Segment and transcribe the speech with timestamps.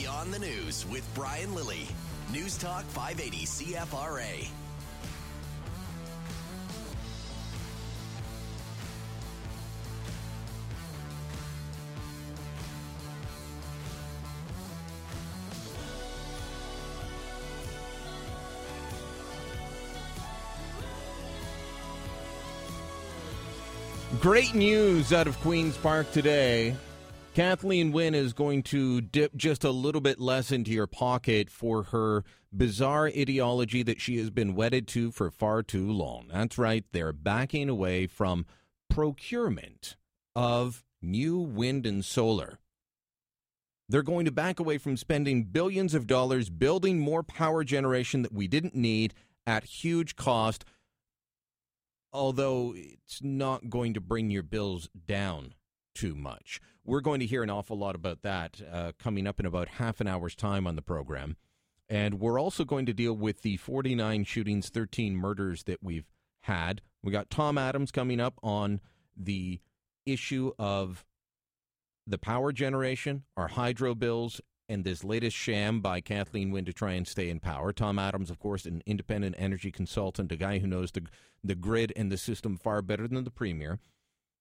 [0.00, 1.86] Beyond the News with Brian Lilly,
[2.32, 4.48] News Talk 580 CFRA.
[24.20, 26.74] Great news out of Queen's Park today.
[27.34, 31.84] Kathleen Wynne is going to dip just a little bit less into your pocket for
[31.84, 36.28] her bizarre ideology that she has been wedded to for far too long.
[36.30, 38.44] That's right, they're backing away from
[38.90, 39.96] procurement
[40.36, 42.58] of new wind and solar.
[43.88, 48.34] They're going to back away from spending billions of dollars building more power generation that
[48.34, 49.14] we didn't need
[49.46, 50.66] at huge cost,
[52.12, 55.54] although it's not going to bring your bills down
[55.94, 56.60] too much.
[56.84, 60.00] We're going to hear an awful lot about that uh, coming up in about half
[60.00, 61.36] an hour's time on the program.
[61.88, 66.08] And we're also going to deal with the 49 shootings, 13 murders that we've
[66.42, 66.80] had.
[67.02, 68.80] We got Tom Adams coming up on
[69.16, 69.60] the
[70.06, 71.04] issue of
[72.06, 76.92] the power generation, our hydro bills, and this latest sham by Kathleen Wynne to try
[76.92, 77.72] and stay in power.
[77.72, 81.02] Tom Adams, of course, an independent energy consultant, a guy who knows the
[81.44, 83.80] the grid and the system far better than the premier.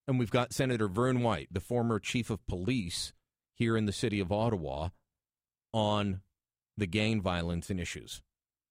[0.08, 3.14] And we've got Senator Vern White, the former chief of police
[3.54, 4.90] here in the city of Ottawa,
[5.74, 6.22] on
[6.78, 8.22] the gang violence and issues.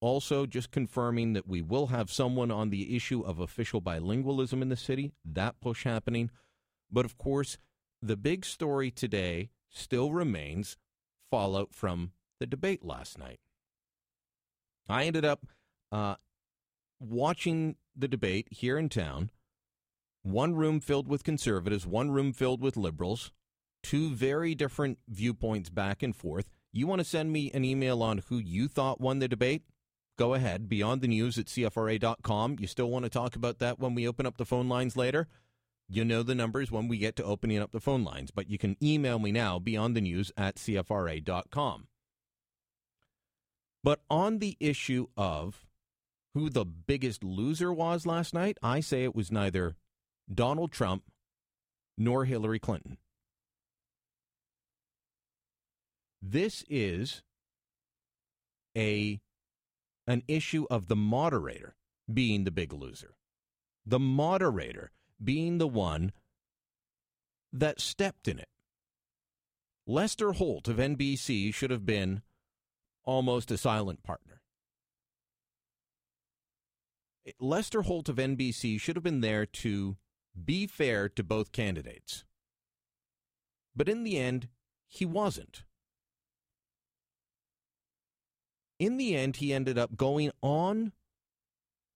[0.01, 4.69] Also, just confirming that we will have someone on the issue of official bilingualism in
[4.69, 6.31] the city, that push happening.
[6.91, 7.59] But of course,
[8.03, 10.77] the big story today still remains
[11.31, 13.41] fallout from the debate last night.
[14.89, 15.47] I ended up
[15.93, 16.17] uh,
[16.99, 19.31] watching the debate here in town
[20.23, 23.33] one room filled with conservatives, one room filled with liberals,
[23.83, 26.49] two very different viewpoints back and forth.
[26.73, 29.63] You want to send me an email on who you thought won the debate?
[30.19, 30.69] Go ahead.
[30.69, 32.57] Beyond the news at CFRA.com.
[32.61, 35.29] You still want to talk about that when we open up the phone lines later?
[35.89, 38.59] You know the numbers when we get to opening up the phone lines, but you
[38.59, 41.89] can email me now, beyond the news at CFRA.com.
[43.83, 45.67] But on the issue of
[46.35, 49.75] who the biggest loser was last night, I say it was neither
[50.33, 51.05] Donald Trump
[51.99, 52.99] nor Hillary Clinton.
[56.23, 57.23] This is
[58.77, 59.21] a
[60.07, 61.77] an issue of the moderator
[62.13, 63.17] being the big loser.
[63.87, 64.91] The moderator
[65.23, 66.13] being the one
[67.53, 68.49] that stepped in it.
[69.87, 72.23] Lester Holt of NBC should have been
[73.05, 74.41] almost a silent partner.
[77.39, 79.97] Lester Holt of NBC should have been there to
[80.45, 82.25] be fair to both candidates.
[83.75, 84.49] But in the end,
[84.89, 85.63] he wasn't.
[88.79, 90.93] In the end, he ended up going on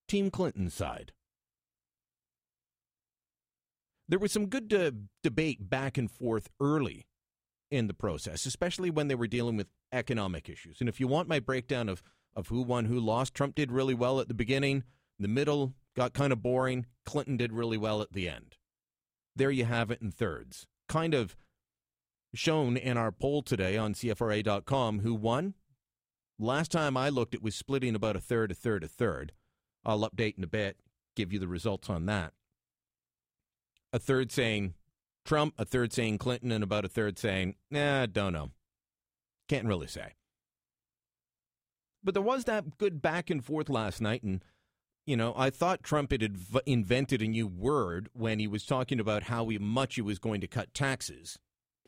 [0.06, 1.12] Team Clinton's side.
[4.06, 7.06] There was some good de- debate back and forth early
[7.70, 10.76] in the process, especially when they were dealing with economic issues.
[10.80, 12.02] And if you want my breakdown of,
[12.36, 14.84] of who won, who lost, Trump did really well at the beginning.
[15.18, 16.86] The middle, got kind of boring.
[17.04, 18.56] Clinton did really well at the end.
[19.36, 20.66] There you have it in thirds.
[20.88, 21.36] Kind of
[22.34, 25.54] shown in our poll today on CFRA.com who won.
[26.38, 29.32] Last time I looked, it was splitting about a third, a third, a third.
[29.84, 30.76] I'll update in a bit,
[31.14, 32.32] give you the results on that.
[33.92, 34.74] A third saying
[35.24, 38.50] Trump, a third saying Clinton, and about a third saying, nah, don't know.
[39.48, 40.14] Can't really say.
[42.02, 44.42] But there was that good back and forth last night, and
[45.06, 49.00] you know, I thought Trump had inv- invented a new word when he was talking
[49.00, 51.38] about how much he was going to cut taxes.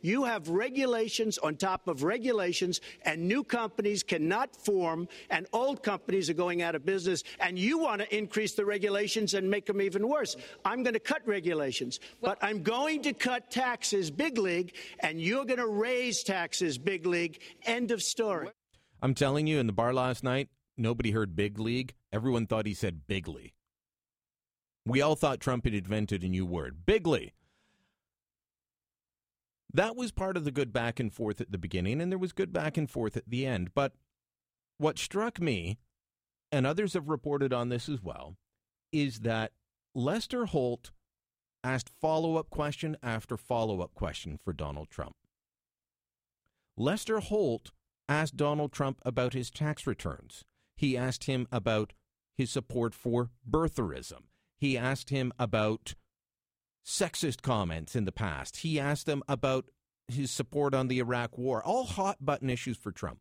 [0.02, 6.28] You have regulations on top of regulations, and new companies cannot form, and old companies
[6.28, 9.80] are going out of business, and you want to increase the regulations and make them
[9.80, 10.36] even worse.
[10.66, 15.46] I'm going to cut regulations, but I'm going to cut taxes big league, and you're
[15.46, 17.40] going to raise taxes big league.
[17.64, 18.50] End of story.
[19.00, 21.94] I'm telling you, in the bar last night, nobody heard big league.
[22.16, 23.52] Everyone thought he said bigly.
[24.86, 27.34] We all thought Trump had invented a new word, bigly.
[29.70, 32.32] That was part of the good back and forth at the beginning, and there was
[32.32, 33.74] good back and forth at the end.
[33.74, 33.92] But
[34.78, 35.76] what struck me,
[36.50, 38.38] and others have reported on this as well,
[38.92, 39.52] is that
[39.94, 40.92] Lester Holt
[41.62, 45.16] asked follow up question after follow up question for Donald Trump.
[46.78, 47.72] Lester Holt
[48.08, 50.46] asked Donald Trump about his tax returns.
[50.78, 51.92] He asked him about
[52.36, 54.24] his support for birtherism.
[54.58, 55.94] He asked him about
[56.84, 58.58] sexist comments in the past.
[58.58, 59.66] He asked him about
[60.08, 63.20] his support on the Iraq war, all hot button issues for Trump.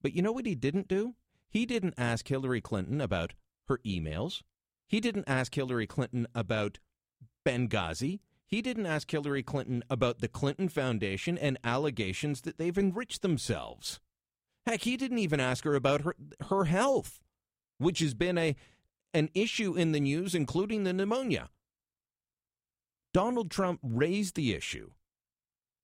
[0.00, 1.14] But you know what he didn't do?
[1.50, 3.34] He didn't ask Hillary Clinton about
[3.66, 4.42] her emails.
[4.86, 6.78] He didn't ask Hillary Clinton about
[7.44, 8.20] Benghazi.
[8.46, 14.00] He didn't ask Hillary Clinton about the Clinton Foundation and allegations that they've enriched themselves.
[14.66, 16.16] Heck, he didn't even ask her about her
[16.48, 17.20] her health,
[17.78, 18.56] which has been a
[19.14, 21.48] an issue in the news, including the pneumonia.
[23.14, 24.90] Donald Trump raised the issue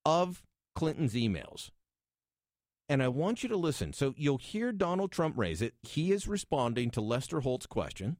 [0.05, 0.43] of
[0.75, 1.71] Clinton's emails.
[2.89, 3.93] And I want you to listen.
[3.95, 5.75] So you'll hear Donald Trump raise it.
[5.83, 8.19] He is responding to Lester Holt's question.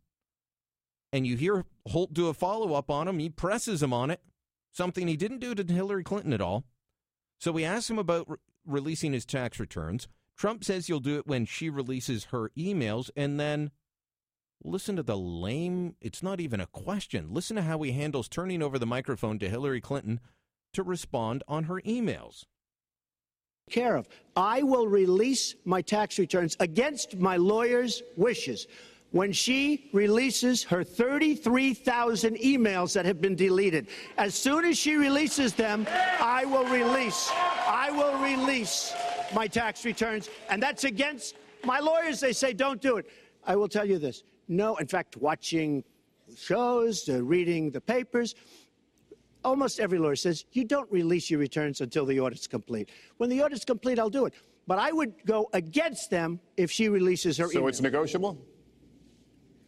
[1.13, 3.19] And you hear Holt do a follow up on him.
[3.19, 4.21] He presses him on it,
[4.73, 6.65] something he didn't do to Hillary Clinton at all.
[7.39, 8.37] So we asked him about re-
[8.67, 10.09] releasing his tax returns.
[10.37, 13.11] Trump says you'll do it when she releases her emails.
[13.17, 13.71] And then
[14.63, 17.33] listen to the lame, it's not even a question.
[17.33, 20.21] Listen to how he handles turning over the microphone to Hillary Clinton
[20.73, 22.45] to respond on her emails.
[23.71, 24.09] Care of.
[24.37, 28.67] I will release my tax returns against my lawyer's wishes
[29.13, 33.87] when she releases her 33,000 emails that have been deleted.
[34.19, 37.31] As soon as she releases them, I will release.
[37.33, 38.93] I will release
[39.35, 42.21] my tax returns, and that's against my lawyers.
[42.21, 43.07] They say don't do it.
[43.47, 44.23] I will tell you this.
[44.49, 45.85] No, in fact, watching
[46.37, 48.35] shows, uh, reading the papers,
[49.45, 52.91] almost every lawyer says you don't release your returns until the audit's complete.
[53.19, 54.35] When the audit's complete, I'll do it.
[54.67, 57.69] But I would go against them if she releases her so email.
[57.69, 58.39] it's negotiable?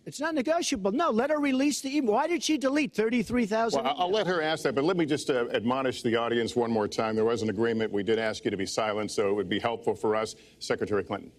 [0.06, 0.92] It's not negotiable.
[0.92, 2.12] No, let her release the email.
[2.12, 3.82] Why did she delete 33,000?
[3.82, 6.70] Well, I'll let her ask that, but let me just uh, admonish the audience one
[6.70, 7.16] more time.
[7.16, 7.92] There was an agreement.
[7.92, 10.36] We did ask you to be silent, so it would be helpful for us.
[10.60, 11.32] Secretary Clinton.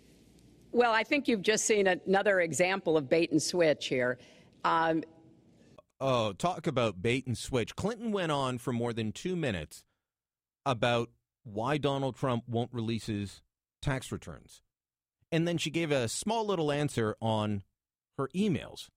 [0.74, 4.20] Well, I think you've just seen another example of bait and switch here.
[4.66, 5.04] Um,
[6.00, 7.76] Oh, talk about bait and switch.
[7.76, 9.82] Clinton went on for more than two minutes
[10.64, 11.10] about
[11.44, 13.42] why Donald Trump won't release his
[13.82, 14.62] tax returns.
[15.32, 17.64] And then she gave a small little answer on
[18.18, 18.88] her emails.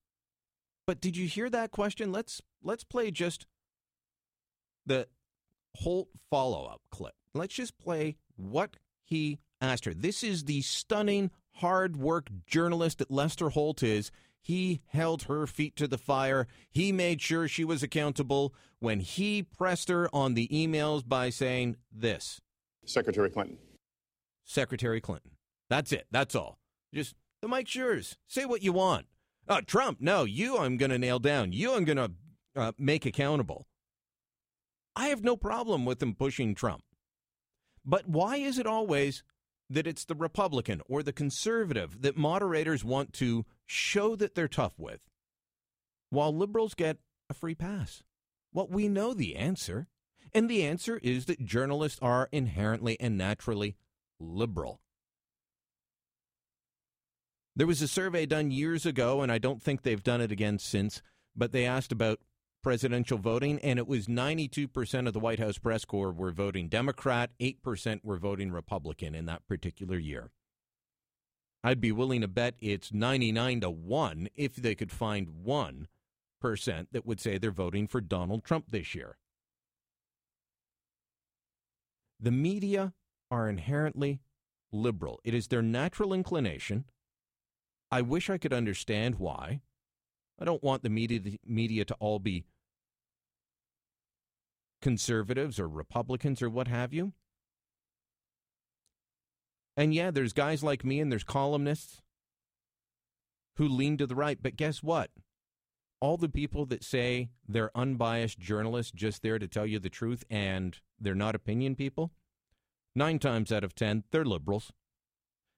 [0.87, 2.12] But did you hear that question?
[2.12, 3.46] Let's let's play just
[4.87, 5.06] the
[5.76, 7.14] Holt follow-up clip.
[7.32, 9.94] Let's just play what he asked her.
[9.94, 14.11] This is the stunning hard work journalist that Lester Holt is.
[14.43, 16.49] He held her feet to the fire.
[16.70, 21.76] He made sure she was accountable when he pressed her on the emails by saying
[21.93, 22.40] this
[22.87, 23.58] Secretary Clinton.
[24.44, 25.32] Secretary Clinton.
[25.69, 26.06] That's it.
[26.11, 26.58] That's all.
[26.93, 28.16] Just the mic's yours.
[28.26, 29.06] Say what you want.
[29.48, 31.52] Uh, Trump, no, you I'm going to nail down.
[31.52, 32.12] You I'm going to
[32.54, 33.66] uh, make accountable.
[34.94, 36.82] I have no problem with them pushing Trump.
[37.84, 39.22] But why is it always
[39.69, 44.78] that it's the Republican or the conservative that moderators want to show that they're tough
[44.78, 45.08] with,
[46.10, 46.98] while liberals get
[47.28, 48.02] a free pass?
[48.52, 49.87] Well, we know the answer.
[50.32, 53.76] And the answer is that journalists are inherently and naturally
[54.20, 54.81] liberal.
[57.56, 60.58] There was a survey done years ago, and I don't think they've done it again
[60.58, 61.02] since,
[61.37, 62.20] but they asked about
[62.62, 67.31] presidential voting, and it was 92% of the White House press corps were voting Democrat,
[67.41, 70.31] 8% were voting Republican in that particular year.
[71.62, 75.87] I'd be willing to bet it's 99 to 1 if they could find 1%
[76.93, 79.19] that would say they're voting for Donald Trump this year.
[82.19, 82.94] The media
[83.31, 84.20] are inherently
[84.73, 85.21] liberal.
[85.25, 86.85] It is their natural inclination.
[87.90, 89.61] I wish I could understand why.
[90.40, 92.44] I don't want the media, media to all be
[94.80, 97.12] conservatives or Republicans or what have you.
[99.76, 102.02] And yeah, there's guys like me and there's columnists
[103.56, 104.38] who lean to the right.
[104.40, 105.11] But guess what?
[106.00, 110.25] All the people that say they're unbiased journalists just there to tell you the truth
[110.30, 112.11] and they're not opinion people,
[112.94, 114.73] nine times out of 10, they're liberals.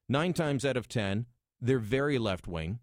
[0.09, 1.27] Nine times out of 10,
[1.63, 2.81] they're very left wing.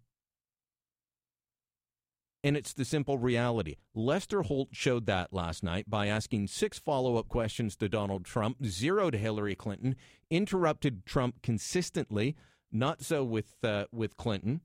[2.42, 3.76] And it's the simple reality.
[3.94, 8.64] Lester Holt showed that last night by asking six follow up questions to Donald Trump,
[8.64, 9.94] zero to Hillary Clinton,
[10.30, 12.34] interrupted Trump consistently,
[12.72, 14.62] not so with, uh, with Clinton.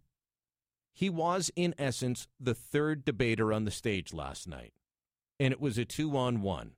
[0.93, 4.71] He was, in essence, the third debater on the stage last night,
[5.37, 6.71] and it was a two on one.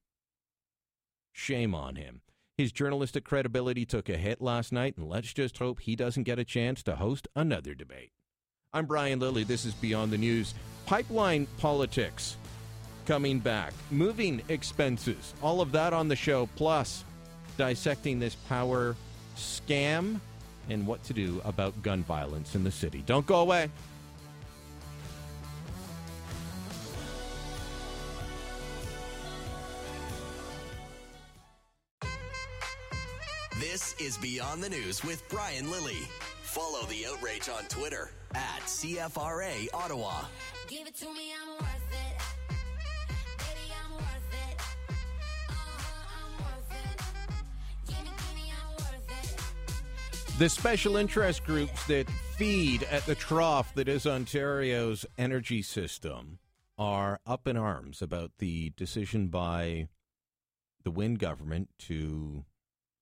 [1.31, 2.21] Shame on him.
[2.57, 6.39] His journalistic credibility took a hit last night, and let's just hope he doesn't get
[6.39, 8.09] a chance to host another debate.
[8.73, 9.43] I'm Brian Lilly.
[9.43, 10.55] This is Beyond the News.
[10.87, 12.35] Pipeline politics
[13.05, 17.03] coming back, moving expenses, all of that on the show, plus
[17.57, 18.95] dissecting this power
[19.35, 20.19] scam
[20.67, 23.03] and what to do about gun violence in the city.
[23.05, 23.69] Don't go away.
[33.97, 36.07] This is Beyond the News with Brian Lilly.
[36.41, 40.21] Follow the outrage on Twitter at CFRA Ottawa.
[40.67, 42.21] Give it to me, I'm worth it.
[43.37, 44.61] Baby, I'm worth it.
[45.49, 47.87] Uh-huh, I'm worth it.
[47.87, 50.39] Give me, give me, I'm worth it.
[50.39, 56.39] The special interest groups that feed at the trough that is Ontario's energy system
[56.77, 59.87] are up in arms about the decision by
[60.83, 62.45] the Wynne government to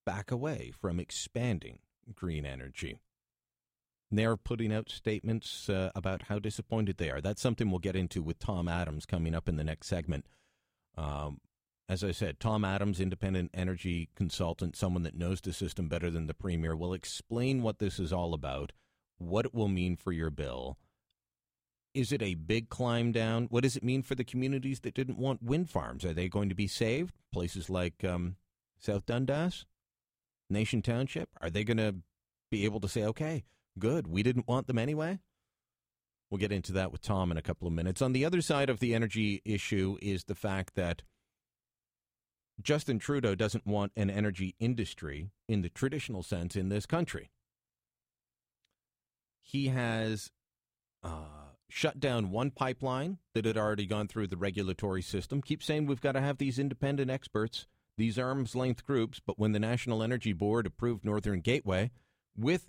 [0.06, 1.80] back away from expanding
[2.14, 3.00] green energy.
[4.12, 7.22] They're putting out statements uh, about how disappointed they are.
[7.22, 10.26] That's something we'll get into with Tom Adams coming up in the next segment.
[10.96, 11.42] Um,
[11.90, 16.28] as I said, Tom Adams, independent energy consultant, someone that knows the system better than
[16.28, 18.72] the premier, will explain what this is all about,
[19.18, 20.78] what it will mean for your bill.
[21.94, 23.46] Is it a big climb down?
[23.46, 26.04] What does it mean for the communities that didn't want wind farms?
[26.04, 27.16] Are they going to be saved?
[27.32, 28.36] Places like um,
[28.80, 29.66] South Dundas,
[30.56, 31.96] Nation Township, are they going to
[32.50, 33.44] be able to say, okay,
[33.78, 34.08] Good.
[34.08, 35.20] We didn't want them anyway.
[36.30, 38.02] We'll get into that with Tom in a couple of minutes.
[38.02, 41.04] On the other side of the energy issue is the fact that
[42.62, 47.30] Justin Trudeau doesn't want an energy industry in the traditional sense in this country.
[49.42, 50.32] He has
[51.04, 55.42] uh, shut down one pipeline that had already gone through the regulatory system.
[55.42, 59.20] Keep saying we've got to have these independent experts, these arm's length groups.
[59.26, 61.92] But when the National Energy Board approved Northern Gateway
[62.38, 62.68] with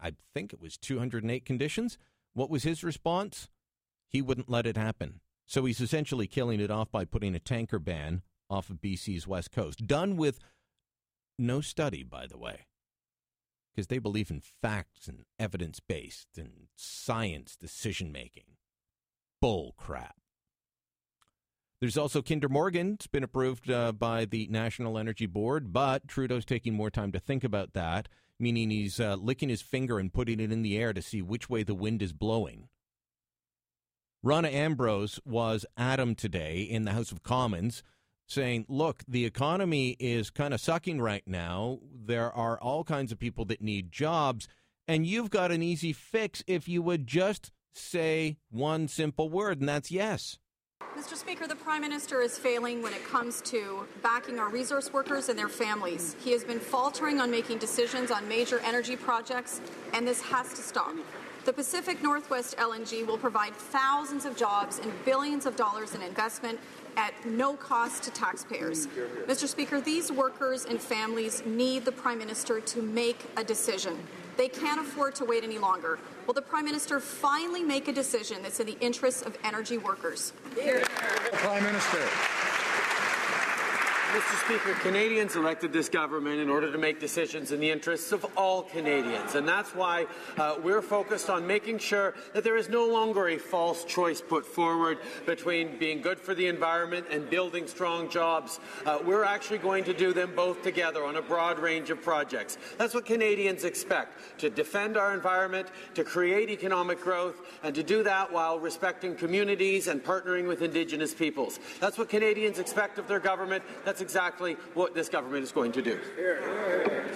[0.00, 1.96] I think it was 208 conditions.
[2.34, 3.48] What was his response?
[4.08, 5.20] He wouldn't let it happen.
[5.46, 9.50] So he's essentially killing it off by putting a tanker ban off of BC's west
[9.50, 9.86] coast.
[9.86, 10.38] Done with
[11.38, 12.66] no study, by the way,
[13.74, 18.56] because they believe in facts and evidence based and science decision making.
[19.40, 20.16] Bull crap.
[21.84, 22.94] There's also Kinder Morgan.
[22.94, 27.18] It's been approved uh, by the National Energy Board, but Trudeau's taking more time to
[27.18, 30.92] think about that meaning he's uh, licking his finger and putting it in the air
[30.92, 32.68] to see which way the wind is blowing.
[34.22, 37.82] Rona Ambrose was Adam today in the House of Commons
[38.26, 41.80] saying, look, the economy is kind of sucking right now.
[41.94, 44.48] There are all kinds of people that need jobs,
[44.88, 49.68] and you've got an easy fix if you would just say one simple word, and
[49.68, 50.38] that's yes.
[50.96, 51.16] Mr.
[51.16, 55.36] Speaker, the Prime Minister is failing when it comes to backing our resource workers and
[55.36, 56.14] their families.
[56.20, 59.60] He has been faltering on making decisions on major energy projects,
[59.92, 60.94] and this has to stop.
[61.44, 66.60] The Pacific Northwest LNG will provide thousands of jobs and billions of dollars in investment
[66.96, 68.86] at no cost to taxpayers.
[69.26, 69.48] Mr.
[69.48, 73.98] Speaker, these workers and families need the Prime Minister to make a decision.
[74.36, 75.98] They can't afford to wait any longer.
[76.26, 80.32] Will the Prime Minister finally make a decision that's in the interests of energy workers?
[80.54, 82.08] Prime Minister.
[84.14, 84.44] Mr.
[84.44, 88.62] Speaker, Canadians elected this government in order to make decisions in the interests of all
[88.62, 89.34] Canadians.
[89.34, 90.06] And that's why
[90.38, 94.46] uh, we're focused on making sure that there is no longer a false choice put
[94.46, 98.60] forward between being good for the environment and building strong jobs.
[98.86, 102.56] Uh, we're actually going to do them both together on a broad range of projects.
[102.78, 108.04] That's what Canadians expect to defend our environment, to create economic growth, and to do
[108.04, 111.58] that while respecting communities and partnering with Indigenous peoples.
[111.80, 113.64] That's what Canadians expect of their government.
[113.84, 115.98] That's exactly what this government is going to do.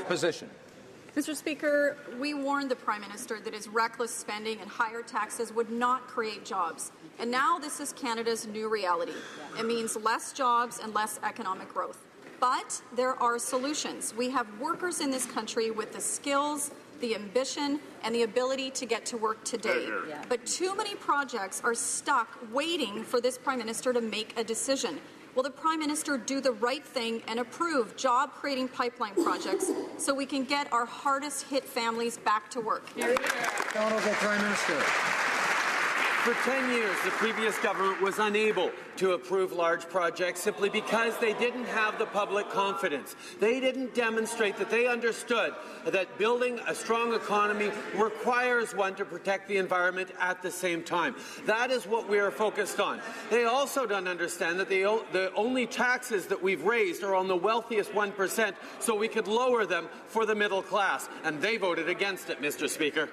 [0.07, 0.49] Position.
[1.15, 1.35] Mr.
[1.35, 6.07] Speaker, we warned the Prime Minister that his reckless spending and higher taxes would not
[6.07, 6.93] create jobs.
[7.19, 9.13] And now this is Canada's new reality.
[9.59, 12.05] It means less jobs and less economic growth.
[12.41, 14.15] But there are solutions.
[14.17, 18.87] We have workers in this country with the skills, the ambition, and the ability to
[18.87, 19.89] get to work today.
[20.29, 25.01] But too many projects are stuck waiting for this Prime Minister to make a decision.
[25.35, 30.15] Will the Prime Minister do the right thing and approve job creating pipeline projects so
[30.15, 32.85] we can get our hardest hit families back to work?
[33.77, 34.83] Honourable Prime Minister.
[36.29, 41.33] For 10 years, the previous government was unable to approve large projects simply because they
[41.33, 43.17] didn't have the public confidence.
[43.41, 45.55] They didn't demonstrate that they understood
[45.87, 51.15] that building a strong economy requires one to protect the environment at the same time.
[51.47, 53.01] That is what we are focused on.
[53.31, 57.93] They also don't understand that the, only taxes that we've raised are on the wealthiest
[57.93, 61.09] 1%, so we could lower them for the middle class.
[61.25, 62.69] And they voted against it, Mr.
[62.69, 63.09] Speaker.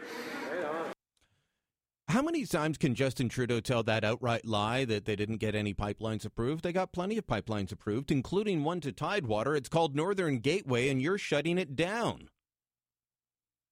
[2.07, 5.73] How many times can Justin Trudeau tell that outright lie that they didn't get any
[5.73, 6.63] pipelines approved?
[6.63, 9.55] They got plenty of pipelines approved, including one to Tidewater.
[9.55, 12.29] It's called Northern Gateway, and you're shutting it down.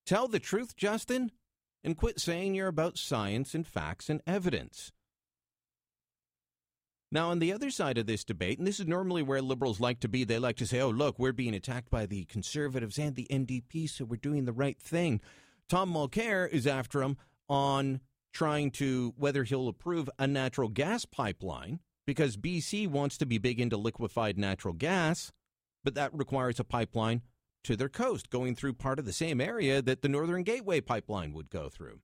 [0.05, 1.31] Tell the truth, Justin,
[1.83, 4.91] and quit saying you're about science and facts and evidence.
[7.11, 9.99] Now, on the other side of this debate, and this is normally where liberals like
[9.99, 13.15] to be, they like to say, oh, look, we're being attacked by the conservatives and
[13.15, 15.21] the NDP, so we're doing the right thing.
[15.69, 18.01] Tom Mulcair is after him on
[18.33, 23.59] trying to whether he'll approve a natural gas pipeline because BC wants to be big
[23.61, 25.31] into liquefied natural gas,
[25.83, 27.21] but that requires a pipeline
[27.63, 31.33] to their coast going through part of the same area that the Northern Gateway pipeline
[31.33, 31.99] would go through.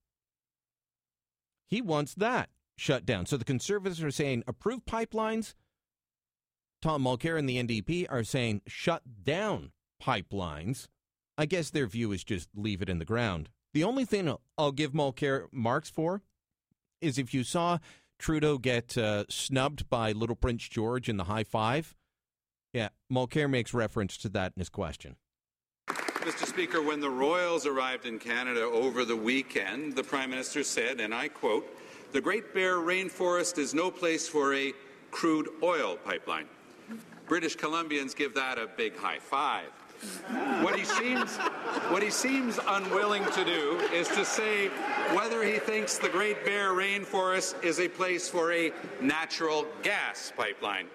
[1.68, 3.26] He wants that shut down.
[3.26, 5.54] So the conservatives are saying approve pipelines.
[6.82, 9.72] Tom Mulcair and the NDP are saying shut down
[10.02, 10.88] pipelines.
[11.38, 13.50] I guess their view is just leave it in the ground.
[13.74, 16.22] The only thing I'll give Mulcair marks for
[17.02, 17.78] is if you saw
[18.18, 21.96] Trudeau get uh, snubbed by Little Prince George in the high five.
[22.74, 25.16] Yeah, Mulcair makes reference to that in his question.
[25.88, 26.46] Mr.
[26.46, 31.16] Speaker, when the Royals arrived in Canada over the weekend, the Prime Minister said, and
[31.16, 31.66] I quote,
[32.12, 34.74] the Great Bear Rainforest is no place for a
[35.12, 36.48] crude oil pipeline.
[37.28, 39.70] British Columbians give that a big high five.
[40.62, 41.38] What he seems
[41.90, 44.68] what he seems unwilling to do is to say
[45.16, 50.88] whether he thinks the Great Bear Rainforest is a place for a natural gas pipeline.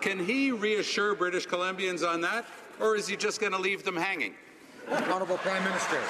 [0.00, 2.44] Can he reassure British Columbians on that,
[2.80, 4.34] or is he just going to leave them hanging?
[4.90, 6.00] Honourable Prime Minister.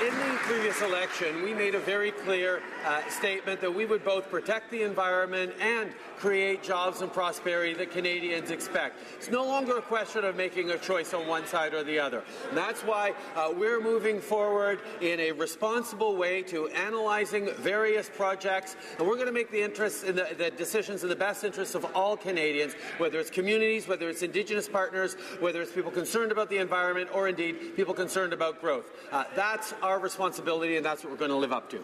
[0.00, 4.28] In the, previous election, we made a very clear uh, statement that we would both
[4.30, 8.98] protect the environment and create jobs and prosperity that Canadians expect.
[9.16, 12.22] It's no longer a question of making a choice on one side or the other.
[12.48, 18.76] And that's why uh, we're moving forward in a responsible way to analyzing various projects,
[18.98, 21.74] and we're going to make the interests in the, the decisions in the best interests
[21.74, 26.48] of all Canadians, whether it's communities, whether it's Indigenous partners, whether it's people concerned about
[26.50, 28.90] the environment, or indeed people concerned about growth.
[29.12, 31.82] Uh, that's our responsibility, and that's what we're going to live up to.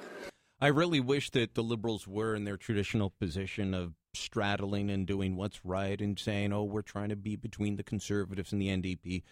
[0.61, 5.37] I really wish that the Liberals were in their traditional position of straddling and doing
[5.37, 9.23] what's right and saying, oh, we're trying to be between the Conservatives and the NDP.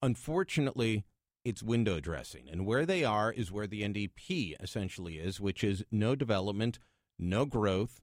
[0.00, 1.04] Unfortunately,
[1.44, 2.48] it's window dressing.
[2.50, 6.78] And where they are is where the NDP essentially is, which is no development,
[7.18, 8.00] no growth,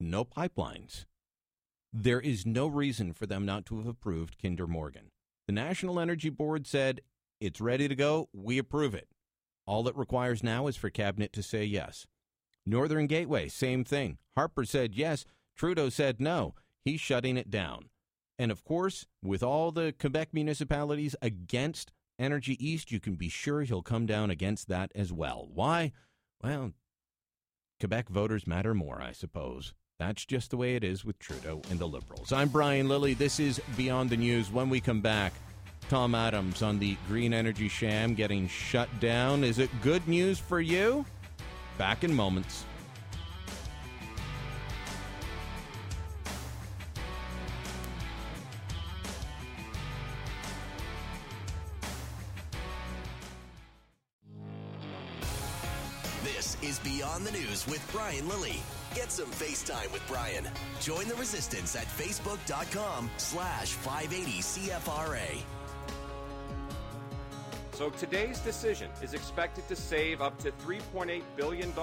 [0.00, 1.04] no pipelines.
[1.92, 5.10] There is no reason for them not to have approved Kinder Morgan.
[5.46, 7.00] The National Energy Board said
[7.40, 8.28] it's ready to go.
[8.32, 9.08] We approve it.
[9.66, 12.06] All it requires now is for Cabinet to say yes.
[12.64, 14.18] Northern Gateway, same thing.
[14.36, 15.24] Harper said yes.
[15.56, 17.88] Trudeau said no, he's shutting it down.
[18.38, 23.62] And of course, with all the Quebec municipalities against Energy East, you can be sure
[23.62, 25.48] he'll come down against that as well.
[25.52, 25.92] Why?
[26.42, 26.72] Well,
[27.80, 29.74] Quebec voters matter more, I suppose.
[29.98, 32.30] That's just the way it is with Trudeau and the Liberals.
[32.30, 33.14] I'm Brian Lilly.
[33.14, 34.52] This is Beyond the News.
[34.52, 35.32] When we come back,
[35.88, 39.44] Tom Adams on the green energy sham getting shut down.
[39.44, 41.04] Is it good news for you?
[41.78, 42.64] Back in moments.
[56.24, 58.56] This is Beyond the News with Brian Lilly.
[58.94, 60.48] Get some FaceTime with Brian.
[60.80, 65.42] Join the resistance at facebook.com slash 580 CFRA.
[67.76, 71.74] So today's decision is expected to save up to $3.8 billion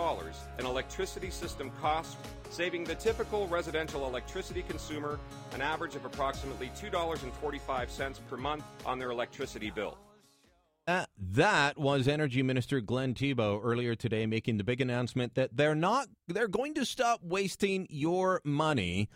[0.57, 2.17] in electricity system costs,
[2.49, 5.19] saving the typical residential electricity consumer
[5.53, 9.95] an average of approximately $2.45 per month on their electricity bill.
[10.87, 15.75] Uh, that was Energy Minister Glenn Thibeault earlier today making the big announcement that they're
[15.75, 19.09] not they're going to stop wasting your money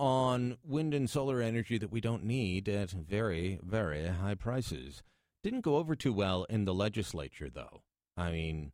[0.00, 5.04] on wind and solar energy that we don't need at very very high prices.
[5.42, 7.82] Didn't go over too well in the legislature though.
[8.16, 8.72] I mean,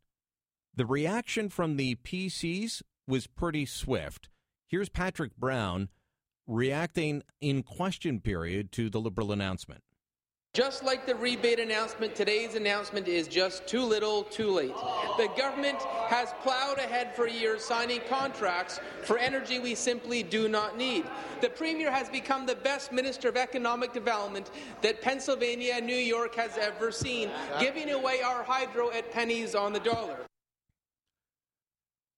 [0.75, 4.29] the reaction from the PCs was pretty swift.
[4.67, 5.89] Here's Patrick Brown
[6.47, 9.83] reacting in question period to the liberal announcement.
[10.55, 14.77] Just like the rebate announcement, today's announcement is just too little, too late.
[15.19, 20.79] The government has plowed ahead for years signing contracts for energy we simply do not
[20.79, 21.07] need.
[21.41, 24.49] The Premier has become the best Minister of Economic Development
[24.81, 29.73] that Pennsylvania and New York has ever seen, giving away our hydro at pennies on
[29.73, 30.19] the dollar.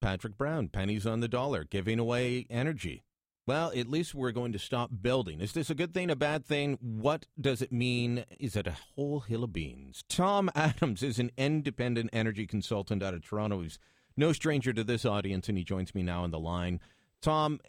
[0.03, 3.06] Patrick Brown, pennies on the dollar, giving away energy.
[3.47, 5.41] Well, at least we're going to stop building.
[5.41, 6.79] Is this a good thing, a bad thing?
[6.81, 8.25] What does it mean?
[8.41, 10.03] Is it a whole hill of beans?
[10.09, 13.63] Tom Adams is an independent energy consultant out of Toronto.
[13.63, 13.79] He's
[14.17, 16.81] no stranger to this audience, and he joins me now on the line.
[17.23, 17.61] Tom,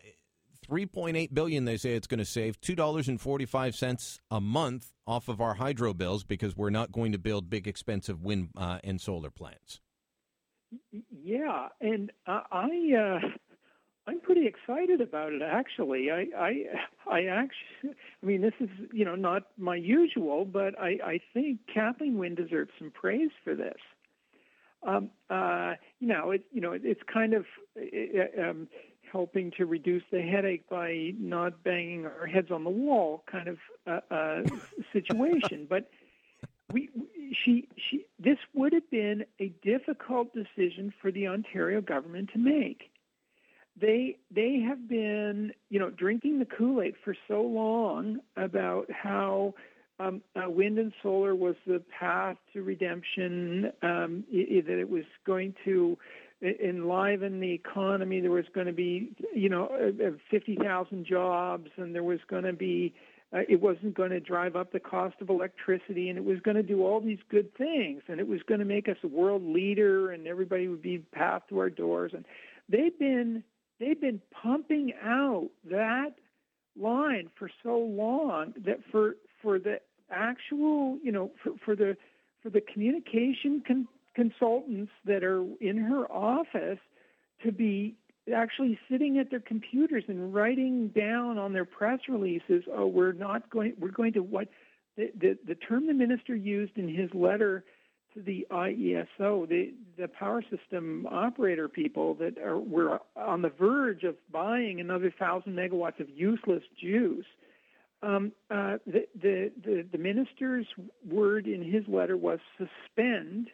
[0.67, 5.93] 3.8 billion they say it's going to save $2.45 a month off of our hydro
[5.93, 9.79] bills because we're not going to build big expensive wind uh, and solar plants
[11.11, 13.27] Yeah, and uh, I uh,
[14.07, 15.41] I'm pretty excited about it.
[15.41, 16.63] Actually, I I
[17.11, 21.59] I actually I mean this is you know not my usual, but I I think
[21.73, 23.77] Kathleen Wynne deserves some praise for this.
[24.83, 27.45] Um, uh, you know, it you know it, it's kind of
[28.39, 28.67] um,
[29.11, 33.57] helping to reduce the headache by not banging our heads on the wall kind of
[33.85, 34.43] uh, uh,
[34.93, 35.67] situation.
[35.69, 35.89] But
[36.71, 36.89] we,
[37.43, 42.91] she, she, this would have been a difficult decision for the Ontario government to make.
[43.79, 49.53] They, they have been, you know, drinking the Kool-Aid for so long about how
[49.99, 55.55] um, uh, wind and solar was the path to redemption, um, that it was going
[55.65, 55.97] to
[56.41, 58.19] enliven the economy.
[58.19, 62.43] There was going to be, you know, uh, uh, 50,000 jobs, and there was going
[62.43, 62.93] to be,
[63.33, 66.57] uh, it wasn't going to drive up the cost of electricity, and it was going
[66.57, 69.43] to do all these good things, and it was going to make us a world
[69.43, 72.11] leader, and everybody would be path to our doors.
[72.13, 72.23] And
[72.69, 73.43] they've been
[73.79, 76.15] they've been pumping out that
[76.79, 81.97] line for so long that for for the actual, you know, for, for the
[82.41, 86.79] for the communication con- consultants that are in her office
[87.43, 87.95] to be
[88.35, 93.49] actually sitting at their computers and writing down on their press releases, oh, we're not
[93.49, 94.49] going, we're going to what
[94.97, 97.63] the, the, the term the minister used in his letter
[98.15, 104.15] the IESO, the, the power system operator people that are, were on the verge of
[104.31, 107.25] buying another thousand megawatts of useless juice.
[108.01, 110.67] Um, uh, the, the, the, the minister's
[111.07, 113.49] word in his letter was suspend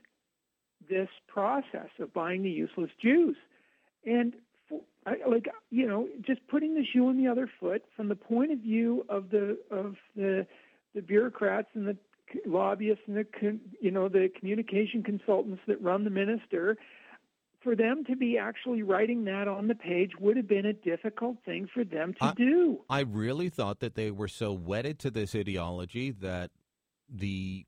[0.89, 3.37] this process of buying the useless juice,
[4.05, 4.33] And
[4.67, 8.15] for, I, like you know, just putting the shoe on the other foot from the
[8.15, 10.45] point of view of the of the
[10.95, 11.97] the bureaucrats and the
[12.45, 16.77] lobbyists and the you know the communication consultants that run the minister
[17.63, 21.37] for them to be actually writing that on the page would have been a difficult
[21.45, 22.81] thing for them to I, do.
[22.89, 26.51] I really thought that they were so wedded to this ideology that
[27.09, 27.65] the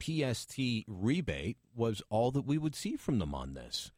[0.00, 3.92] PST rebate was all that we would see from them on this.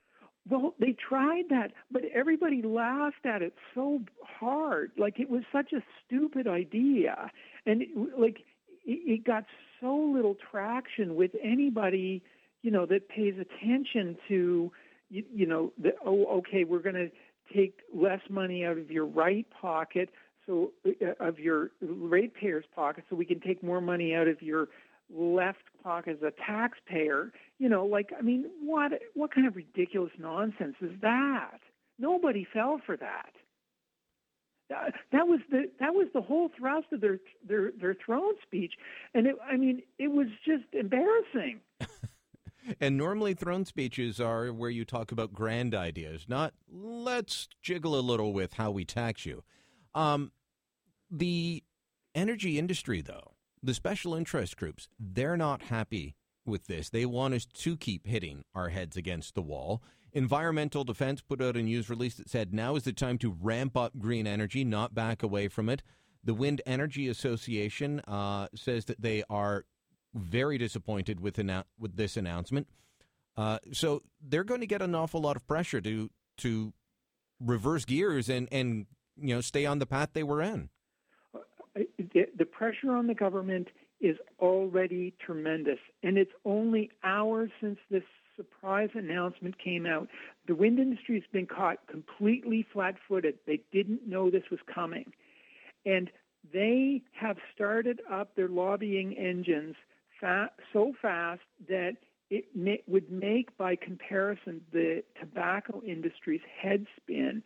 [0.49, 4.91] Well, they tried that, but everybody laughed at it so hard.
[4.99, 7.31] Like it was such a stupid idea.
[7.65, 7.83] And
[8.19, 8.45] like
[8.85, 9.45] it, got
[9.81, 12.23] so little traction with anybody,
[12.63, 14.73] you know, that pays attention to,
[15.11, 17.11] you, you know, the, oh, okay, we're going to
[17.55, 20.11] take less money out of your right pocket
[20.47, 24.69] so uh, of your ratepayers pocket so we can take more money out of your
[25.15, 27.33] left pocket as a taxpayer.
[27.59, 31.59] You know, like I mean, what what kind of ridiculous nonsense is that?
[31.99, 33.31] Nobody fell for that.
[34.73, 38.73] That, that was the that was the whole thrust of their their their throne speech,
[39.15, 41.61] and it, I mean, it was just embarrassing.
[42.81, 48.01] and normally, throne speeches are where you talk about grand ideas, not let's jiggle a
[48.01, 49.45] little with how we tax you.
[49.95, 50.33] Um,
[51.11, 51.63] the
[52.15, 53.33] energy industry, though,
[53.63, 56.89] the special interest groups, they're not happy with this.
[56.89, 59.83] They want us to keep hitting our heads against the wall.
[60.13, 63.77] Environmental Defense put out a news release that said now is the time to ramp
[63.77, 65.83] up green energy, not back away from it.
[66.25, 69.65] The Wind Energy Association uh, says that they are
[70.15, 72.69] very disappointed with annou- with this announcement.
[73.37, 76.73] Uh, so they're going to get an awful lot of pressure to to
[77.41, 80.69] reverse gears and and you know stay on the path they were in
[82.13, 83.69] the, the pressure on the government
[84.01, 88.03] is already tremendous, and it's only hours since this
[88.37, 90.09] surprise announcement came out.
[90.47, 93.39] The wind industry has been caught completely flat footed.
[93.47, 95.13] They didn't know this was coming.
[95.85, 96.11] And
[96.53, 99.77] they have started up their lobbying engines
[100.21, 101.97] fa- so fast that
[102.31, 107.43] it may- would make, by comparison, the tobacco industry's head spin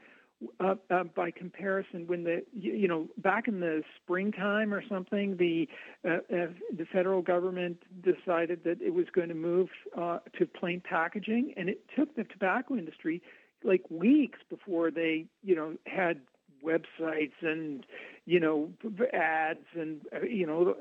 [0.61, 5.68] uh, uh, by comparison, when the you know back in the springtime or something, the
[6.05, 6.46] uh, uh,
[6.77, 11.68] the federal government decided that it was going to move uh, to plain packaging, and
[11.68, 13.22] it took the tobacco industry
[13.64, 16.20] like weeks before they you know had
[16.62, 17.87] websites and
[18.27, 18.70] you know
[19.14, 20.75] ads and uh, you know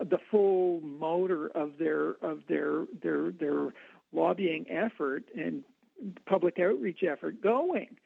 [0.00, 3.72] the full motor of their of their their their
[4.12, 5.64] lobbying effort and
[6.26, 7.96] public outreach effort going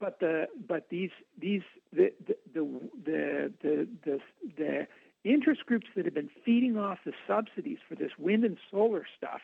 [0.00, 1.10] but the but these
[1.40, 2.12] these the
[2.54, 2.66] the
[3.04, 4.18] the the the,
[4.56, 4.86] the
[5.24, 9.40] interest groups that have been feeding off the subsidies for this wind and solar stuff,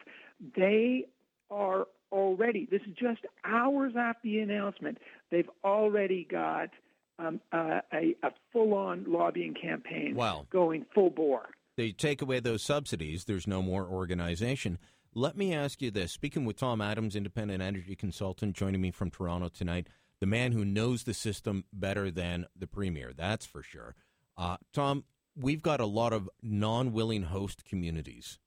[0.57, 1.05] they
[1.51, 2.67] are already.
[2.71, 4.99] This is just hours after the announcement.
[5.31, 6.71] They've already got
[7.19, 10.47] um, uh, a, a full-on lobbying campaign wow.
[10.51, 11.51] going full bore.
[11.77, 13.25] They take away those subsidies.
[13.25, 14.79] There's no more organization.
[15.15, 16.13] Let me ask you this.
[16.13, 19.89] Speaking with Tom Adams, independent energy consultant, joining me from Toronto tonight,
[20.21, 23.95] the man who knows the system better than the premier, that's for sure.
[24.37, 25.05] Uh, Tom,
[25.37, 28.39] we've got a lot of non willing host communities.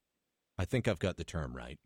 [0.58, 1.80] I think I've got the term right.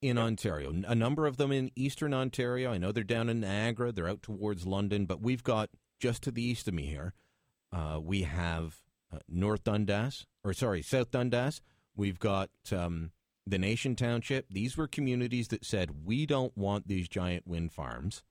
[0.00, 2.72] In Ontario, a number of them in eastern Ontario.
[2.72, 6.32] I know they're down in Niagara, they're out towards London, but we've got just to
[6.32, 7.14] the east of me here,
[7.72, 8.82] uh, we have
[9.14, 11.62] uh, North Dundas, or sorry, South Dundas.
[11.94, 13.12] We've got um,
[13.46, 14.46] the Nation Township.
[14.50, 18.24] These were communities that said, we don't want these giant wind farms.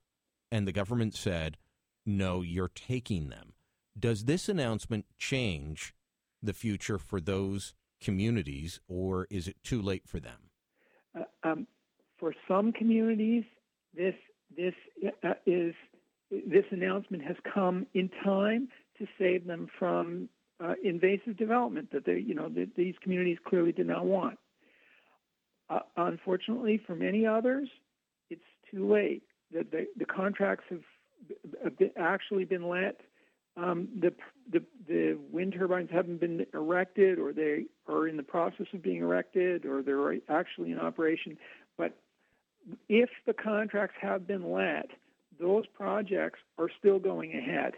[0.52, 1.56] And the government said,
[2.04, 3.54] no, you're taking them.
[3.98, 5.94] Does this announcement change
[6.42, 10.50] the future for those communities, or is it too late for them?
[11.18, 11.66] Uh, um,
[12.18, 13.44] for some communities,
[13.94, 14.14] this
[14.54, 14.74] this
[15.24, 15.74] uh, is
[16.30, 20.28] this announcement has come in time to save them from
[20.62, 24.38] uh, invasive development that they you know that these communities clearly did not want.
[25.70, 27.68] Uh, unfortunately, for many others,
[28.28, 29.22] it's too late.
[29.52, 30.82] The, the, the contracts have
[31.96, 33.00] actually been let
[33.56, 34.12] um, the,
[34.50, 39.02] the, the wind turbines haven't been erected, or they are in the process of being
[39.02, 41.36] erected, or they're actually in operation.
[41.76, 41.98] But
[42.88, 44.86] if the contracts have been let,
[45.38, 47.72] those projects are still going ahead.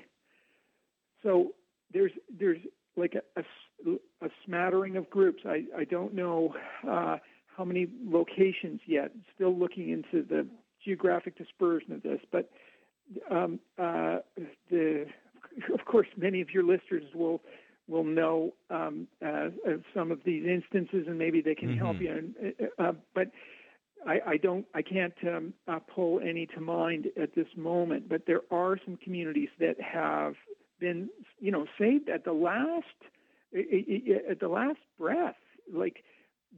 [1.23, 1.55] So
[1.93, 2.59] there's there's
[2.97, 5.43] like a, a, a smattering of groups.
[5.45, 6.55] I, I don't know
[6.89, 7.17] uh,
[7.57, 9.11] how many locations yet.
[9.35, 10.47] Still looking into the
[10.85, 12.51] geographic dispersion of this, but
[13.31, 14.19] um, uh,
[14.71, 15.07] the
[15.73, 17.41] of course, many of your listeners will
[17.87, 19.49] will know um, uh,
[19.95, 21.85] some of these instances, and maybe they can mm-hmm.
[21.85, 22.33] help you.
[22.79, 23.31] Uh, uh, but
[24.07, 28.09] I, I, don't, I can't um, uh, pull any to mind at this moment.
[28.09, 30.35] But there are some communities that have
[30.81, 32.87] been, you know, saved at the last
[33.55, 35.37] at the last breath.
[35.73, 36.05] Like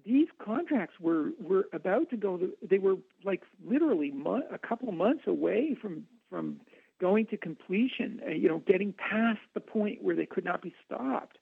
[0.04, 2.36] these contracts were were about to go.
[2.36, 4.12] To, they were like literally
[4.52, 6.60] a couple of months away from from
[7.00, 10.74] going to completion, uh, you know, getting past the point where they could not be
[10.84, 11.38] stopped.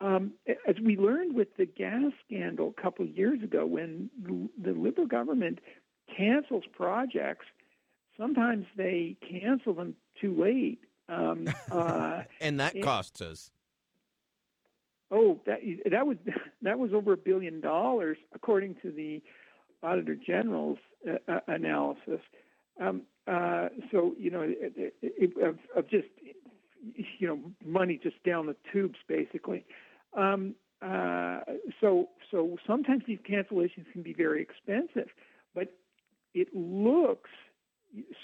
[0.00, 0.32] Um,
[0.68, 4.10] as we learned with the gas scandal a couple of years ago, when
[4.62, 5.60] the Liberal government
[6.14, 7.46] cancels projects,
[8.18, 10.80] sometimes they cancel them too late.
[11.08, 13.50] Um, uh, and that costs us.
[15.10, 15.58] Oh, that
[15.90, 16.16] that was
[16.62, 19.22] that was over a billion dollars, according to the
[19.82, 22.20] Auditor General's uh, uh analysis.
[22.80, 26.08] Um, uh, so you know, it, it, of, of, just
[27.18, 29.64] you know, money just down the tubes, basically.
[30.16, 31.40] Um, uh,
[31.80, 35.08] so so sometimes these cancellations can be very expensive,
[35.54, 35.72] but
[36.34, 37.30] it looks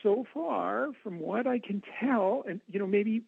[0.02, 3.22] so far from what I can tell, and you know, maybe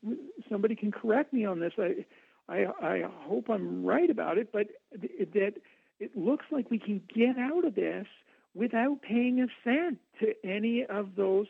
[0.50, 1.72] somebody can correct me on this.
[1.78, 2.04] I
[2.48, 5.54] I, I hope I'm right about it, but that
[6.00, 8.06] it looks like we can get out of this
[8.54, 11.46] without paying a cent to any of those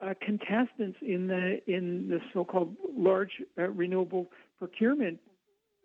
[0.00, 4.26] uh, contestants in the in the so-called large uh, renewable
[4.58, 5.18] procurement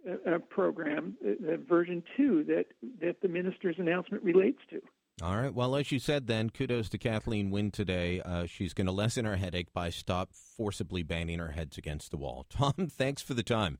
[0.10, 2.66] uh, uh program, uh, version two that
[3.00, 4.82] that the minister's announcement relates to.
[5.24, 5.54] All right.
[5.54, 8.22] Well, as you said, then kudos to Kathleen Wynne today.
[8.22, 12.18] Uh, she's going to lessen her headache by stop forcibly banging her heads against the
[12.18, 12.46] wall.
[12.50, 13.78] Tom, thanks for the time.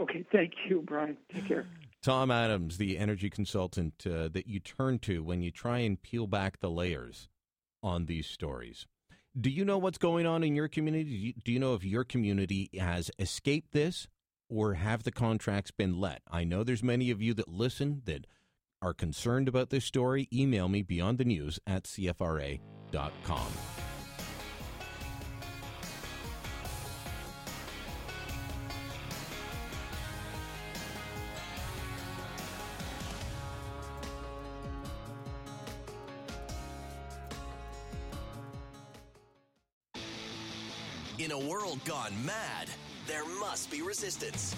[0.00, 0.24] Okay.
[0.30, 1.16] Thank you, Brian.
[1.32, 1.66] Take care.
[2.02, 6.26] Tom Adams, the energy consultant uh, that you turn to when you try and peel
[6.26, 7.28] back the layers
[7.82, 8.86] on these stories.
[9.38, 11.34] Do you know what's going on in your community?
[11.44, 14.08] Do you know if your community has escaped this
[14.48, 16.22] or have the contracts been let?
[16.30, 18.26] I know there's many of you that listen that
[18.80, 20.28] are concerned about this story.
[20.32, 23.48] Email me beyond the news at CFRA.com.
[42.08, 42.68] gone mad,
[43.06, 44.54] there must be resistance.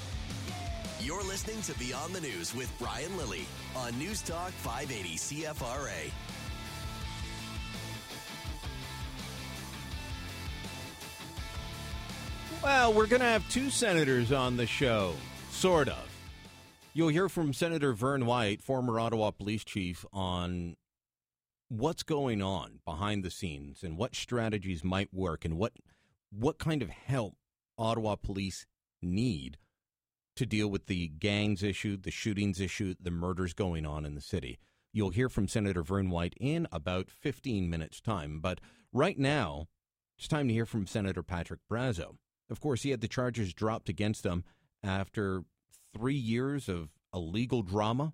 [1.01, 6.11] You're listening to Beyond the News with Brian Lilly on News Talk 580 CFRA.
[12.63, 15.15] Well, we're going to have two senators on the show,
[15.51, 16.07] sort of.
[16.93, 20.77] You'll hear from Senator Vern White, former Ottawa police chief, on
[21.69, 25.73] what's going on behind the scenes and what strategies might work and what
[26.33, 27.35] what kind of help
[27.81, 28.67] Ottawa police
[29.03, 29.59] need
[30.37, 34.21] to deal with the gangs issue, the shootings issue, the murders going on in the
[34.21, 34.59] city.
[34.93, 38.41] You'll hear from Senator Vern White in about 15 minutes' time.
[38.41, 38.61] But
[38.93, 39.69] right now,
[40.19, 42.17] it's time to hear from Senator Patrick Brazeau.
[42.51, 44.45] Of course, he had the charges dropped against him
[44.83, 45.45] after
[45.97, 48.13] three years of illegal drama.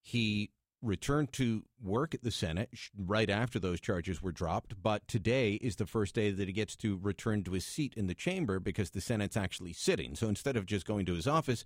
[0.00, 0.50] He
[0.82, 4.82] returned to work at the Senate right after those charges were dropped.
[4.82, 8.08] But today is the first day that he gets to return to his seat in
[8.08, 10.14] the chamber because the Senate's actually sitting.
[10.16, 11.64] So instead of just going to his office,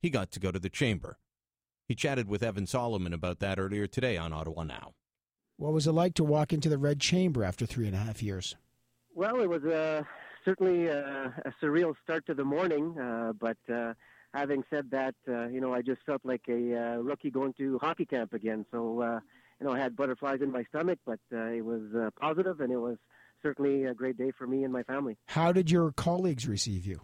[0.00, 1.18] he got to go to the chamber.
[1.88, 4.94] He chatted with Evan Solomon about that earlier today on Ottawa Now.
[5.56, 8.22] What was it like to walk into the Red Chamber after three and a half
[8.22, 8.56] years?
[9.14, 10.02] Well, it was uh,
[10.44, 13.92] certainly uh, a surreal start to the morning, uh, but uh,
[14.34, 17.78] having said that, uh, you know, I just felt like a uh, rookie going to
[17.78, 18.64] hockey camp again.
[18.70, 19.20] So, uh,
[19.60, 22.72] you know, I had butterflies in my stomach, but uh, it was uh, positive and
[22.72, 22.96] it was
[23.42, 25.16] certainly a great day for me and my family.
[25.26, 27.00] How did your colleagues receive you?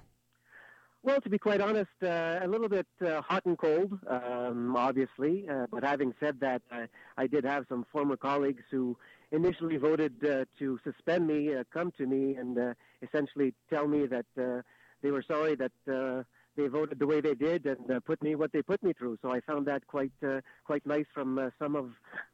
[1.02, 5.48] Well, to be quite honest, uh, a little bit uh, hot and cold, um, obviously.
[5.48, 6.86] Uh, but having said that, I,
[7.16, 8.96] I did have some former colleagues who
[9.30, 14.06] initially voted uh, to suspend me uh, come to me and uh, essentially tell me
[14.06, 14.62] that uh,
[15.02, 16.24] they were sorry that uh,
[16.58, 19.16] they voted the way they did and uh, put me what they put me through.
[19.22, 21.86] So I found that quite uh, quite nice from uh, some of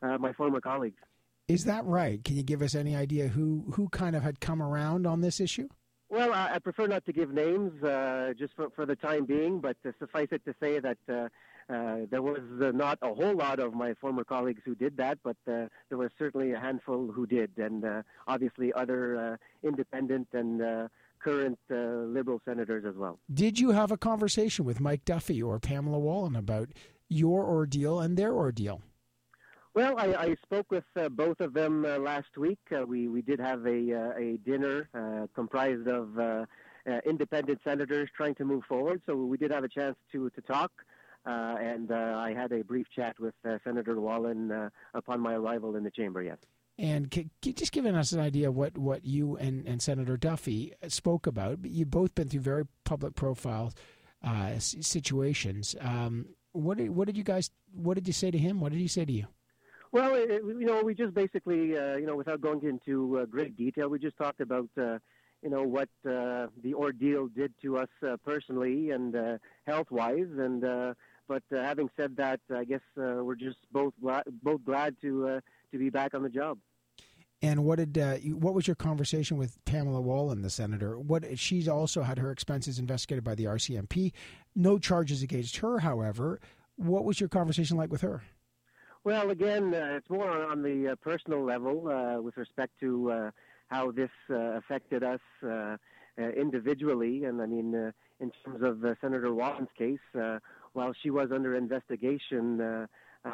[0.03, 1.01] uh, my former colleagues.
[1.47, 2.25] Is that right?
[2.25, 5.39] Can you give us any idea who who kind of had come around on this
[5.41, 5.69] issue?
[6.09, 9.61] Well, I, I prefer not to give names uh, just for, for the time being,
[9.61, 11.29] but uh, suffice it to say that uh,
[11.73, 15.19] uh, there was uh, not a whole lot of my former colleagues who did that,
[15.25, 20.29] but uh, there was certainly a handful who did, and uh, obviously other uh, independent
[20.33, 20.89] and uh,
[21.25, 21.77] current uh,
[22.19, 23.19] Liberal senators as well.
[23.33, 26.69] Did you have a conversation with Mike Duffy or Pamela Wallin about
[27.09, 28.83] your ordeal and their ordeal?
[29.75, 32.61] Well, I, I spoke with uh, both of them uh, last week.
[32.71, 36.25] Uh, we we did have a uh, a dinner uh, comprised of uh,
[36.87, 39.03] uh, independent senators trying to move forward.
[39.07, 40.71] So we did have a chance to to talk,
[41.27, 45.35] uh, and uh, I had a brief chat with uh, Senator Wallin uh, upon my
[45.35, 46.23] arrival in the chamber.
[46.23, 46.39] Yes.
[46.77, 50.73] And can you just giving us an idea what, what you and, and Senator Duffy
[50.89, 51.59] spoke about?
[51.63, 53.73] You've both been through very public profile
[54.25, 55.77] uh, situations.
[55.81, 57.51] Um, what did, what did you guys?
[57.73, 58.61] What did you say to him?
[58.61, 59.27] What did he say to you?
[59.93, 63.57] Well, it, you know, we just basically, uh, you know, without going into uh, great
[63.57, 64.99] detail, we just talked about, uh,
[65.43, 70.27] you know, what uh, the ordeal did to us uh, personally and uh, health-wise.
[70.39, 70.97] And
[71.29, 73.95] but having said that, I guess we're just both
[74.43, 75.41] both glad to
[75.75, 76.59] to be back on the job.
[77.43, 80.99] And what did uh, what was your conversation with Pamela Wallin, the senator?
[80.99, 84.13] What she's also had her expenses investigated by the RCMP.
[84.55, 86.41] No charges against her, however.
[86.77, 88.23] What was your conversation like with her?
[89.05, 93.31] Well, again, uh, it's more on, the uh, personal level uh, with respect to uh,
[93.69, 95.77] how this uh, affected us uh,
[96.19, 97.25] uh, individually.
[97.25, 100.39] And I mean, uh, in terms of uh, Senator Wallin's case, uh,
[100.73, 102.87] while she was under investigation, uh,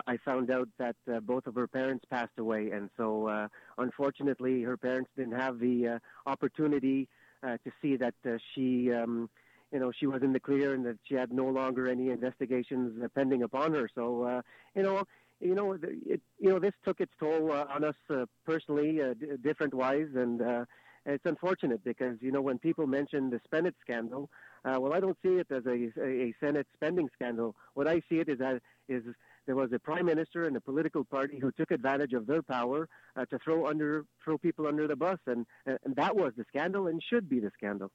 [0.07, 2.71] I found out that uh, both of her parents passed away.
[2.71, 3.49] And so, uh,
[3.79, 7.09] unfortunately, her parents didn't have the uh, opportunity
[7.43, 8.93] uh, to see that uh, she.
[8.93, 9.31] Um,
[9.73, 13.01] you know, she was in the clear and that she had no longer any investigations
[13.01, 13.89] uh, pending upon her.
[13.95, 14.43] So, uh,
[14.75, 15.05] you know,
[15.41, 19.15] you know, it, you know, this took its toll uh, on us uh, personally, uh,
[19.15, 20.65] d- different wise, and uh,
[21.07, 24.29] it's unfortunate because you know when people mention the Spendit scandal,
[24.65, 27.57] uh, well, I don't see it as a, a Senate spending scandal.
[27.75, 29.05] What I see it is as is
[29.51, 32.89] there was a prime minister and a political party who took advantage of their power
[33.17, 36.87] uh, to throw under throw people under the bus, and and that was the scandal
[36.87, 37.91] and should be the scandal.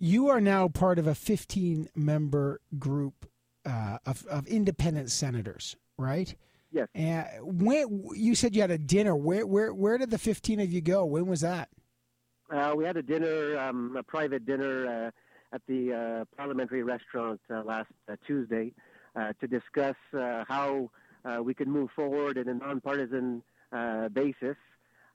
[0.00, 3.30] You are now part of a 15 member group
[3.64, 6.34] uh, of, of independent senators, right?
[6.72, 6.88] Yes.
[6.96, 10.72] And when you said you had a dinner, where where where did the 15 of
[10.72, 11.04] you go?
[11.04, 11.68] When was that?
[12.52, 15.10] Uh, we had a dinner, um, a private dinner uh,
[15.54, 18.80] at the uh, parliamentary restaurant uh, last uh, Tuesday uh,
[19.40, 20.90] to discuss uh, how
[21.24, 24.56] uh, we could move forward in a nonpartisan uh, basis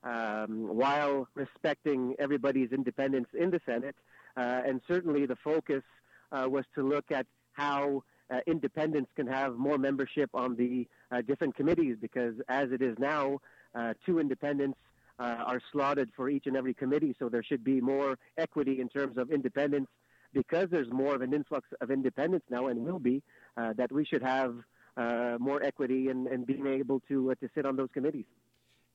[0.03, 3.95] um, while respecting everybody's independence in the Senate.
[4.35, 5.83] Uh, and certainly the focus
[6.31, 11.21] uh, was to look at how uh, independents can have more membership on the uh,
[11.21, 13.39] different committees because as it is now,
[13.75, 14.79] uh, two independents
[15.19, 18.89] uh, are slotted for each and every committee, so there should be more equity in
[18.89, 19.87] terms of independence
[20.33, 23.21] because there's more of an influx of independence now and will be
[23.57, 24.55] uh, that we should have
[24.97, 28.25] uh, more equity and in being able to uh, to sit on those committees.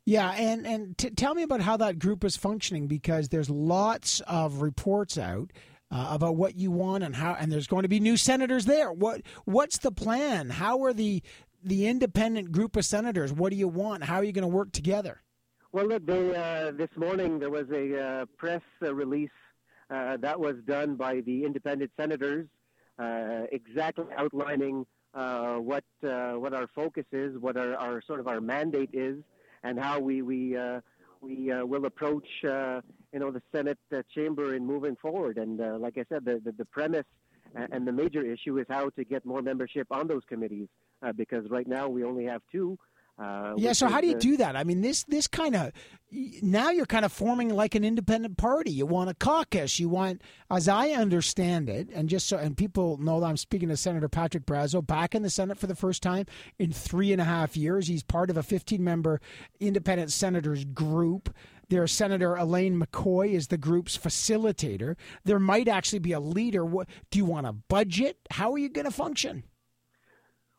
[0.04, 4.20] Yeah, and and t- tell me about how that group is functioning because there's lots
[4.20, 5.52] of reports out
[5.90, 8.92] uh, about what you want and how, and there's going to be new senators there.
[8.92, 10.50] What what's the plan?
[10.50, 11.22] How are the
[11.62, 13.32] the independent group of senators?
[13.32, 14.04] What do you want?
[14.04, 15.22] How are you going to work together?
[15.72, 19.30] Well, look, they, uh, this morning there was a uh, press uh, release
[19.90, 22.46] uh, that was done by the independent senators,
[22.98, 28.26] Uh, exactly outlining uh, what uh, what our focus is, what our, our sort of
[28.26, 29.16] our mandate is,
[29.62, 30.80] and how we we uh,
[31.20, 33.78] we will approach you know the Senate
[34.14, 35.36] chamber in moving forward.
[35.36, 37.04] And like I said, the the, the premise
[37.54, 40.68] and the major issue is how to get more membership on those committees,
[41.02, 42.78] uh, because right now we only have two,
[43.18, 43.72] Uh, yeah.
[43.72, 44.56] So how do you uh, do that?
[44.56, 45.72] I mean, this this kind of
[46.42, 48.70] now you're kind of forming like an independent party.
[48.70, 49.80] You want a caucus.
[49.80, 53.70] You want, as I understand it, and just so and people know that I'm speaking
[53.70, 56.26] to Senator Patrick Brazeau back in the Senate for the first time
[56.58, 57.88] in three and a half years.
[57.88, 59.20] He's part of a 15 member
[59.60, 61.34] independent senators group.
[61.68, 64.94] There's Senator Elaine McCoy is the group's facilitator.
[65.24, 66.64] There might actually be a leader.
[66.64, 68.18] What do you want a budget?
[68.30, 69.42] How are you going to function?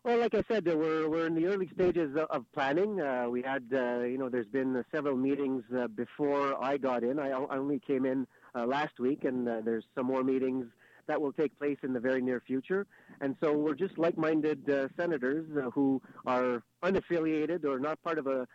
[0.07, 3.01] Well, like I said, uh, we're we're in the early stages of, planning.
[3.01, 7.03] Uh, we had, uh, you know, there's been uh, several meetings uh, before I got
[7.03, 7.19] in.
[7.19, 10.67] I, I only came in uh, last week, and there's some more meetings
[11.07, 12.87] that will take place in the very near future.
[13.19, 18.47] And so we're just like-minded senators who are unaffiliated or not part of a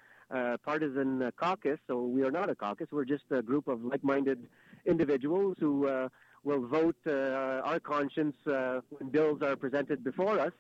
[0.64, 1.78] partisan caucus.
[1.86, 2.86] So we are not a caucus.
[2.90, 4.48] We're just a group of like-minded
[4.86, 5.86] individuals who
[6.44, 10.53] will vote our conscience when bills are presented before us.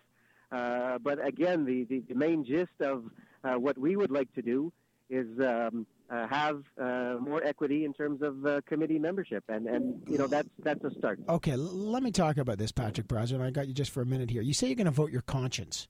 [0.52, 3.04] Uh, but again, the, the, the, main gist of
[3.42, 4.70] uh, what we would like to do
[5.08, 10.02] is um, uh, have uh, more equity in terms of uh, committee membership, and, and
[10.06, 11.18] you know that's that's a start.
[11.26, 13.40] Okay, let me talk about this, Patrick Brazeau.
[13.40, 14.42] I got you just for a minute here.
[14.42, 15.88] You say you're going to vote your conscience.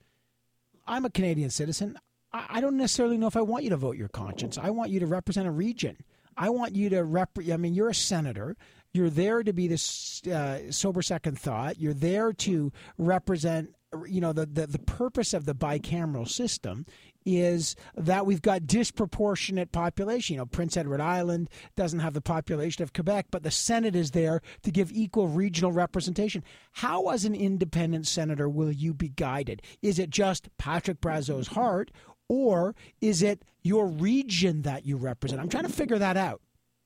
[0.86, 1.98] I'm a Canadian citizen.
[2.32, 4.58] I, I don't necessarily know if I want you to vote your conscience.
[4.58, 5.96] I want you to represent a region.
[6.36, 7.30] I want you to rep.
[7.50, 8.56] I mean, you're a senator.
[8.92, 11.80] You're there to be this uh, sober second thought.
[11.80, 13.74] You're there to represent
[14.07, 16.86] you know the, the, the purpose of the bicameral system
[17.24, 20.34] is that we've got disproportionate population.
[20.34, 24.11] You know, Prince Edward Island doesn't have the population of Quebec, but the Senate is
[24.11, 26.43] there to give equal regional representation.
[26.72, 29.62] How, as an independent senator, will you be guided?
[29.82, 31.90] Is it just Patrick Brazeau's heart,
[32.28, 35.40] or is it your region that you represent?
[35.40, 36.40] I'm trying to figure that out.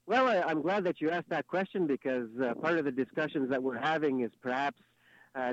[0.07, 3.51] Well, I, am glad that you asked that question because uh, part of the discussions
[3.51, 4.79] that we're having is perhaps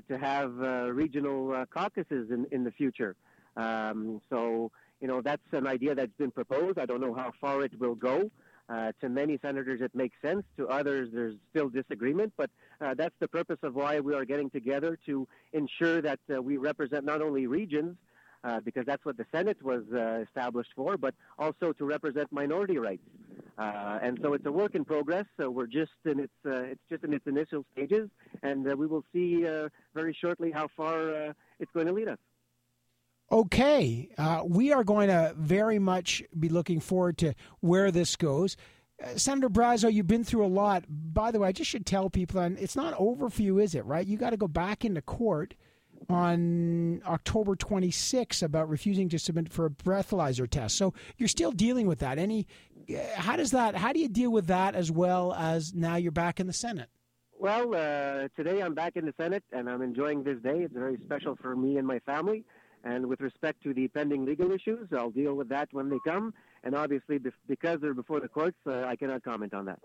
[0.10, 3.16] to have uh, regional uh, caucuses in, in the future.
[3.56, 4.72] Um, so,
[5.02, 6.80] you know, that's an idea that's been proposed.
[6.80, 8.32] I don't know how far it will go.
[8.70, 10.44] Uh, to many senators, it makes sense.
[10.58, 12.32] To others, there's still disagreement.
[12.38, 16.42] But uh, that's the purpose of why we are getting together to ensure that uh,
[16.42, 17.98] we represent not only regions,
[18.44, 22.78] uh, because that's what the Senate was uh, established for, but also to represent minority
[22.78, 23.04] rights.
[23.58, 25.26] Uh, and so it's a work in progress.
[25.40, 28.10] So we're just in its uh, it's just in its initial stages,
[28.42, 32.18] and uh, we will see uh, very shortly how far it's going to lead us.
[33.32, 34.10] Okay,
[34.46, 38.58] we are going to very much be looking forward to where this goes.
[39.16, 40.86] Senator Brazeau, you've been through a lot.
[40.88, 43.76] By the way, I just should tell people, and it's not over for you, is
[43.76, 43.86] it?
[43.86, 44.06] Right?
[44.06, 45.56] You got to go back into court
[46.10, 50.78] on October 26 about refusing to submit for a breathalyzer test.
[50.78, 52.18] So you're still dealing with that.
[52.18, 52.48] Any
[53.16, 56.40] how does that how do you deal with that as well as now you're back
[56.40, 56.90] in the Senate?
[57.40, 60.60] Well, uh, today I'm back in the Senate and I'm enjoying this day.
[60.60, 62.46] It's very special for me and my family.
[62.86, 66.34] And with respect to the pending legal issues, I'll deal with that when they come.
[66.64, 69.80] And obviously, because they're before the courts, uh, I cannot comment on that.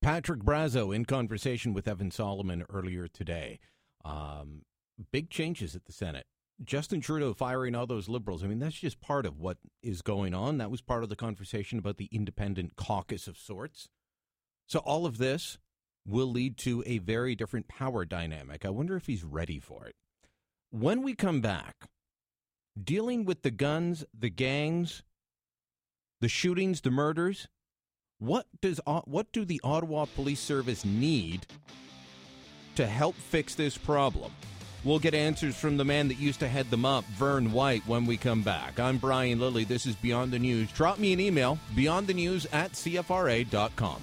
[0.00, 3.58] Patrick Brazeau in conversation with Evan Solomon earlier today.
[4.04, 4.62] Um,
[5.10, 6.26] big changes at the Senate.
[6.64, 8.42] Justin Trudeau firing all those liberals.
[8.42, 10.58] I mean, that's just part of what is going on.
[10.58, 13.88] That was part of the conversation about the independent caucus of sorts.
[14.66, 15.58] So, all of this
[16.06, 18.64] will lead to a very different power dynamic.
[18.64, 19.96] I wonder if he's ready for it.
[20.70, 21.86] When we come back,
[22.82, 25.02] dealing with the guns, the gangs,
[26.20, 27.48] the shootings, the murders,
[28.18, 31.46] what does what do the Ottawa Police Service need
[32.76, 34.32] to help fix this problem?
[34.86, 38.06] We'll get answers from the man that used to head them up, Vern White, when
[38.06, 38.78] we come back.
[38.78, 39.64] I'm Brian Lilley.
[39.64, 40.70] This is Beyond the News.
[40.70, 44.00] Drop me an email, beyondthenews at CFRA.com.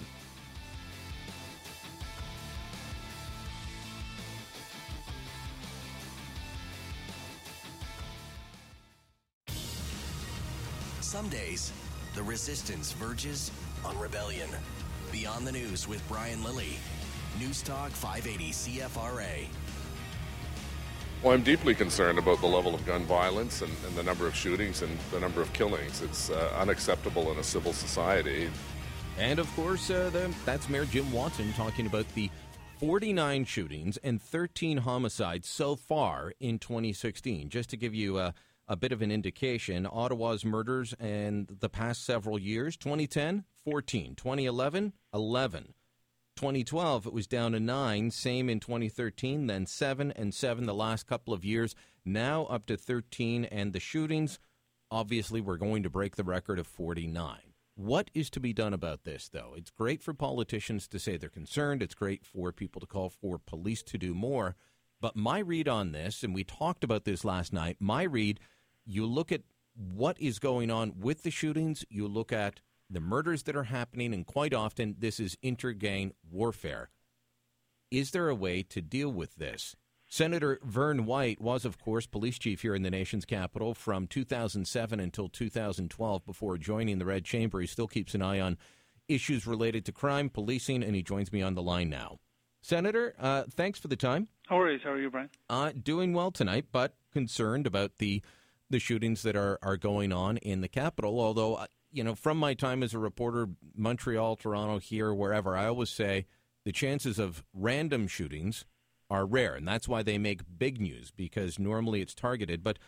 [10.99, 11.71] Some days,
[12.13, 13.51] the resistance verges
[13.85, 14.49] on rebellion.
[15.13, 16.75] Beyond the News with Brian Lilley.
[17.39, 19.47] News Talk 580 CFRA.
[21.23, 24.35] Well, I'm deeply concerned about the level of gun violence and, and the number of
[24.35, 26.01] shootings and the number of killings.
[26.01, 28.49] It's uh, unacceptable in a civil society.
[29.17, 32.29] And of course, uh, the, that's Mayor Jim Watson talking about the
[32.77, 37.47] 49 shootings and 13 homicides so far in 2016.
[37.47, 38.33] Just to give you a,
[38.67, 44.91] a bit of an indication, Ottawa's murders in the past several years 2010, 14, 2011,
[45.13, 45.73] 11.
[46.35, 48.11] 2012, it was down to nine.
[48.11, 51.75] Same in 2013, then seven and seven the last couple of years.
[52.05, 53.45] Now up to 13.
[53.45, 54.39] And the shootings,
[54.91, 57.39] obviously, we're going to break the record of 49.
[57.75, 59.53] What is to be done about this, though?
[59.57, 61.81] It's great for politicians to say they're concerned.
[61.81, 64.55] It's great for people to call for police to do more.
[65.01, 68.39] But my read on this, and we talked about this last night, my read
[68.85, 69.41] you look at
[69.75, 72.61] what is going on with the shootings, you look at
[72.93, 76.89] the murders that are happening, and quite often this is intergang warfare.
[77.91, 79.75] Is there a way to deal with this?
[80.07, 84.99] Senator Vern White was, of course, police chief here in the nation's capital from 2007
[84.99, 87.61] until 2012 before joining the Red Chamber.
[87.61, 88.57] He still keeps an eye on
[89.07, 92.19] issues related to crime, policing, and he joins me on the line now.
[92.61, 94.27] Senator, uh, thanks for the time.
[94.49, 94.81] No worries.
[94.83, 95.29] How are you, Brian?
[95.49, 98.21] Uh, doing well tonight, but concerned about the
[98.69, 101.19] the shootings that are, are going on in the capital.
[101.19, 105.67] Although, uh, you know, from my time as a reporter, Montreal, Toronto, here, wherever, I
[105.67, 106.25] always say
[106.65, 108.65] the chances of random shootings
[109.09, 112.63] are rare, and that's why they make big news because normally it's targeted.
[112.63, 112.79] But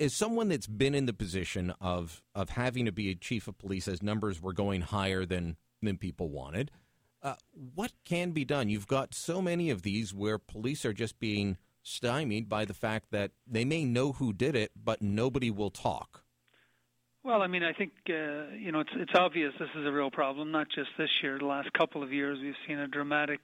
[0.00, 3.58] as someone that's been in the position of of having to be a chief of
[3.58, 6.70] police as numbers were going higher than than people wanted,
[7.22, 8.68] uh, what can be done?
[8.68, 13.10] You've got so many of these where police are just being stymied by the fact
[13.10, 16.21] that they may know who did it, but nobody will talk.
[17.24, 20.10] Well, I mean, I think uh, you know it's it's obvious this is a real
[20.10, 20.50] problem.
[20.50, 23.40] Not just this year; the last couple of years, we've seen a dramatic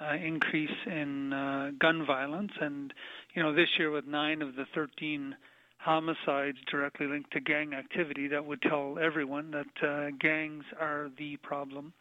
[0.00, 2.94] uh, increase in uh, gun violence, and
[3.34, 5.34] you know this year with nine of the 13
[5.78, 11.36] homicides directly linked to gang activity, that would tell everyone that uh, gangs are the
[11.38, 11.92] problem.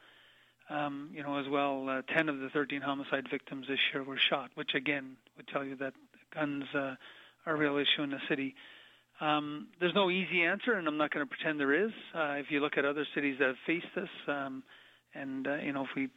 [0.70, 4.20] Um, you know, as well, uh, 10 of the 13 homicide victims this year were
[4.30, 5.94] shot, which again would tell you that
[6.36, 6.94] guns uh,
[7.48, 8.54] are a real issue in the city.
[9.22, 11.92] Um, there's no easy answer, and I'm not going to pretend there is.
[12.16, 14.64] Uh, if you look at other cities that have faced this, um,
[15.14, 16.10] and uh, you know, if we,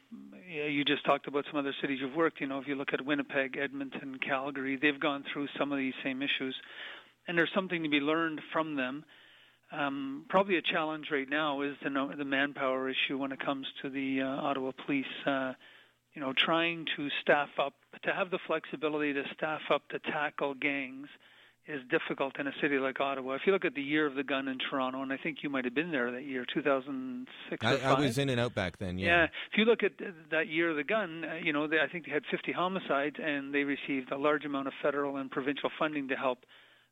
[0.49, 2.41] you just talked about some other cities you've worked.
[2.41, 5.95] You know, if you look at Winnipeg, Edmonton, Calgary, they've gone through some of these
[6.05, 6.55] same issues,
[7.27, 9.05] and there's something to be learned from them.
[9.73, 13.89] Um, probably a challenge right now is the, the manpower issue when it comes to
[13.89, 15.07] the uh, Ottawa Police.
[15.27, 15.55] Uh,
[16.15, 17.73] you know, trying to staff up,
[18.03, 21.09] to have the flexibility to staff up to tackle gangs
[21.67, 23.35] is difficult in a city like Ottawa.
[23.35, 25.51] If you look at the year of the gun in Toronto, and I think you
[25.51, 27.99] might have been there that year, 2006 I, or 5.
[27.99, 29.07] I was in and out back then, yeah.
[29.07, 29.25] Yeah.
[29.25, 29.93] If you look at
[30.31, 33.17] that year of the gun, uh, you know, they, I think they had 50 homicides,
[33.23, 36.39] and they received a large amount of federal and provincial funding to help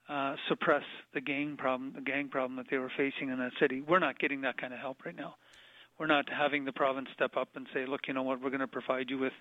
[0.08, 3.80] uh, suppress the gang problem, the gang problem that they were facing in that city.
[3.80, 5.34] We're not getting that kind of help right now.
[5.98, 8.60] We're not having the province step up and say, look, you know what, we're going
[8.60, 9.34] to provide you with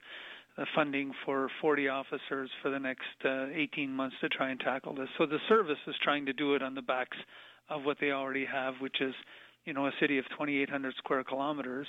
[0.75, 5.07] funding for 40 officers for the next uh, 18 months to try and tackle this.
[5.17, 7.17] So the service is trying to do it on the backs
[7.69, 9.13] of what they already have, which is,
[9.65, 11.87] you know, a city of 2,800 square kilometers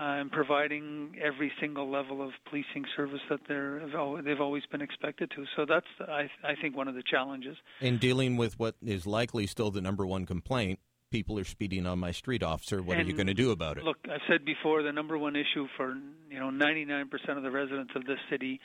[0.00, 3.82] uh, and providing every single level of policing service that they're
[4.24, 5.44] they've always been expected to.
[5.56, 9.46] So that's I I think one of the challenges in dealing with what is likely
[9.46, 10.80] still the number one complaint
[11.12, 12.82] people are speeding on my street, officer.
[12.82, 13.84] What and are you going to do about it?
[13.84, 15.94] Look, I've said before, the number one issue for
[16.30, 17.04] you know 99%
[17.36, 18.58] of the residents of this city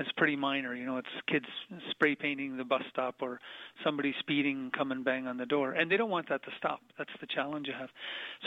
[0.00, 0.74] is pretty minor.
[0.74, 1.44] You know, it's kids
[1.90, 3.38] spray painting the bus stop or
[3.84, 6.80] somebody speeding, come and bang on the door, and they don't want that to stop.
[6.96, 7.90] That's the challenge you have.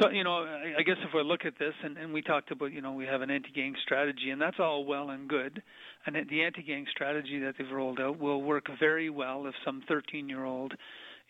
[0.01, 2.51] So you know, I, I guess if we look at this, and, and we talked
[2.51, 5.61] about you know we have an anti-gang strategy, and that's all well and good,
[6.05, 10.73] and the anti-gang strategy that they've rolled out will work very well if some 13-year-old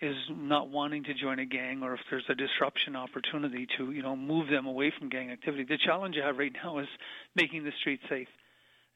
[0.02, 4.02] is not wanting to join a gang or if there's a disruption opportunity to you
[4.02, 5.64] know move them away from gang activity.
[5.64, 6.88] The challenge you have right now is
[7.36, 8.28] making the streets safe.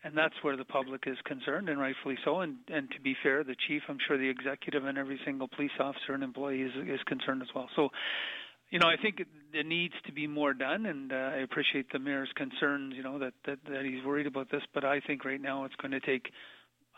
[0.04, 2.42] And that's where the public is concerned and rightfully so.
[2.42, 5.72] And and to be fair the chief i'm sure the executive and every single police
[5.80, 7.70] officer and employee is is concerned as well.
[7.76, 7.90] So
[8.70, 9.24] you know, I think
[9.54, 12.94] there needs to be more done, and uh, I appreciate the mayor's concerns.
[12.96, 15.76] You know that, that that he's worried about this, but I think right now it's
[15.76, 16.32] going to take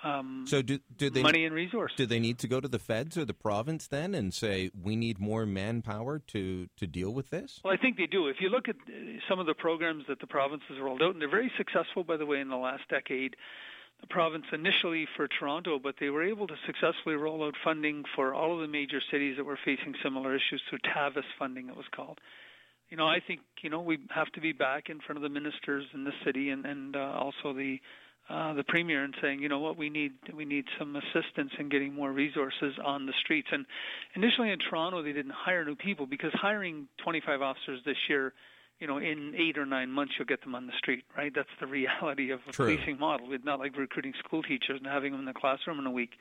[0.04, 1.94] um, so do, do they money and resource?
[1.96, 4.96] Do they need to go to the feds or the province then and say we
[4.96, 7.60] need more manpower to to deal with this?
[7.64, 8.28] Well, I think they do.
[8.28, 11.14] If you look at uh, some of the programs that the province has rolled out,
[11.14, 13.36] and they're very successful, by the way, in the last decade.
[14.02, 18.34] The province initially for Toronto, but they were able to successfully roll out funding for
[18.34, 21.88] all of the major cities that were facing similar issues through TAVIS funding, it was
[21.94, 22.22] called
[22.90, 25.30] you know, I think you know we have to be back in front of the
[25.30, 27.80] ministers in the city and and uh, also the
[28.30, 31.68] uh, the premier and saying, you know what, we need we need some assistance in
[31.68, 33.48] getting more resources on the streets.
[33.52, 33.66] And
[34.16, 38.34] initially in Toronto, they didn't hire new people because hiring 25 officers this year,
[38.80, 41.32] you know, in eight or nine months you'll get them on the street, right?
[41.34, 42.76] That's the reality of a True.
[42.76, 43.34] policing model.
[43.34, 46.12] It's not like recruiting school teachers and having them in the classroom in a week.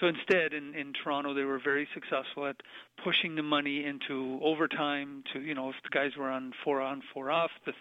[0.00, 2.56] So instead, in, in Toronto, they were very successful at
[3.02, 5.24] pushing the money into overtime.
[5.32, 7.72] To you know, if the guys were on four on, four off, the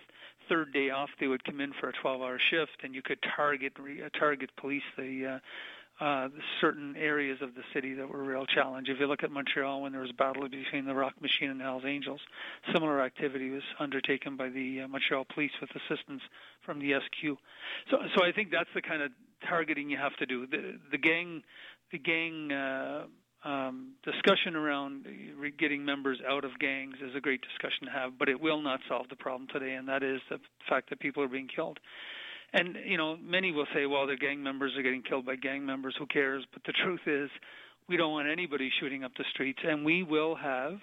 [0.47, 3.73] third day off, they would come in for a 12-hour shift, and you could target
[3.79, 6.27] uh, target police the, uh, uh,
[6.59, 8.89] certain areas of the city that were a real challenge.
[8.89, 11.59] If you look at Montreal, when there was a battle between the Rock Machine and
[11.59, 12.19] the Hells Angels,
[12.73, 16.21] similar activity was undertaken by the uh, Montreal Police with assistance
[16.65, 17.37] from the SQ.
[17.89, 19.11] So, so I think that's the kind of
[19.47, 20.47] targeting you have to do.
[20.47, 21.43] The, the gang,
[21.91, 22.51] the gang.
[22.51, 23.05] Uh,
[23.45, 25.05] um, discussion around
[25.59, 28.79] getting members out of gangs is a great discussion to have, but it will not
[28.89, 31.79] solve the problem today, and that is the fact that people are being killed.
[32.53, 35.65] And you know, many will say, "Well, the gang members are getting killed by gang
[35.65, 35.95] members.
[35.97, 37.29] Who cares?" But the truth is,
[37.87, 40.79] we don't want anybody shooting up the streets, and we will have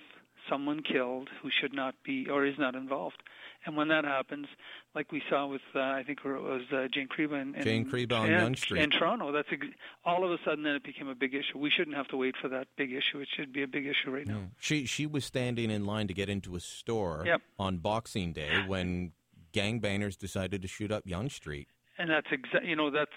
[0.49, 3.23] someone killed who should not be or is not involved.
[3.65, 4.47] And when that happens,
[4.95, 7.85] like we saw with uh, I think it was uh, Jane Creba in, in Jane
[7.89, 9.67] Creba on Yonge Street in Toronto, that's ex-
[10.05, 11.59] all of a sudden then it became a big issue.
[11.59, 13.21] We shouldn't have to wait for that big issue.
[13.21, 14.51] It should be a big issue right now.
[14.59, 17.41] She she was standing in line to get into a store Yep.
[17.59, 19.13] on Boxing Day when
[19.53, 21.69] gangbangers decided to shoot up Yonge Street.
[21.99, 23.13] And that's exa- you know that's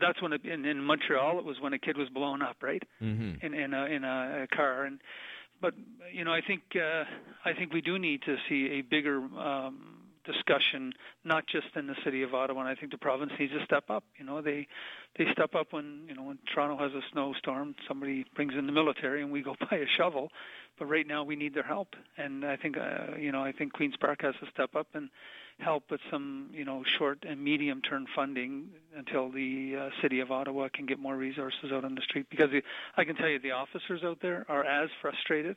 [0.00, 2.82] that's when it, in, in Montreal it was when a kid was blown up, right?
[3.02, 3.44] Mm-hmm.
[3.44, 5.00] in in a in a, a car and
[5.60, 5.74] but
[6.12, 7.04] you know I think uh,
[7.44, 10.92] I think we do need to see a bigger um, discussion
[11.24, 12.60] not just in the city of Ottawa.
[12.60, 14.04] And I think the province needs to step up.
[14.18, 14.66] You know they
[15.16, 18.72] they step up when you know when Toronto has a snowstorm somebody brings in the
[18.72, 20.30] military and we go buy a shovel.
[20.78, 21.88] But right now we need their help.
[22.16, 25.08] And I think uh, you know I think Queens Park has to step up and
[25.60, 30.30] help with some you know short and medium term funding until the uh, city of
[30.30, 32.26] Ottawa can get more resources out on the street.
[32.30, 32.62] Because the,
[32.96, 35.56] I can tell you the officers out there are as frustrated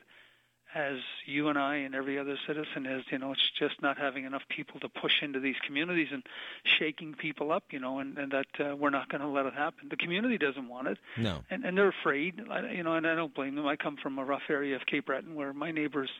[0.74, 0.96] as
[1.26, 4.42] you and I and every other citizen is you know it's just not having enough
[4.48, 6.22] people to push into these communities and
[6.64, 9.54] shaking people up you know and, and that uh, we're not going to let it
[9.54, 9.88] happen.
[9.88, 10.98] The community doesn't want it.
[11.16, 11.44] No.
[11.50, 12.42] and and they're afraid.
[12.72, 13.66] You know and I don't blame them.
[13.66, 16.10] I come from a rough area of Cape Breton where my neighbors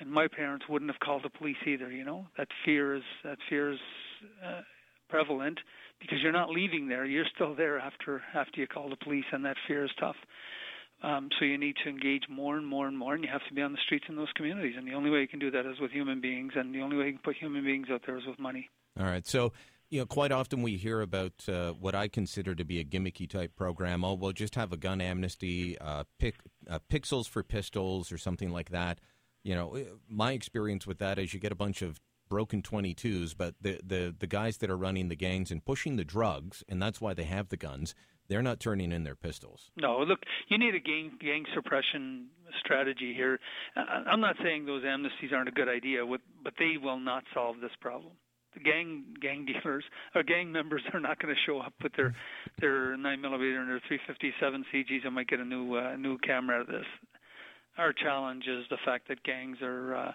[0.00, 3.38] and my parents wouldn't have called the police either you know that fear is that
[3.48, 3.78] fear is
[4.44, 4.60] uh,
[5.08, 5.58] prevalent
[6.00, 9.44] because you're not leaving there you're still there after after you call the police and
[9.44, 10.16] that fear is tough
[11.02, 13.54] um, so you need to engage more and more and more, and you have to
[13.54, 14.74] be on the streets in those communities.
[14.76, 16.96] And the only way you can do that is with human beings, and the only
[16.96, 18.68] way you can put human beings out there is with money.
[18.98, 19.24] All right.
[19.24, 19.52] So,
[19.90, 23.30] you know, quite often we hear about uh, what I consider to be a gimmicky
[23.30, 24.04] type program.
[24.04, 26.34] Oh, we'll just have a gun amnesty, uh, pick,
[26.68, 28.98] uh, pixels for pistols, or something like that.
[29.42, 33.34] You know, uh, my experience with that is you get a bunch of broken 22s,
[33.36, 36.80] but the, the, the guys that are running the gangs and pushing the drugs, and
[36.80, 37.94] that's why they have the guns,
[38.28, 39.70] they're not turning in their pistols.
[39.76, 42.28] No, look, you need a gang gang suppression
[42.60, 43.40] strategy here.
[43.74, 47.70] I'm not saying those amnesties aren't a good idea, but they will not solve this
[47.80, 48.12] problem.
[48.54, 49.84] The gang gang dealers
[50.14, 52.14] or gang members are not going to show up with their
[52.60, 56.56] their nine millimeter and their 357 CGs I might get a new uh, new camera
[56.56, 56.86] out of this.
[57.78, 59.94] Our challenge is the fact that gangs are.
[59.94, 60.12] Uh,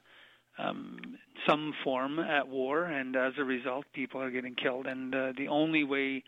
[0.59, 4.85] um, some form at war, and as a result, people are getting killed.
[4.85, 6.23] And uh, the only way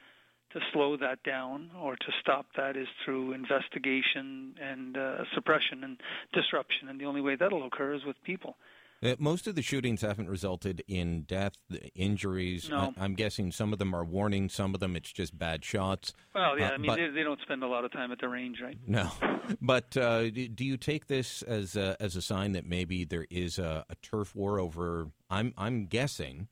[0.51, 5.99] to slow that down or to stop that is through investigation and uh, suppression and
[6.33, 6.89] disruption.
[6.89, 8.55] And the only way that'll occur is with people.
[9.03, 11.53] Uh, most of the shootings haven't resulted in death,
[11.95, 12.69] injuries.
[12.69, 12.93] No.
[12.97, 16.13] I, I'm guessing some of them are warnings, some of them it's just bad shots.
[16.33, 18.19] Well, yeah, Uh, I mean, but- they, they don't spend a lot of time at
[18.19, 18.77] the range, right?
[18.87, 19.11] No,
[19.61, 23.59] but uh, do you take this as a, as a sign that maybe there is
[23.59, 25.09] a, a turf war over?
[25.29, 26.47] I'm I'm guessing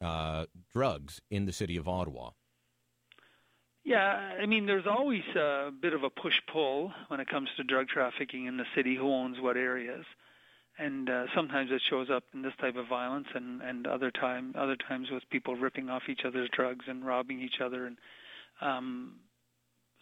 [0.00, 2.30] uh, drugs in the city of Ottawa.
[3.84, 7.64] Yeah, I mean, there's always a bit of a push pull when it comes to
[7.64, 8.94] drug trafficking in the city.
[8.94, 10.04] Who owns what areas?
[10.78, 14.54] And uh, sometimes it shows up in this type of violence, and and other time
[14.56, 17.86] other times with people ripping off each other's drugs and robbing each other.
[17.86, 17.98] And
[18.60, 19.16] um,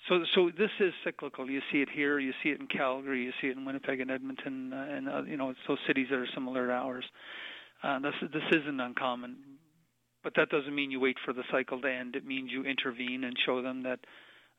[0.09, 1.51] so so this is cyclical.
[1.51, 4.11] You see it here, you see it in Calgary, you see it in Winnipeg and
[4.11, 7.05] Edmonton, uh, and uh, you know those cities that are similar to ours.
[7.83, 9.37] Uh, this this isn't uncommon,
[10.23, 12.16] but that doesn't mean you wait for the cycle to end.
[12.16, 14.01] It means you intervene and show them that,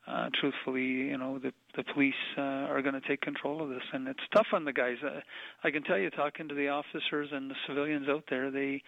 [0.07, 3.83] uh, truthfully, you know, the the police uh, are going to take control of this,
[3.93, 4.97] and it's tough on the guys.
[5.03, 5.19] Uh,
[5.63, 8.81] I can tell you, talking to the officers and the civilians out there, they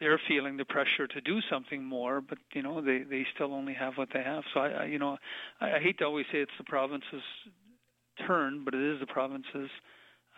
[0.00, 3.74] they're feeling the pressure to do something more, but you know, they they still only
[3.74, 4.44] have what they have.
[4.54, 5.16] So I, I you know,
[5.60, 7.22] I, I hate to always say it's the province's
[8.26, 9.70] turn, but it is the province's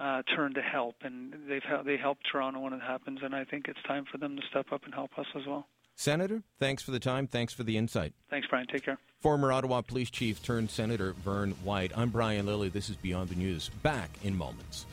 [0.01, 3.67] uh, turn to help, and they've they help Toronto when it happens, and I think
[3.69, 5.67] it's time for them to step up and help us as well.
[5.97, 7.27] Senator, thanks for the time.
[7.27, 8.15] Thanks for the insight.
[8.29, 8.67] Thanks, Brian.
[8.67, 8.99] Take care.
[9.25, 11.93] Former Ottawa Police Chief turned Senator Vern White.
[11.97, 12.69] I'm Brian Lilley.
[12.69, 13.71] This is Beyond the News.
[13.83, 14.85] Back in moments.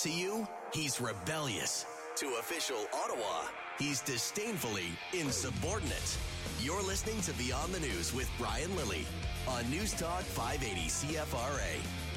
[0.00, 1.86] To you, he's rebellious.
[2.16, 3.44] To official Ottawa,
[3.78, 6.18] he's disdainfully insubordinate.
[6.60, 9.06] You're listening to Beyond the News with Brian Lilley
[9.48, 12.09] on News Talk 580 CFRA.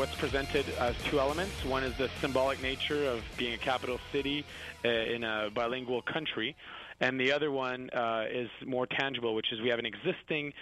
[0.00, 1.62] What's presented as two elements.
[1.62, 4.46] One is the symbolic nature of being a capital city
[4.82, 6.56] uh, in a bilingual country,
[7.00, 10.54] And the other one uh, is more tangible, which is we have an existing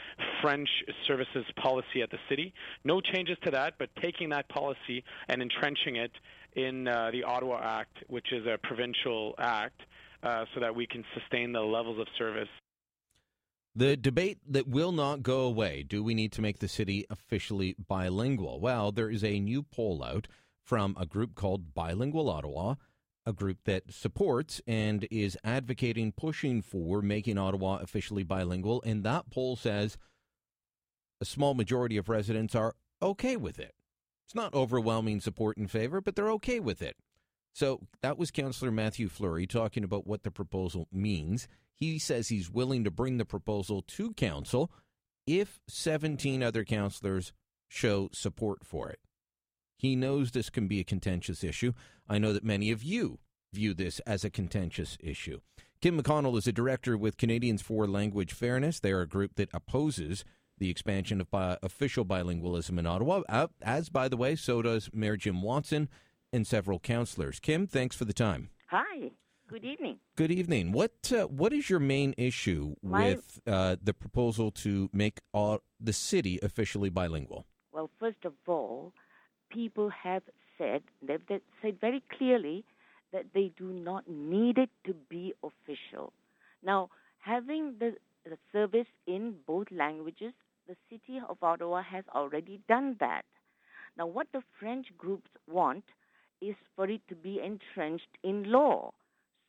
[0.43, 0.69] French
[1.07, 2.53] services policy at the city.
[2.83, 6.13] No changes to that, but taking that policy and entrenching it
[6.57, 9.83] in uh, the Ottawa Act, which is a provincial act,
[10.25, 12.49] uh, so that we can sustain the levels of service.
[13.79, 17.77] The debate that will not go away do we need to make the city officially
[17.79, 18.59] bilingual?
[18.59, 20.27] Well, there is a new poll out
[20.65, 22.75] from a group called Bilingual Ottawa,
[23.25, 28.83] a group that supports and is advocating, pushing for making Ottawa officially bilingual.
[28.85, 29.97] And that poll says
[31.21, 33.77] a small majority of residents are okay with it.
[34.27, 36.97] It's not overwhelming support in favor, but they're okay with it.
[37.59, 41.49] So that was Councillor Mathieu Fleury talking about what the proposal means.
[41.75, 44.71] He says he's willing to bring the proposal to council
[45.27, 47.33] if 17 other councillors
[47.67, 49.01] show support for it.
[49.77, 51.73] He knows this can be a contentious issue.
[52.09, 53.19] I know that many of you
[53.53, 55.41] view this as a contentious issue.
[55.81, 58.79] Kim McConnell is a director with Canadians for Language Fairness.
[58.79, 60.25] They are a group that opposes
[60.59, 64.91] the expansion of bi- official bilingualism in Ottawa, uh, as, by the way, so does
[64.93, 65.89] Mayor Jim Watson
[66.33, 67.41] and several councillors.
[67.41, 68.51] Kim, thanks for the time.
[68.69, 69.11] Hi.
[69.49, 69.99] Good evening.
[70.17, 70.73] Good evening.
[70.73, 75.61] What uh, what is your main issue My- with uh, the proposal to make all,
[75.81, 77.47] the city officially bilingual?
[77.73, 78.93] Well, first of all,
[79.51, 80.23] people have
[80.59, 82.65] said, they've they've said very clearly
[83.13, 86.13] that they do not need it to be official.
[86.63, 87.95] Now, having the,
[88.27, 90.35] the service in both languages,
[90.67, 93.25] the city of Ottawa has already done that.
[93.97, 95.85] Now, what the French groups want
[96.41, 98.93] is for it to be entrenched in law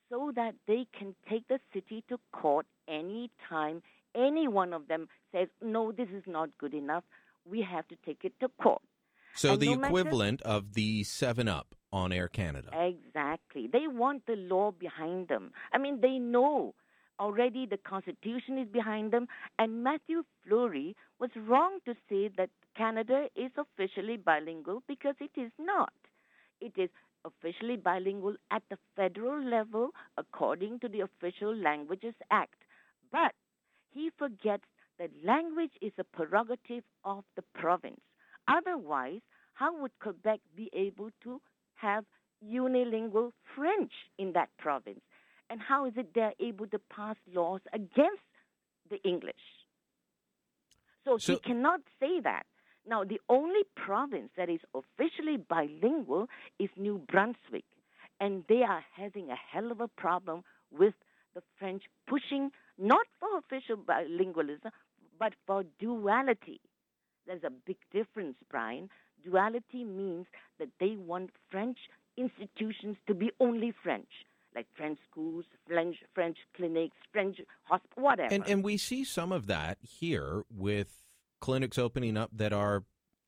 [0.09, 3.81] so that they can take the city to court any time
[4.15, 7.03] any one of them says, no, this is not good enough.
[7.45, 8.81] We have to take it to court.
[9.35, 12.69] So And the no matter- equivalent of the Seven Up on Air Canada.
[12.73, 13.67] Exactly.
[13.71, 15.51] They want the law behind them.
[15.71, 16.73] I mean, they know
[17.19, 19.27] already the Constitution is behind them.
[19.59, 25.51] And Mathieu Fleury was wrong to say that Canada is officially bilingual because it is
[25.59, 25.93] not.
[26.61, 26.89] It is
[27.25, 32.55] officially bilingual at the federal level according to the Official Languages Act.
[33.11, 33.33] But
[33.91, 34.65] he forgets
[34.97, 38.01] that language is a prerogative of the province.
[38.47, 39.21] Otherwise,
[39.53, 41.41] how would Quebec be able to
[41.75, 42.05] have
[42.43, 45.01] unilingual French in that province?
[45.49, 48.23] And how is it they're able to pass laws against
[48.89, 49.65] the English?
[51.05, 52.45] So, So- he cannot say that.
[52.87, 56.27] Now, the only province that is officially bilingual
[56.59, 57.65] is New Brunswick,
[58.19, 60.93] and they are having a hell of a problem with
[61.35, 64.71] the French pushing not for official bilingualism,
[65.19, 66.61] but for duality.
[67.27, 68.89] There's a big difference, Brian.
[69.23, 70.25] Duality means
[70.57, 71.77] that they want French
[72.17, 74.07] institutions to be only French,
[74.55, 78.33] like French schools, French French clinics, French hospitals, whatever.
[78.33, 81.08] And and we see some of that here with
[81.39, 82.83] clinics opening up that are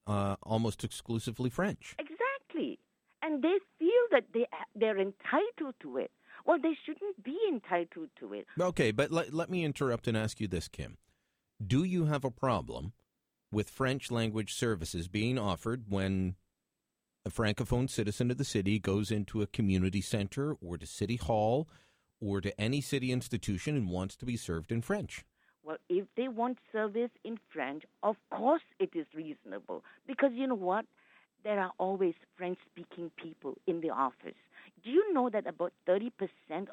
[0.07, 1.95] uh, almost exclusively French.
[1.99, 2.79] Exactly.
[3.21, 6.11] And they feel that they they're entitled to it.
[6.45, 8.47] Well, they shouldn't be entitled to it.
[8.59, 10.97] Okay, but let, let me interrupt and ask you this, Kim.
[11.65, 12.93] Do you have a problem
[13.51, 16.35] with French language services being offered when
[17.25, 21.69] a francophone citizen of the city goes into a community center or to city hall
[22.19, 25.23] or to any city institution and wants to be served in French?
[25.63, 29.83] Well, if they want service in French, of course it is reasonable.
[30.07, 30.85] Because you know what?
[31.43, 34.35] There are always French speaking people in the office.
[34.83, 36.11] Do you know that about 30%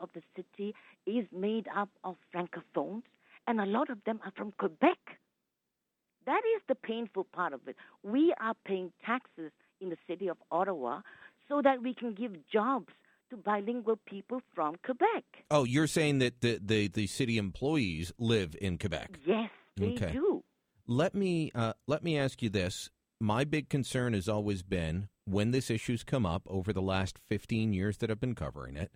[0.00, 0.74] of the city
[1.06, 3.02] is made up of francophones?
[3.46, 4.98] And a lot of them are from Quebec.
[6.26, 7.76] That is the painful part of it.
[8.02, 11.00] We are paying taxes in the city of Ottawa
[11.48, 12.92] so that we can give jobs
[13.30, 15.24] to bilingual people from Quebec.
[15.50, 19.18] Oh, you're saying that the, the, the city employees live in Quebec?
[19.26, 20.12] Yes, they Okay.
[20.12, 20.42] do.
[20.86, 22.88] Let me uh, let me ask you this.
[23.20, 27.74] My big concern has always been when this issue's come up over the last 15
[27.74, 28.90] years that I've been covering it,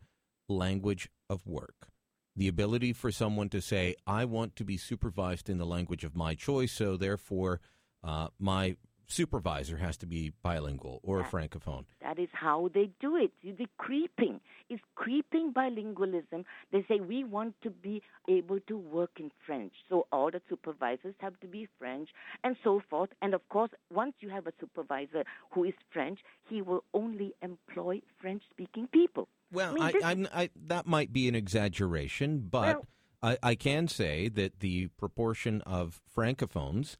[0.49, 1.89] language of work.
[2.35, 6.17] The ability for someone to say, I want to be supervised in the language of
[6.17, 7.61] my choice, so therefore
[8.03, 8.77] uh, my
[9.13, 11.85] supervisor has to be bilingual or a francophone.
[12.01, 13.33] That is how they do it.
[13.43, 16.45] The creeping is creeping bilingualism.
[16.73, 21.15] They say we want to be able to work in French, so all the supervisors
[21.19, 22.09] have to be French,
[22.43, 23.11] and so forth.
[23.21, 28.01] And of course, once you have a supervisor who is French, he will only employ
[28.21, 29.29] French-speaking people.
[29.53, 32.87] Well, mean, I, this- I'm, I, that might be an exaggeration, but Well-
[33.23, 36.97] I, I can say that the proportion of francophones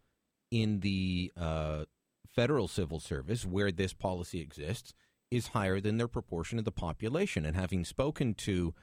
[0.53, 1.85] in the uh,
[2.35, 4.95] federal civil service, where this policy exists,
[5.31, 7.45] is higher than their proportion of the population.
[7.47, 8.75] And having spoken to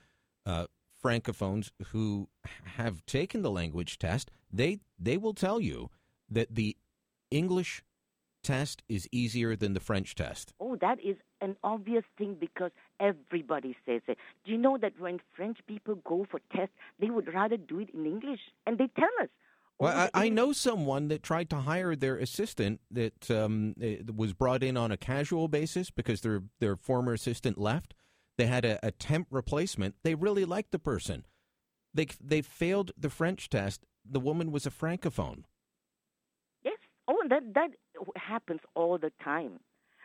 [0.45, 0.65] uh,
[1.03, 2.29] francophones who
[2.77, 5.89] have taken the language test, they they will tell you
[6.29, 6.75] that the
[7.31, 7.83] English
[8.43, 10.53] test is easier than the French test.
[10.59, 14.17] Oh, that is an obvious thing because everybody says it.
[14.45, 17.89] Do you know that when French people go for tests, they would rather do it
[17.93, 19.29] in English, and they tell us.
[19.79, 23.75] Well, I, I, know someone that tried to hire their assistant that um,
[24.15, 27.93] was brought in on a casual basis because their their former assistant left.
[28.37, 29.95] They had a, a temp replacement.
[30.03, 31.25] They really liked the person.
[31.93, 33.85] They they failed the French test.
[34.09, 35.43] The woman was a francophone.
[36.63, 36.77] Yes.
[37.07, 37.71] Oh, that that
[38.15, 39.59] happens all the time.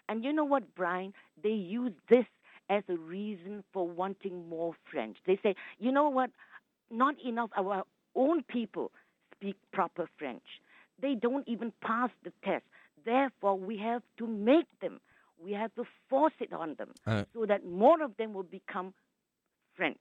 [0.08, 1.12] And you know what, Brian?
[1.42, 2.26] They use this
[2.68, 5.16] as a reason for wanting more French.
[5.26, 6.30] They say, you know what?
[6.90, 8.90] Not enough of our own people
[9.44, 10.42] speak proper French.
[11.00, 12.64] They don't even pass the test.
[13.04, 15.00] Therefore, we have to make them.
[15.38, 18.94] We have to force it on them uh, so that more of them will become
[19.76, 19.98] French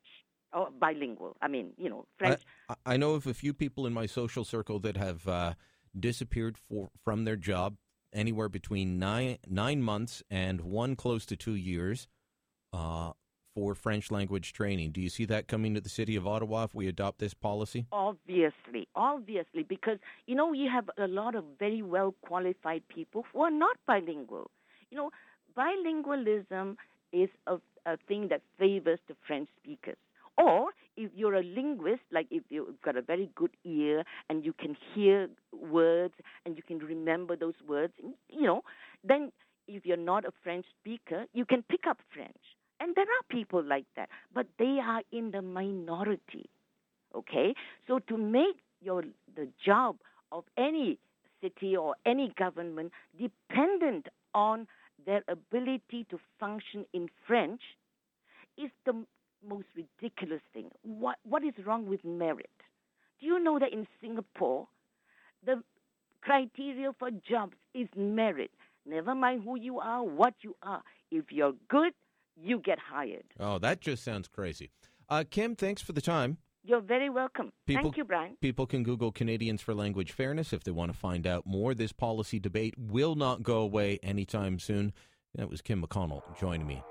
[0.54, 1.36] or bilingual.
[1.42, 2.42] I mean, you know, French.
[2.70, 5.54] I, I know of a few people in my social circle that have uh,
[6.00, 7.76] disappeared for, from their job
[8.14, 12.08] anywhere between nine nine months and one close to two years.
[12.72, 13.12] Uh,
[13.54, 14.92] for French language training.
[14.92, 17.86] Do you see that coming to the city of Ottawa if we adopt this policy?
[17.92, 19.98] Obviously, obviously, because
[20.28, 24.50] you know you have a lot of very well qualified people who are not bilingual.
[24.90, 25.12] You know,
[25.58, 26.76] bilingualism
[27.12, 29.98] is a, a thing that favors the French speakers.
[30.38, 34.54] Or if you're a linguist, like if you've got a very good ear and you
[34.54, 37.94] can hear words and you can remember those words,
[38.30, 38.62] you know,
[39.04, 39.32] then
[39.68, 42.36] if you're not a French speaker, you can pick up French.
[42.84, 46.50] And there are people like that, but they are in the minority.
[47.16, 47.56] Okay?
[47.88, 49.04] So to make your
[49.38, 49.96] the job
[50.34, 51.00] of any
[51.42, 54.68] city or any government dependent on
[55.06, 57.62] their ability to function in French
[58.58, 59.06] is the
[59.48, 60.70] most ridiculous thing.
[60.82, 62.50] What what is wrong with merit?
[63.22, 64.68] Do you know that in Singapore
[65.46, 65.64] the
[66.22, 68.52] criteria for jobs is merit.
[68.86, 70.82] Never mind who you are, what you are.
[71.12, 71.94] If you're good,
[72.36, 73.26] you get hired.
[73.40, 74.72] Oh, that just sounds crazy.
[75.10, 76.38] Uh, Kim, thanks for the time.
[76.66, 77.52] You're very welcome.
[77.68, 78.38] People, Thank you, Brian.
[78.40, 81.74] People can Google Canadians for Language Fairness if they want to find out more.
[81.74, 84.94] This policy debate will not go away anytime soon.
[85.36, 86.82] That was Kim McConnell joining me.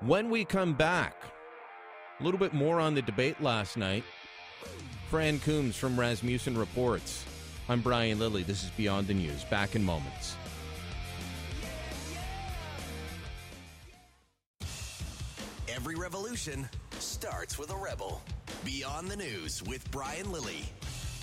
[0.00, 1.14] When we come back,
[2.18, 4.02] a little bit more on the debate last night.
[5.08, 7.24] Fran Coombs from Rasmussen reports.
[7.68, 8.42] I'm Brian Lilley.
[8.42, 9.44] This is Beyond the News.
[9.44, 10.36] Back in moments.
[15.84, 16.66] Every revolution
[16.98, 18.22] starts with a rebel.
[18.64, 20.64] Beyond the News with Brian Lilley.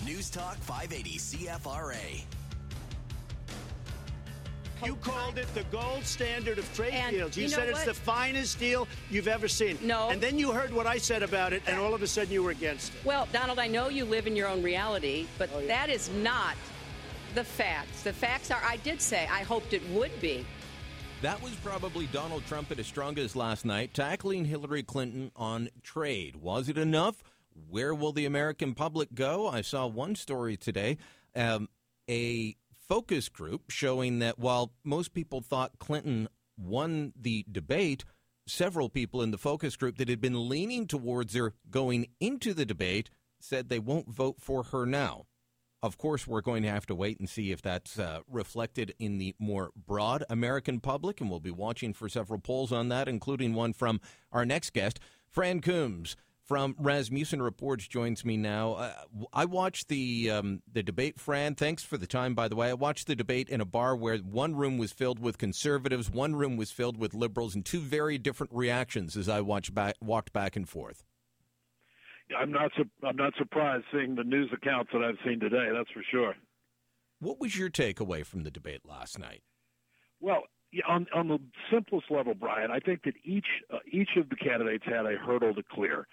[0.06, 2.22] News Talk 580 CFRA.
[4.84, 7.36] You called it the gold standard of trade and deals.
[7.36, 7.86] You, you know said it's what?
[7.86, 9.78] the finest deal you've ever seen.
[9.82, 10.10] No.
[10.10, 12.44] And then you heard what I said about it, and all of a sudden you
[12.44, 13.04] were against it.
[13.04, 15.66] Well, Donald, I know you live in your own reality, but Oh, yeah.
[15.66, 16.54] that is not
[17.34, 18.04] the facts.
[18.04, 20.46] The facts are, I did say I hoped it would be.
[21.22, 26.34] That was probably Donald Trump at his strongest last night, tackling Hillary Clinton on trade.
[26.34, 27.22] Was it enough?
[27.70, 29.46] Where will the American public go?
[29.46, 30.98] I saw one story today,
[31.36, 31.68] um,
[32.10, 32.56] a
[32.88, 36.26] focus group showing that while most people thought Clinton
[36.58, 38.04] won the debate,
[38.48, 42.66] several people in the focus group that had been leaning towards her going into the
[42.66, 45.26] debate said they won't vote for her now.
[45.82, 49.18] Of course, we're going to have to wait and see if that's uh, reflected in
[49.18, 53.54] the more broad American public, and we'll be watching for several polls on that, including
[53.54, 58.74] one from our next guest, Fran Coombs from Rasmussen Reports joins me now.
[58.74, 58.92] Uh,
[59.32, 61.54] I watched the um, the debate, Fran.
[61.54, 62.70] Thanks for the time, by the way.
[62.70, 66.36] I watched the debate in a bar where one room was filled with conservatives, one
[66.36, 70.32] room was filled with liberals, and two very different reactions as I watched back, walked
[70.32, 71.04] back and forth.
[72.38, 75.68] I'm not su- I'm not surprised seeing the news accounts that I've seen today.
[75.72, 76.34] That's for sure.
[77.20, 79.42] What was your takeaway from the debate last night?
[80.20, 80.42] Well,
[80.88, 81.38] on on the
[81.70, 85.54] simplest level, Brian, I think that each uh, each of the candidates had a hurdle
[85.54, 86.06] to clear.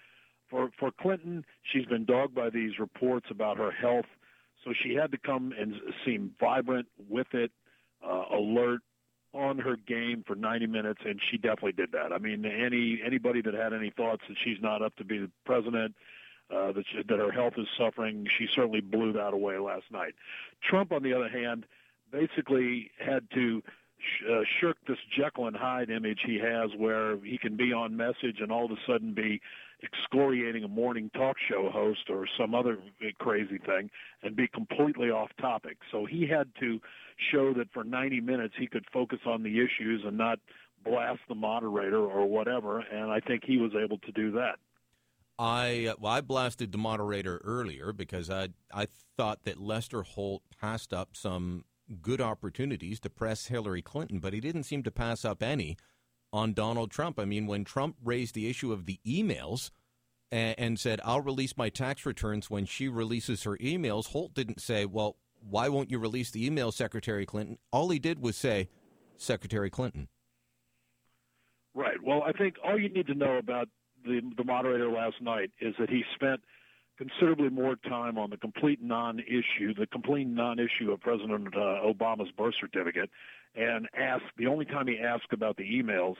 [0.49, 4.05] For for Clinton, she's been dogged by these reports about her health,
[4.63, 7.51] so she had to come and seem vibrant with it,
[8.03, 8.81] uh, alert,
[9.33, 12.11] on her game for 90 minutes, and she definitely did that.
[12.11, 15.29] I mean, any anybody that had any thoughts that she's not up to be the
[15.45, 15.95] president,
[16.53, 20.15] uh, that she, that her health is suffering, she certainly blew that away last night.
[20.67, 21.65] Trump, on the other hand,
[22.11, 23.61] basically had to
[23.99, 27.95] sh- uh, shirk this Jekyll and Hyde image he has, where he can be on
[27.95, 29.41] message and all of a sudden be
[29.83, 32.77] excoriating a morning talk show host or some other
[33.19, 33.89] crazy thing
[34.23, 35.77] and be completely off topic.
[35.91, 36.79] So he had to
[37.31, 40.39] show that for 90 minutes he could focus on the issues and not
[40.83, 42.79] blast the moderator or whatever.
[42.79, 44.57] And I think he was able to do that.
[45.37, 50.93] I well, I blasted the moderator earlier because I I thought that Lester Holt passed
[50.93, 51.63] up some
[52.01, 55.77] good opportunities to press Hillary Clinton, but he didn't seem to pass up any
[56.31, 57.19] on Donald Trump.
[57.19, 59.71] I mean, when Trump raised the issue of the emails
[60.31, 64.61] and, and said, "I'll release my tax returns when she releases her emails," Holt didn't
[64.61, 68.69] say, "Well, why won't you release the email, Secretary Clinton?" All he did was say,
[69.17, 70.07] "Secretary Clinton."
[71.73, 72.01] Right.
[72.03, 73.69] Well, I think all you need to know about
[74.03, 76.41] the the moderator last night is that he spent
[76.99, 82.53] considerably more time on the complete non-issue, the complete non-issue of President uh, Obama's birth
[82.59, 83.09] certificate,
[83.55, 86.15] and asked the only time he asked about the emails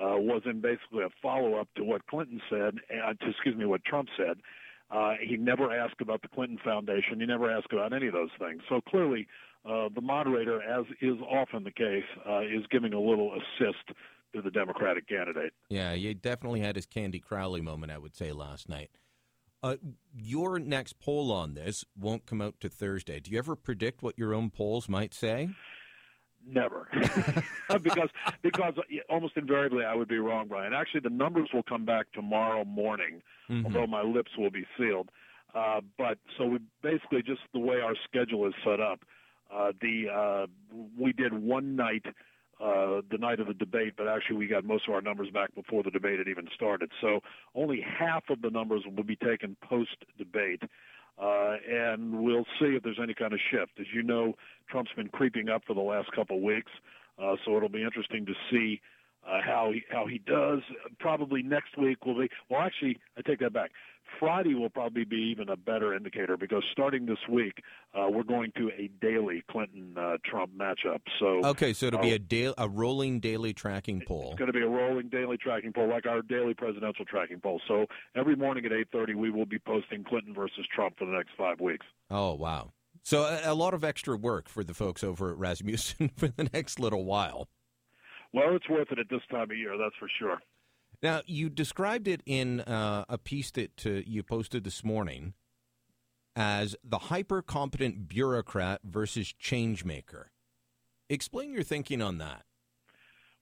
[0.00, 3.84] uh, was in basically a follow-up to what Clinton said, uh, to, excuse me, what
[3.84, 4.38] Trump said.
[4.90, 7.20] Uh, he never asked about the Clinton Foundation.
[7.20, 8.62] He never asked about any of those things.
[8.70, 9.28] So clearly,
[9.66, 13.96] uh, the moderator, as is often the case, uh, is giving a little assist
[14.34, 15.52] to the Democratic candidate.
[15.68, 18.90] Yeah, he definitely had his Candy Crowley moment, I would say, last night.
[19.62, 19.76] Uh,
[20.14, 23.20] your next poll on this won't come out to Thursday.
[23.20, 25.50] Do you ever predict what your own polls might say?
[26.44, 26.88] Never,
[27.82, 28.08] because
[28.42, 28.74] because
[29.08, 30.72] almost invariably I would be wrong, Brian.
[30.74, 33.64] Actually, the numbers will come back tomorrow morning, mm-hmm.
[33.64, 35.08] although my lips will be sealed.
[35.54, 39.04] Uh, but so we basically just the way our schedule is set up.
[39.54, 40.46] Uh, the uh,
[40.98, 42.04] we did one night
[42.62, 45.52] uh, the night of the debate, but actually we got most of our numbers back
[45.54, 46.90] before the debate had even started.
[47.00, 47.20] So
[47.54, 50.62] only half of the numbers will be taken post debate.
[51.20, 53.72] Uh, and we'll see if there's any kind of shift.
[53.78, 54.34] As you know,
[54.70, 56.70] Trump's been creeping up for the last couple of weeks,
[57.22, 58.80] uh, so it'll be interesting to see
[59.26, 60.60] uh, how he how he does.
[60.98, 62.28] Probably next week will be.
[62.48, 63.70] Well, actually, I take that back.
[64.18, 67.62] Friday will probably be even a better indicator because starting this week,
[67.94, 71.00] uh, we're going to a daily Clinton uh, Trump matchup.
[71.18, 74.30] So okay, so it'll be a daily, a rolling daily tracking poll.
[74.30, 77.60] It's going to be a rolling daily tracking poll, like our daily presidential tracking poll.
[77.66, 81.12] So every morning at eight thirty, we will be posting Clinton versus Trump for the
[81.12, 81.86] next five weeks.
[82.10, 82.72] Oh wow!
[83.02, 86.48] So a, a lot of extra work for the folks over at Rasmussen for the
[86.52, 87.48] next little while.
[88.32, 90.40] Well, it's worth it at this time of year, that's for sure.
[91.02, 95.34] Now, you described it in uh, a piece that uh, you posted this morning
[96.34, 100.26] as the hyper competent bureaucrat versus changemaker.
[101.10, 102.44] Explain your thinking on that.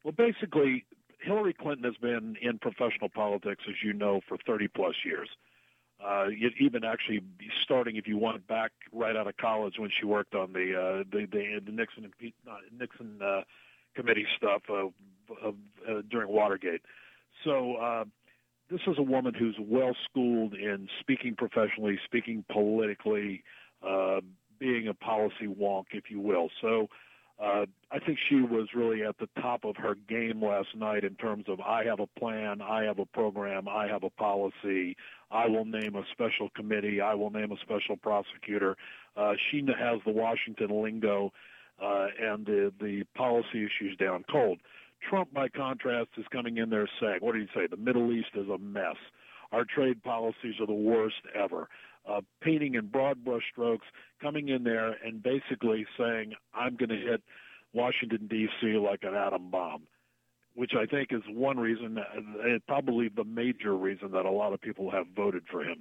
[0.03, 0.87] Well, basically,
[1.21, 5.29] Hillary Clinton has been in professional politics, as you know, for 30 plus years.
[6.03, 6.29] Uh,
[6.59, 7.21] even actually
[7.63, 11.05] starting, if you want, back right out of college when she worked on the uh,
[11.13, 12.11] the, the, the Nixon
[12.51, 13.43] uh, Nixon uh,
[13.95, 14.87] committee stuff uh,
[15.47, 16.83] uh, during Watergate.
[17.45, 18.05] So uh,
[18.71, 23.43] this is a woman who's well schooled in speaking professionally, speaking politically,
[23.87, 24.21] uh,
[24.59, 26.51] being a policy wonk, if you will.
[26.61, 26.89] So
[27.43, 31.15] uh, I think she was really at the top of her game last night in
[31.15, 34.95] terms of I have a plan, I have a program, I have a policy,
[35.31, 38.77] I will name a special committee, I will name a special prosecutor.
[39.17, 41.33] Uh, she has the Washington lingo
[41.83, 44.59] uh, and the, the policy issues down cold.
[45.09, 47.67] Trump, by contrast, is coming in there saying, what did he say?
[47.67, 48.97] The Middle East is a mess.
[49.53, 51.69] Our trade policies are the worst ever.
[52.09, 53.87] Uh, painting in broad brushstrokes,
[54.21, 57.23] coming in there and basically saying, I'm going to hit
[57.73, 58.79] Washington, D.C.
[58.79, 59.83] like an atom bomb,
[60.55, 64.61] which I think is one reason, uh, probably the major reason that a lot of
[64.61, 65.81] people have voted for him.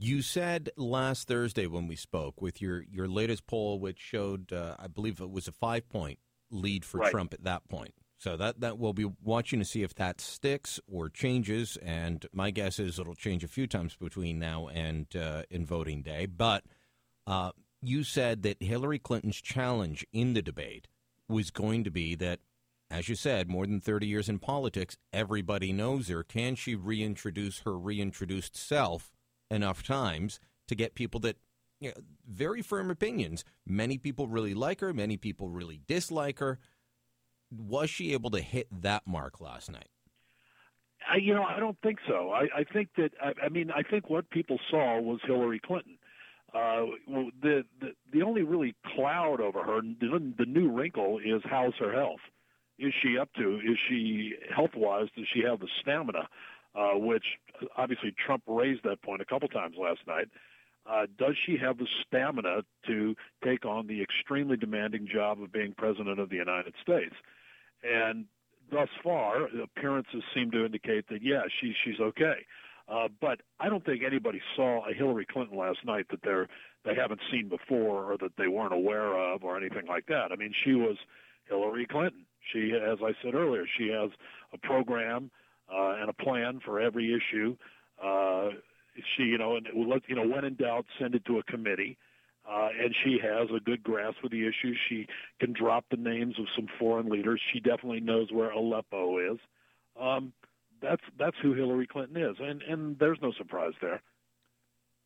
[0.00, 4.76] You said last Thursday when we spoke with your, your latest poll, which showed, uh,
[4.78, 6.20] I believe it was a five point
[6.50, 7.10] lead for right.
[7.10, 7.94] Trump at that point.
[8.18, 11.76] So that that we'll be watching to see if that sticks or changes.
[11.82, 16.02] And my guess is it'll change a few times between now and uh, in voting
[16.02, 16.26] day.
[16.26, 16.64] But
[17.26, 20.88] uh, you said that Hillary Clinton's challenge in the debate
[21.28, 22.40] was going to be that,
[22.90, 26.24] as you said, more than thirty years in politics, everybody knows her.
[26.24, 29.12] Can she reintroduce her reintroduced self
[29.50, 31.36] enough times to get people that
[31.80, 31.94] you know,
[32.26, 33.44] very firm opinions.
[33.66, 36.58] Many people really like her, many people really dislike her.
[37.50, 39.88] Was she able to hit that mark last night?
[41.10, 42.30] I, you know, I don't think so.
[42.32, 45.98] I, I think that I, I mean, I think what people saw was Hillary Clinton.
[46.54, 46.86] Uh,
[47.42, 51.92] the, the the only really cloud over her, the, the new wrinkle is how's her
[51.92, 52.20] health?
[52.78, 53.56] Is she up to?
[53.56, 55.08] Is she health wise?
[55.16, 56.28] Does she have the stamina?
[56.74, 57.24] Uh, which
[57.76, 60.28] obviously Trump raised that point a couple times last night.
[60.88, 63.14] Uh, does she have the stamina to
[63.44, 67.14] take on the extremely demanding job of being president of the United States?
[67.82, 68.26] And
[68.70, 72.46] thus far, appearances seem to indicate that yeah, she she's okay.
[72.88, 76.48] Uh, but I don't think anybody saw a Hillary Clinton last night that they're
[76.84, 80.32] they haven't seen before or that they weren't aware of or anything like that.
[80.32, 80.96] I mean, she was
[81.48, 82.24] Hillary Clinton.
[82.52, 84.10] She, as I said earlier, she has
[84.54, 85.30] a program
[85.72, 87.56] uh, and a plan for every issue
[88.02, 88.50] Uh,
[89.16, 91.96] she, you know, and let you know, when in doubt, send it to a committee.
[92.48, 94.78] Uh, and she has a good grasp of the issues.
[94.88, 95.06] She
[95.38, 97.40] can drop the names of some foreign leaders.
[97.52, 99.38] She definitely knows where Aleppo is.
[100.00, 100.32] Um,
[100.80, 104.00] that's that's who Hillary Clinton is, and and there's no surprise there.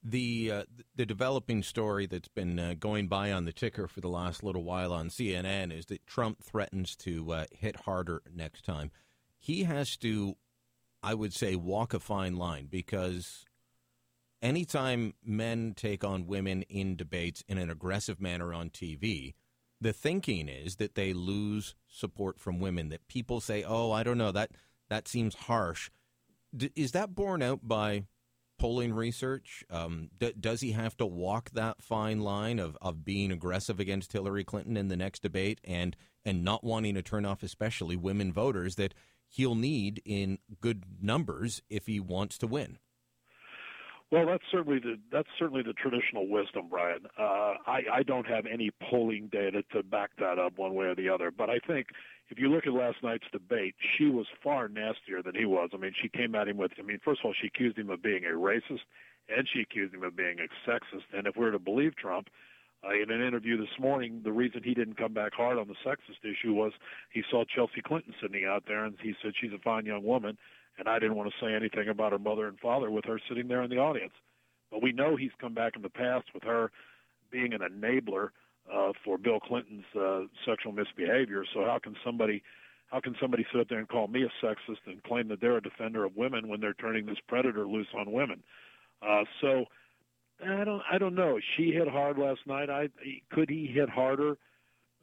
[0.04, 0.62] The uh,
[0.94, 4.62] the developing story that's been uh, going by on the ticker for the last little
[4.64, 8.90] while on CNN is that Trump threatens to uh, hit harder next time.
[9.38, 10.36] He has to,
[11.02, 13.44] I would say, walk a fine line because
[14.40, 19.34] anytime men take on women in debates in an aggressive manner on TV,
[19.80, 22.88] the thinking is that they lose support from women.
[22.88, 24.52] That people say, "Oh, I don't know that
[24.88, 25.90] that seems harsh."
[26.56, 28.04] D- is that borne out by
[28.58, 29.64] polling research?
[29.68, 34.12] Um, d- does he have to walk that fine line of, of being aggressive against
[34.12, 38.32] Hillary Clinton in the next debate and and not wanting to turn off especially women
[38.32, 38.94] voters that
[39.32, 42.78] he'll need in good numbers if he wants to win?
[44.10, 47.06] Well, that's certainly the that's certainly the traditional wisdom, Brian.
[47.18, 50.94] Uh, I, I don't have any polling data to back that up one way or
[50.94, 51.86] the other, but I think
[52.28, 55.70] if you look at last night's debate, she was far nastier than he was.
[55.72, 57.88] I mean, she came at him with, I mean, first of all, she accused him
[57.88, 58.84] of being a racist,
[59.34, 61.04] and she accused him of being a sexist.
[61.16, 62.28] And if we're to believe Trump,
[62.84, 65.74] uh, in an interview this morning, the reason he didn't come back hard on the
[65.86, 66.72] sexist issue was
[67.12, 70.36] he saw Chelsea Clinton sitting out there, and he said she's a fine young woman
[70.78, 73.48] and I didn't want to say anything about her mother and father with her sitting
[73.48, 74.12] there in the audience.
[74.70, 76.70] But we know he's come back in the past with her
[77.30, 78.28] being an enabler
[78.72, 81.44] uh, for Bill Clinton's uh, sexual misbehavior.
[81.52, 82.42] So how can somebody
[82.86, 85.56] how can somebody sit up there and call me a sexist and claim that they're
[85.56, 88.42] a defender of women when they're turning this predator loose on women?
[89.00, 89.64] Uh, so
[90.44, 91.38] I don't I don't know.
[91.56, 92.70] She hit hard last night.
[92.70, 92.88] I
[93.30, 94.36] could he hit harder?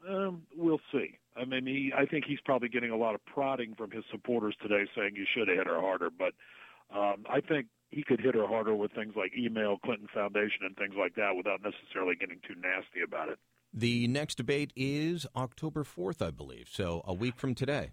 [0.08, 1.18] Um, we'll see.
[1.36, 4.56] I mean, he, I think he's probably getting a lot of prodding from his supporters
[4.62, 6.10] today, saying you should have hit her harder.
[6.10, 6.34] But
[6.96, 10.76] um, I think he could hit her harder with things like email Clinton Foundation and
[10.76, 13.40] things like that, without necessarily getting too nasty about it.
[13.74, 16.68] The next debate is October fourth, I believe.
[16.72, 17.92] So a week from today.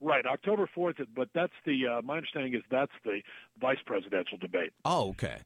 [0.00, 0.96] Right, October fourth.
[1.14, 3.20] But that's the uh, my understanding is that's the
[3.60, 4.72] vice presidential debate.
[4.84, 5.38] Oh, okay.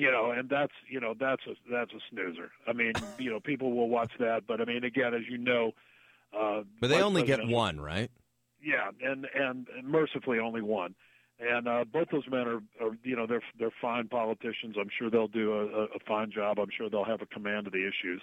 [0.00, 2.50] You know, and that's you know that's a that's a snoozer.
[2.66, 5.72] I mean, you know, people will watch that, but I mean, again, as you know,
[6.38, 8.10] uh, but they only get one, right?
[8.62, 10.94] Yeah, and, and and mercifully only one.
[11.38, 14.76] And uh, both those men are, are, you know, they're they're fine politicians.
[14.78, 16.58] I'm sure they'll do a, a fine job.
[16.58, 18.22] I'm sure they'll have a command of the issues.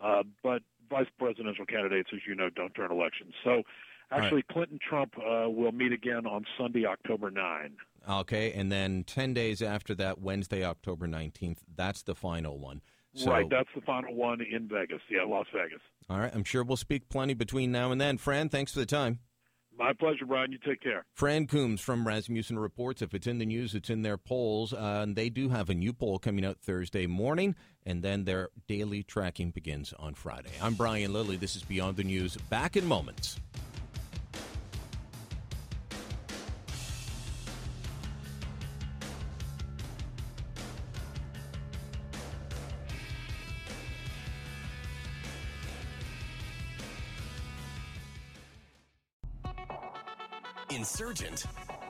[0.00, 3.34] Uh, but vice presidential candidates, as you know, don't turn elections.
[3.44, 3.62] So,
[4.10, 4.48] actually, right.
[4.48, 7.76] Clinton Trump uh, will meet again on Sunday, October 9.
[8.08, 12.80] Okay, and then 10 days after that, Wednesday, October 19th, that's the final one.
[13.14, 15.00] So, right, that's the final one in Vegas.
[15.10, 15.80] Yeah, Las Vegas.
[16.08, 18.18] All right, I'm sure we'll speak plenty between now and then.
[18.18, 19.18] Fran, thanks for the time.
[19.76, 20.52] My pleasure, Brian.
[20.52, 21.06] You take care.
[21.14, 23.00] Fran Coombs from Rasmussen Reports.
[23.00, 24.74] If it's in the news, it's in their polls.
[24.74, 27.54] Uh, and they do have a new poll coming out Thursday morning,
[27.86, 30.50] and then their daily tracking begins on Friday.
[30.60, 31.36] I'm Brian Lilley.
[31.36, 32.36] This is Beyond the News.
[32.36, 33.40] Back in moments.
[50.90, 51.46] Insurgent.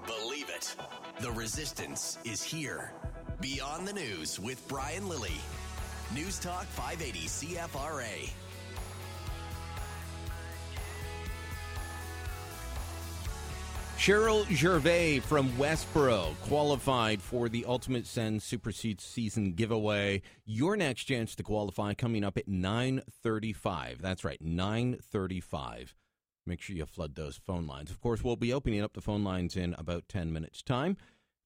[0.07, 0.77] Believe it.
[1.21, 2.93] The resistance is here.
[3.41, 5.41] Beyond the News with Brian Lilley.
[6.15, 8.31] News Talk 580 CFRA.
[13.97, 20.21] Cheryl Gervais from Westboro qualified for the Ultimate Send Supersedes season giveaway.
[20.45, 24.03] Your next chance to qualify coming up at 9:35.
[24.03, 25.95] That's right, 9:35.
[26.47, 27.91] Make sure you flood those phone lines.
[27.91, 30.97] Of course, we'll be opening up the phone lines in about 10 minutes' time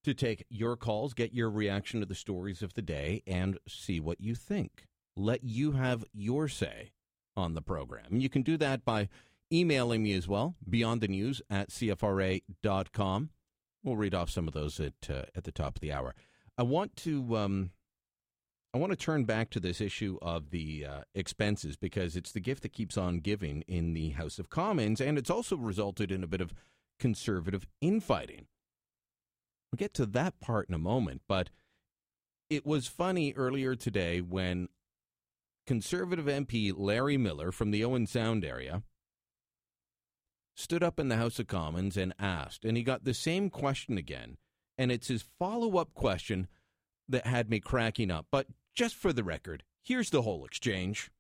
[0.05, 4.01] to take your calls, get your reaction to the stories of the day, and see
[4.01, 4.87] what you think.
[5.17, 6.93] Let you have your say
[7.37, 8.17] on the program.
[8.17, 9.09] You can do that by
[9.53, 13.31] emailing me as well, beyond the news at CFRA.com.
[13.83, 16.15] We'll read off some of those at, uh, at the top of the hour.
[16.57, 17.71] I want to um,
[18.75, 22.41] I want to turn back to this issue of the uh, expenses because it's the
[22.41, 26.25] gift that keeps on giving in the House of Commons, and it's also resulted in
[26.25, 26.53] a bit of
[26.99, 28.47] conservative infighting.
[29.71, 31.51] We'll get to that part in a moment, but
[32.51, 34.69] it was funny earlier today when
[35.69, 38.83] conservative MP Larry Miller from the Owen Sound area
[40.57, 43.97] stood up in the House of Commons and asked, and he got the same question
[43.99, 44.37] again,
[44.77, 46.49] and it's his follow up question
[47.09, 48.27] that had me cracking up.
[48.33, 51.11] But just for the record, here's the whole exchange.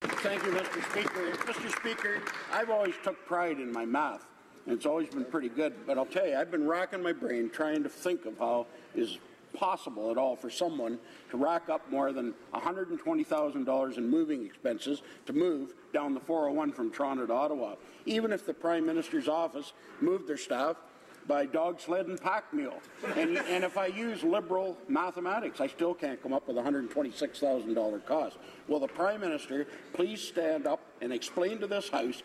[0.00, 0.90] Thank you, Mr.
[0.90, 1.30] Speaker.
[1.32, 1.78] Mr.
[1.78, 2.22] Speaker,
[2.52, 4.26] I've always took pride in my math,
[4.66, 5.74] and it's always been pretty good.
[5.86, 9.18] But I'll tell you, I've been racking my brain trying to think of how is
[9.54, 10.98] possible at all for someone
[11.30, 16.90] to rack up more than $120,000 in moving expenses to move down the 401 from
[16.90, 20.76] Toronto to Ottawa, even if the Prime Minister's office moved their staff
[21.26, 22.80] by dog sled and pack mule.
[23.16, 28.06] And, and if I use liberal mathematics, I still can't come up with a $126,000
[28.06, 28.38] cost.
[28.68, 32.22] Will the Prime Minister please stand up and explain to this House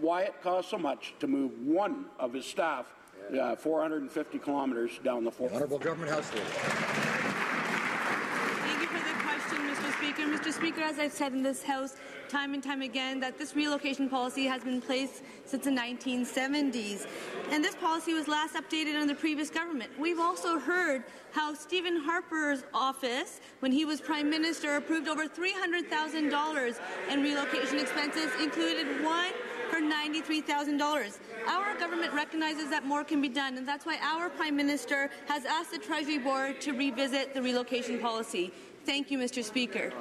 [0.00, 2.86] why it costs so much to move one of his staff
[3.40, 5.50] uh, 450 kilometers down the four.
[5.50, 6.44] Honourable Government House Leader.
[8.64, 9.92] Thank you for the question, Mr.
[9.96, 10.22] Speaker.
[10.22, 10.52] Mr.
[10.52, 11.96] Speaker, as I've said in this House
[12.28, 17.06] time and time again, that this relocation policy has been in place since the 1970s.
[17.50, 19.90] And this policy was last updated under the previous government.
[19.98, 26.80] We've also heard how Stephen Harper's office, when he was Prime Minister, approved over $300,000
[27.10, 29.32] in relocation expenses, included one
[29.70, 31.18] for $93,000.
[31.48, 35.44] Our government recognizes that more can be done, and that's why our Prime Minister has
[35.44, 38.52] asked the Treasury Board to revisit the relocation policy.
[38.84, 39.42] Thank you, Mr.
[39.42, 39.92] Speaker.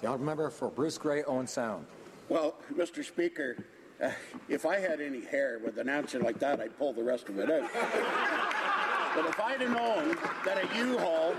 [0.00, 1.86] The honourable for Bruce Grey, Owen Sound.
[2.28, 3.04] Well, Mr.
[3.04, 3.56] Speaker,
[4.02, 4.10] uh,
[4.48, 7.38] if I had any hair with an answer like that, I'd pull the rest of
[7.38, 7.68] it out.
[9.14, 11.34] But if I'd have known that a U-Haul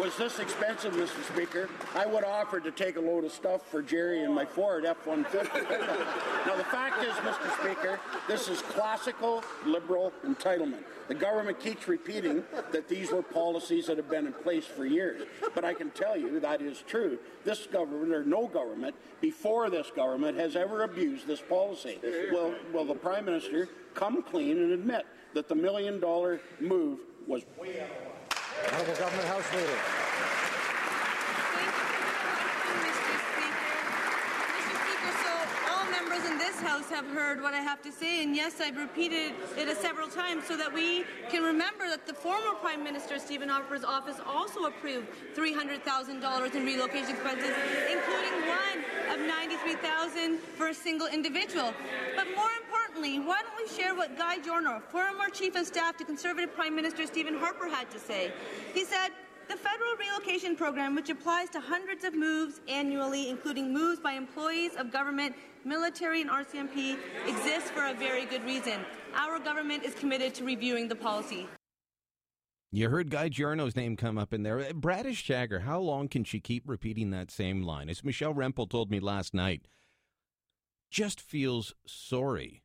[0.00, 1.22] was this expensive, Mr.
[1.32, 4.44] Speaker, I would have offered to take a load of stuff for Gerry and my
[4.44, 6.46] Ford F-150.
[6.46, 7.60] now, the fact is, Mr.
[7.60, 10.82] Speaker, this is classical liberal entitlement.
[11.08, 15.26] The government keeps repeating that these were policies that have been in place for years.
[15.54, 17.18] But I can tell you that is true.
[17.44, 21.98] This government, or no government, before this government, has ever abused this policy.
[22.30, 27.42] Will, will the Prime Minister come clean and admit that the million dollar move was
[27.58, 28.74] way out of line.
[28.74, 29.78] Honourable Government House Leader.
[36.28, 40.08] in House have heard what I have to say, and yes, I've repeated it several
[40.08, 44.64] times so that we can remember that the former Prime Minister, Stephen Harper's office, also
[44.64, 47.54] approved $300,000 in relocation expenses,
[47.90, 48.78] including one
[49.10, 51.72] of $93,000 for a single individual.
[52.16, 56.04] But more importantly, why don't we share what Guy Giorno, former Chief of Staff to
[56.04, 58.32] Conservative Prime Minister Stephen Harper, had to say?
[58.74, 59.08] He said,
[59.48, 64.72] the federal relocation program, which applies to hundreds of moves annually, including moves by employees
[64.76, 68.80] of government, military, and RCMP, exists for a very good reason.
[69.14, 71.46] Our government is committed to reviewing the policy.
[72.70, 74.58] You heard Guy Giorno's name come up in there.
[74.74, 77.88] Bardish Chagger, how long can she keep repeating that same line?
[77.88, 79.68] As Michelle Rempel told me last night,
[80.90, 82.62] just feels sorry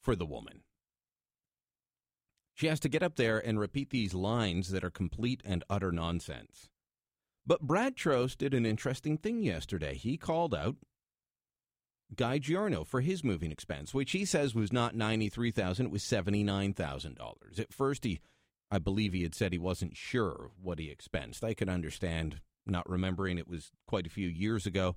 [0.00, 0.62] for the woman.
[2.54, 5.92] She has to get up there and repeat these lines that are complete and utter
[5.92, 6.68] nonsense.
[7.46, 9.94] But Brad Trost did an interesting thing yesterday.
[9.94, 10.76] He called out
[12.16, 16.02] Guy Giorno for his moving expense, which he says was not ninety-three thousand; it was
[16.02, 17.58] seventy-nine thousand dollars.
[17.58, 18.20] At first, he,
[18.70, 21.44] I believe, he had said he wasn't sure what he expensed.
[21.44, 24.96] I could understand not remembering; it was quite a few years ago.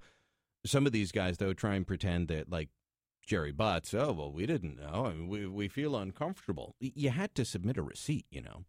[0.65, 2.69] Some of these guys, though, try and pretend that like
[3.25, 5.05] Gerry Butts, oh, well, we didn't know.
[5.07, 6.75] I mean, we, we feel uncomfortable.
[6.79, 8.65] You had to submit a receipt, you know.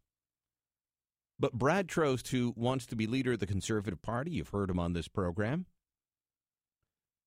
[1.38, 4.78] But Brad Trost, who wants to be leader of the Conservative Party, you've heard him
[4.78, 5.66] on this program,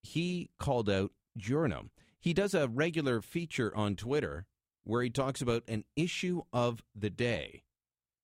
[0.07, 1.89] he called out Giorno.
[2.19, 4.45] He does a regular feature on Twitter
[4.83, 7.63] where he talks about an issue of the day,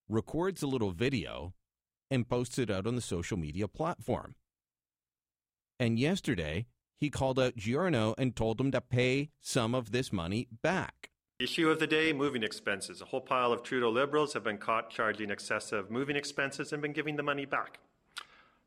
[0.08, 1.54] records a little video,
[2.10, 4.36] and posts it out on the social media platform.
[5.80, 10.48] And yesterday, he called out Giorno and told him to pay some of this money
[10.62, 11.10] back.
[11.40, 13.02] Issue of the day moving expenses.
[13.02, 16.94] A whole pile of Trudeau Liberals have been caught charging excessive moving expenses and been
[16.94, 17.80] giving the money back.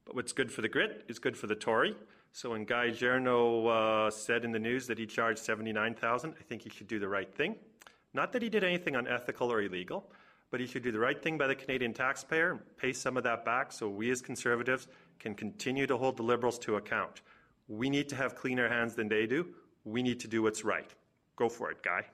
[0.05, 1.97] But what's good for the grit is good for the Tory.
[2.33, 6.63] So when Guy Giorno uh, said in the news that he charged 79000 I think
[6.63, 7.57] he should do the right thing.
[8.13, 10.11] Not that he did anything unethical or illegal,
[10.51, 13.25] but he should do the right thing by the Canadian taxpayer and pay some of
[13.25, 14.89] that back so we as Conservatives
[15.19, 17.23] can continue to hold the Liberals to account.
[17.69, 19.49] We need to have cleaner hands than they do.
[19.85, 20.95] We need to do what's right.
[21.37, 22.05] Go for it, Guy.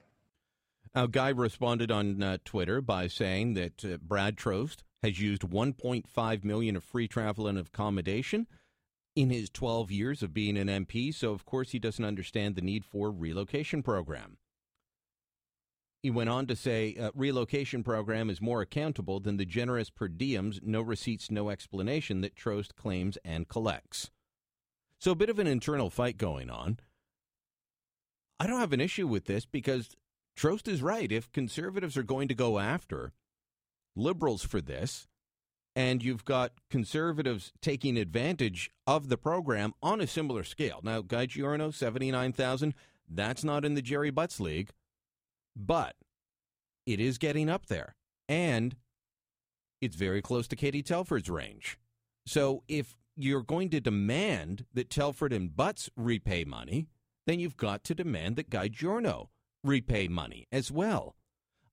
[0.94, 6.44] Now, Guy responded on uh, Twitter by saying that uh, Brad Trost has used 1.5
[6.44, 8.46] million of free travel and accommodation
[9.14, 12.62] in his 12 years of being an MP, so of course he doesn't understand the
[12.62, 14.38] need for relocation program.
[16.02, 20.08] He went on to say, uh, relocation program is more accountable than the generous per
[20.08, 24.10] diems, no receipts, no explanation that Trost claims and collects.
[24.98, 26.80] So a bit of an internal fight going on.
[28.40, 29.96] I don't have an issue with this because
[30.36, 31.12] Trost is right.
[31.12, 33.12] If conservatives are going to go after
[33.94, 35.06] liberals for this,
[35.74, 40.80] and you've got conservatives taking advantage of the program on a similar scale.
[40.82, 42.74] Now, Guy Giorno, 79,000,
[43.08, 44.70] that's not in the Gerry Butts League,
[45.56, 45.96] but
[46.86, 47.94] it is getting up there.
[48.28, 48.76] And
[49.82, 51.76] It's very close to Katie Telford's range.
[52.24, 56.86] So if you're going to demand that Telford and Butts repay money,
[57.26, 59.30] then you've got to demand that Guy Giorno
[59.64, 61.16] repay money as well.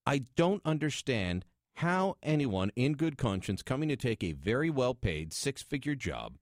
[0.07, 1.45] I don't understand
[1.80, 6.34] how anyone in good conscience coming to take a very well paid six figure job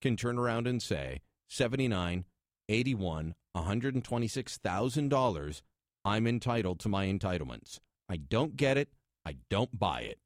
[0.00, 2.24] can turn around and say 79
[2.68, 5.62] 81 $126,000
[6.04, 7.80] I'm entitled to my entitlements.
[8.08, 8.88] I don't get it.
[9.26, 10.18] I don't buy it.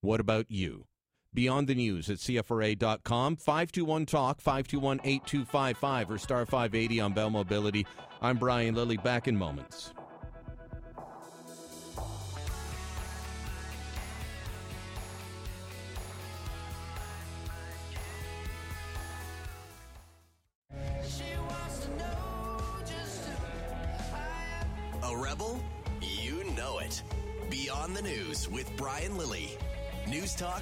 [0.00, 0.86] What about you?
[1.34, 7.86] Beyond the News at CFRA.com, 521 Talk, 521 8255, or star 580 on Bell Mobility.
[8.22, 9.92] I'm Brian Lilley, back in moments.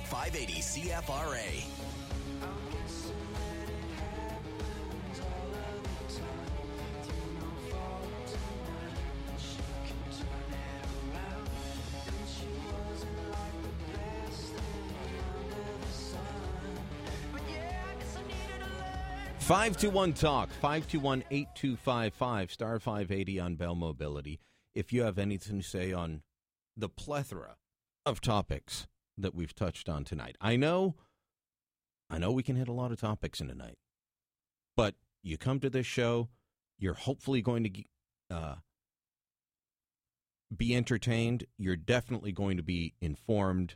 [0.09, 1.65] 580 CFRA.
[19.39, 23.57] Five two one talk five two one eight two five five star five eighty on
[23.57, 24.41] Bell Mobility.
[24.75, 26.23] If you have anything to say on
[26.79, 27.57] the plethora
[28.07, 28.87] of topics
[29.17, 30.37] that we've touched on tonight.
[30.41, 30.95] I know,
[32.09, 33.79] I know we can hit a lot of topics in a night,
[34.77, 36.29] but you come to this show,
[36.79, 38.55] you're hopefully going to uh,
[40.57, 41.45] be entertained.
[41.59, 43.75] You're definitely going to be informed,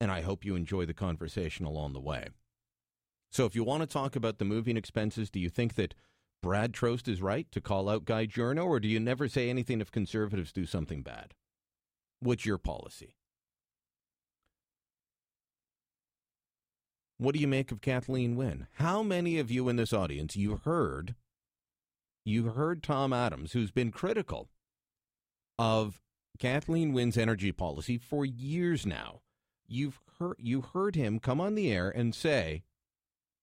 [0.00, 2.28] and I hope you enjoy the conversation along the way.
[3.30, 5.94] So, if you want to talk about the moving expenses, do you think that
[6.42, 9.80] Brad Trost is right to call out Guy Giorno, or do you never say anything
[9.80, 11.34] if conservatives do something bad?
[12.20, 13.16] What's your policy?
[17.18, 18.66] What do you make of Kathleen Wynne?
[18.74, 21.14] How many of you in this audience you heard
[22.24, 24.48] you heard Tom Adams, who's been critical
[25.58, 26.00] of
[26.38, 29.20] Kathleen Wynne's energy policy for years now.
[29.66, 32.62] You've heard you heard him come on the air and say,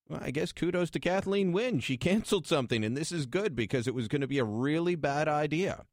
[0.10, 1.80] well, I guess kudos to Kathleen Wynne.
[1.80, 4.96] She canceled something, and this is good because it was going to be a really
[4.96, 5.86] bad idea.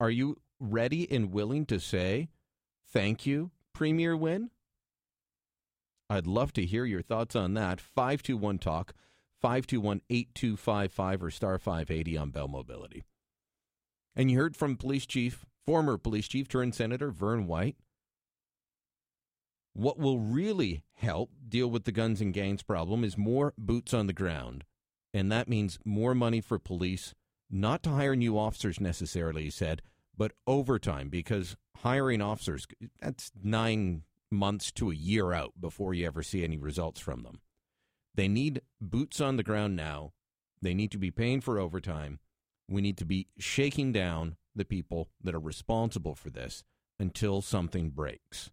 [0.00, 2.28] Are you ready and willing to say
[2.92, 4.50] thank you, Premier Wynne?
[6.10, 7.80] I'd love to hear your thoughts on that.
[7.80, 8.94] 521 Talk,
[9.40, 13.04] 521 8255 or star 580 on Bell Mobility.
[14.16, 17.76] And you heard from Police Chief, former Police Chief turned Senator Vern White.
[19.74, 24.06] What will really help deal with the guns and gangs problem is more boots on
[24.06, 24.64] the ground.
[25.14, 27.14] And that means more money for police,
[27.50, 29.80] not to hire new officers necessarily, he said,
[30.16, 32.66] but overtime because hiring officers,
[33.00, 37.40] that's nine months to a year out before you ever see any results from them.
[38.14, 40.12] They need boots on the ground now.
[40.60, 42.18] They need to be paying for overtime.
[42.68, 46.64] We need to be shaking down the people that are responsible for this
[46.98, 48.50] until something breaks.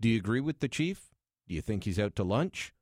[0.00, 1.09] Do you agree with the chief?
[1.50, 2.72] Do you think he's out to lunch?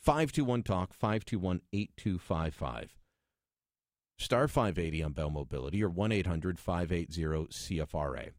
[0.00, 2.96] 521 Talk, 521 8255.
[4.16, 8.30] Star 580 on Bell Mobility or 1 800 580 CFRA.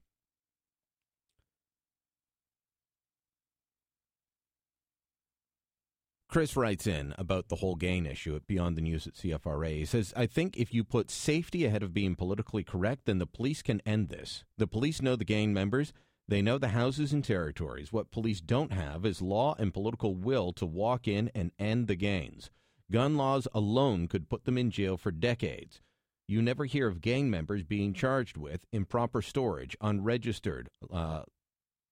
[6.28, 9.76] Chris writes in about the whole gain issue at Beyond the News at CFRA.
[9.76, 13.28] He says, I think if you put safety ahead of being politically correct, then the
[13.28, 14.44] police can end this.
[14.58, 15.94] The police know the gang members.
[16.32, 17.92] They know the houses and territories.
[17.92, 21.96] What police don't have is law and political will to walk in and end the
[21.98, 22.50] gangs.
[22.90, 25.82] Gun laws alone could put them in jail for decades.
[26.30, 31.24] You never hear of gang members being charged with improper storage, unregistered, uh,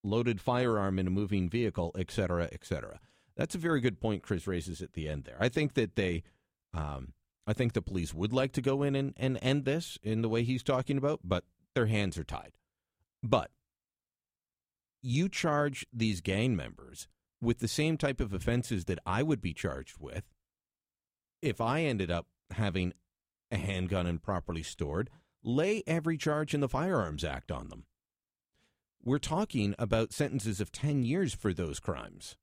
[0.05, 3.01] loaded firearm in a moving vehicle, etc., etc.
[3.35, 5.35] That's a very good point Chris raises at the end there.
[5.37, 6.23] I think that they,
[6.73, 7.11] um,
[7.45, 10.29] I think the police would like to go in and, and end this in the
[10.29, 11.43] way he's talking about, but
[11.75, 12.53] their hands are tied.
[13.21, 13.51] But
[15.01, 17.07] you charge these gang members
[17.41, 20.23] with the same type of offenses that I would be charged with
[21.41, 22.93] if I ended up having
[23.51, 25.09] a handgun improperly stored.
[25.43, 27.85] Lay every charge in the Firearms Act on them.
[29.01, 32.35] We're talking about sentences of 10 years for those crimes.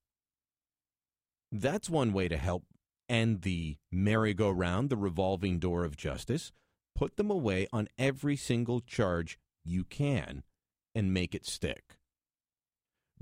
[1.53, 2.65] That's one way to help
[3.09, 6.53] end the merry-go-round, the revolving door of justice.
[6.95, 10.43] Put them away on every single charge you can
[10.95, 11.96] and make it stick.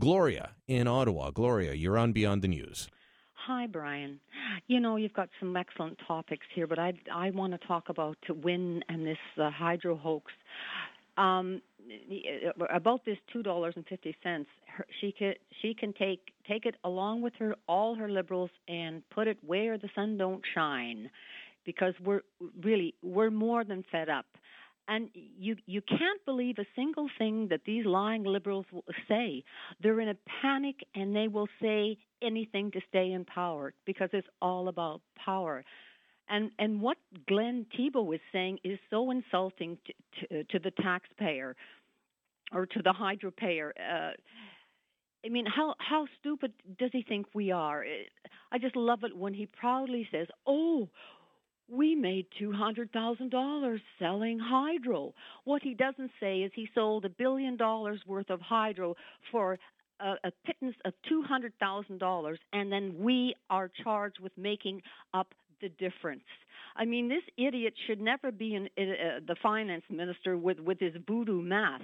[0.01, 1.31] Gloria in Ottawa.
[1.31, 2.89] Gloria, you're on Beyond the News.
[3.47, 4.21] Hi, Brian.
[4.66, 8.16] You know, you've got some excellent topics here, but I I want to talk about
[8.29, 10.33] Wynne and this uh, hydro hoax.
[11.16, 11.61] Um,
[12.71, 14.49] about this two dollars and fifty cents.
[15.01, 19.29] She can she can take take it along with her all her liberals and put
[19.29, 21.11] it where the sun don't shine,
[21.65, 22.23] because we're
[22.62, 24.27] really we're more than fed up,
[24.89, 29.43] and you you can't believe a single thing that these lying liberals will say.
[29.82, 34.28] They're in a panic and they will say anything to stay in power because it's
[34.43, 35.65] all about power.
[36.28, 36.98] And and what
[37.28, 41.56] Glenn Thibeault is saying is so insulting to, to, to the taxpayer
[42.52, 43.73] or to the hydro payer.
[43.78, 44.12] Uh,
[45.24, 47.85] I mean, how how stupid does he think we are?
[48.52, 50.89] I just love it when he proudly says, "Oh,
[51.69, 55.15] we made two hundred thousand dollars selling hydro."
[55.45, 58.97] What he doesn't say is he sold a billion dollars worth of hydro
[59.31, 59.59] for
[60.01, 64.82] a, a pittance of two hundred thousand dollars, and then we are charged with making
[65.12, 66.24] up the difference.
[66.77, 70.95] I mean, this idiot should never be in, uh, the finance minister with, with his
[71.07, 71.82] voodoo math.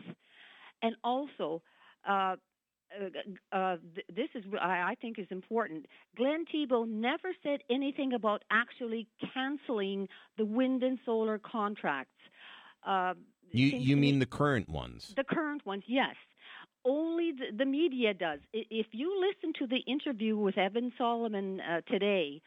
[0.82, 1.62] And also,
[2.09, 2.36] uh,
[2.99, 5.87] uh, uh, th- this is I, I think is important.
[6.17, 10.09] Glenn Thibeault never said anything about actually canceling
[10.39, 12.12] the wind and solar contracts.
[12.87, 13.15] Uh,
[13.53, 15.12] you you mean the current ones?
[15.17, 16.15] The current ones, yes.
[16.85, 18.41] Only the, the media does.
[18.53, 22.41] If you listen to the interview with Evan Solomon uh, today,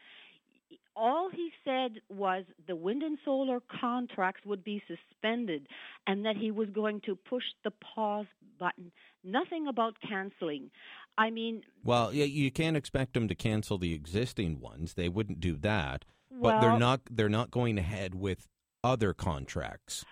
[0.96, 5.66] all he said was the wind and solar contracts would be suspended
[6.06, 8.26] and that he was going to push the pause
[8.58, 8.92] button.
[9.24, 10.70] Nothing about canceling.
[11.16, 14.94] I mean, well, you can't expect them to cancel the existing ones.
[14.94, 16.04] They wouldn't do that.
[16.30, 18.48] Well, but they're not they're not going ahead with
[18.82, 20.04] other contracts.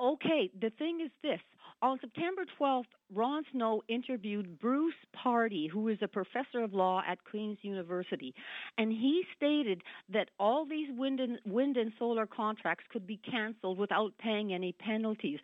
[0.00, 1.40] Okay, the thing is this.
[1.80, 7.22] On September 12th, Rob Snow interviewed Bruce Pardy, who is a professor of law at
[7.22, 8.34] Queen's University,
[8.78, 9.82] and he stated
[10.12, 14.72] that all these wind and, wind and solar contracts could be canceled without paying any
[14.72, 15.38] penalties.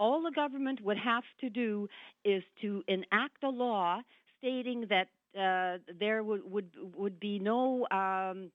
[0.00, 1.86] All the government would have to do
[2.24, 4.00] is to enact a law
[4.38, 5.08] stating that
[5.38, 8.50] uh, there would, would would be no um,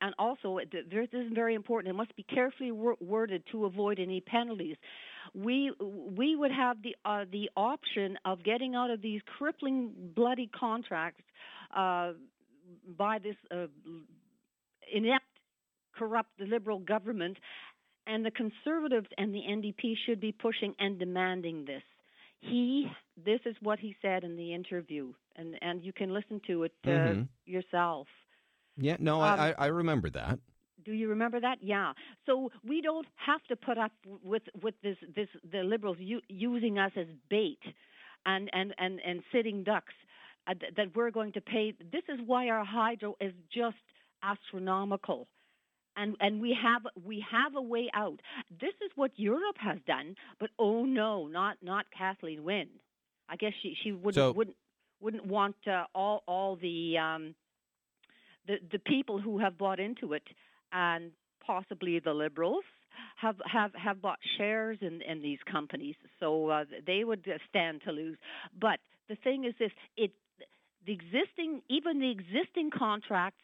[0.00, 1.94] and also this is very important.
[1.94, 4.76] It must be carefully worded to avoid any penalties
[5.34, 10.48] we we would have the uh, the option of getting out of these crippling, bloody
[10.58, 11.22] contracts
[11.76, 12.12] uh,
[12.96, 13.66] by this uh,
[14.92, 15.24] inept,
[15.96, 17.36] corrupt, liberal government,
[18.06, 21.82] and the conservatives and the NDP should be pushing and demanding this.
[22.40, 22.86] He,
[23.24, 26.72] this is what he said in the interview, and and you can listen to it
[26.84, 27.22] uh, mm-hmm.
[27.44, 28.06] yourself.
[28.76, 30.38] Yeah, no, um, I I remember that.
[30.86, 31.58] Do you remember that?
[31.60, 31.92] Yeah.
[32.26, 33.90] So we don't have to put up
[34.24, 37.58] with with this this the liberals u- using us as bait
[38.24, 39.92] and and and and sitting ducks
[40.46, 41.74] uh, th- that we're going to pay.
[41.92, 43.76] This is why our hydro is just
[44.22, 45.26] astronomical.
[45.96, 48.20] And and we have we have a way out.
[48.60, 52.78] This is what Europe has done, but oh no, not not Kathleen Wynne.
[53.28, 54.56] I guess she she wouldn't so, wouldn't
[55.00, 57.34] wouldn't want uh, all all the um,
[58.46, 60.22] the the people who have bought into it
[60.72, 61.10] and
[61.44, 62.64] possibly the Liberals
[63.16, 67.92] have have have bought shares in in these companies, so uh, they would stand to
[67.92, 68.16] lose.
[68.60, 68.78] But
[69.08, 70.12] the thing is this: it
[70.86, 73.42] the existing even the existing contracts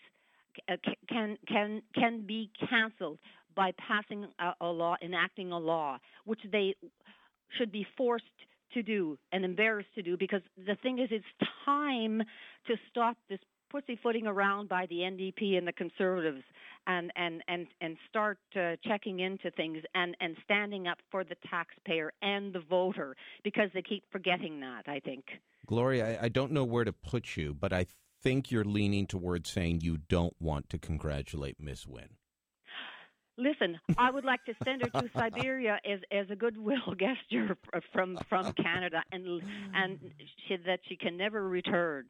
[0.71, 0.77] uh,
[1.09, 3.19] can can can be canceled
[3.55, 6.75] by passing a, a law, enacting a law, which they
[7.59, 8.25] should be forced
[8.75, 11.25] to do and embarrassed to do because the thing is it's
[11.65, 12.23] time
[12.67, 13.39] to stop this
[13.71, 16.43] pussyfooting around by the NDP and the Conservatives
[16.87, 21.37] and and and and start uh, checking into things and and standing up for the
[21.49, 24.85] taxpayer and the voter because they keep forgetting that.
[24.87, 25.25] I think.
[25.67, 27.87] Gloria, I, I don't know where to put you, but I
[28.23, 32.17] think you're leaning towards saying you don't want to congratulate Miss Wynne.
[33.39, 37.57] Listen, I would like to send her to Siberia as as a goodwill gesture
[37.93, 39.43] from from Canada, and
[39.75, 39.99] and
[40.49, 42.07] she, that she can never return.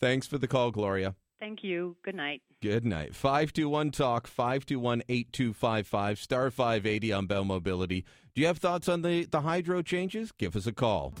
[0.00, 1.14] Thanks for the call, Gloria.
[1.42, 1.96] Thank you.
[2.04, 2.40] Good night.
[2.62, 3.16] Good night.
[3.16, 8.04] 521 Talk, 521 8255, star 580 on Bell Mobility.
[8.32, 10.30] Do you have thoughts on the, the hydro changes?
[10.30, 11.14] Give us a call.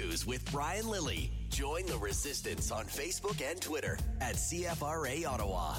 [0.00, 1.30] News with Brian Lilley.
[1.50, 5.76] Join the resistance on Facebook and Twitter at CFRA Ottawa.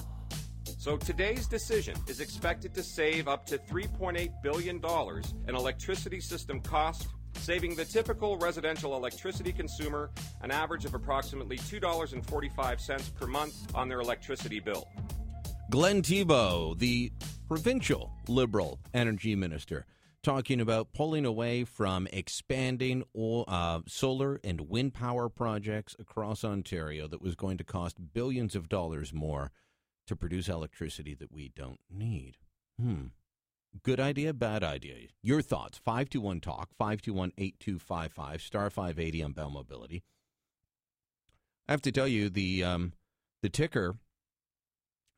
[0.77, 4.81] So today's decision is expected to save up to $3.8 billion
[5.47, 7.07] in electricity system cost,
[7.37, 10.11] saving the typical residential electricity consumer
[10.41, 14.87] an average of approximately $2.45 per month on their electricity bill.
[15.71, 17.11] Glenn Thibeault, the
[17.47, 19.85] provincial Liberal energy minister,
[20.23, 27.21] talking about pulling away from expanding uh, solar and wind power projects across Ontario that
[27.21, 29.51] was going to cost billions of dollars more
[30.07, 32.37] to produce electricity that we don't need.
[32.79, 33.07] Hmm.
[33.83, 34.95] Good idea, bad idea.
[35.23, 35.77] Your thoughts.
[35.77, 40.03] 521 Talk, 521 8255, star 580 on Bell Mobility.
[41.67, 42.93] I have to tell you, the, um,
[43.41, 43.95] the ticker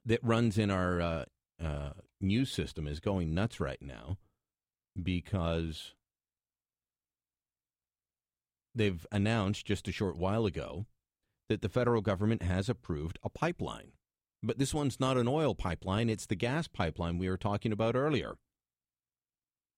[0.06, 1.26] that runs in our uh,
[1.64, 1.90] uh,
[2.22, 4.18] news system is going nuts right now
[5.02, 5.94] because
[8.76, 10.86] they've announced just a short while ago
[11.50, 13.92] that the federal government has approved a pipeline.
[14.42, 17.96] But this one's not an oil pipeline, it's the gas pipeline we were talking about
[17.96, 18.36] earlier.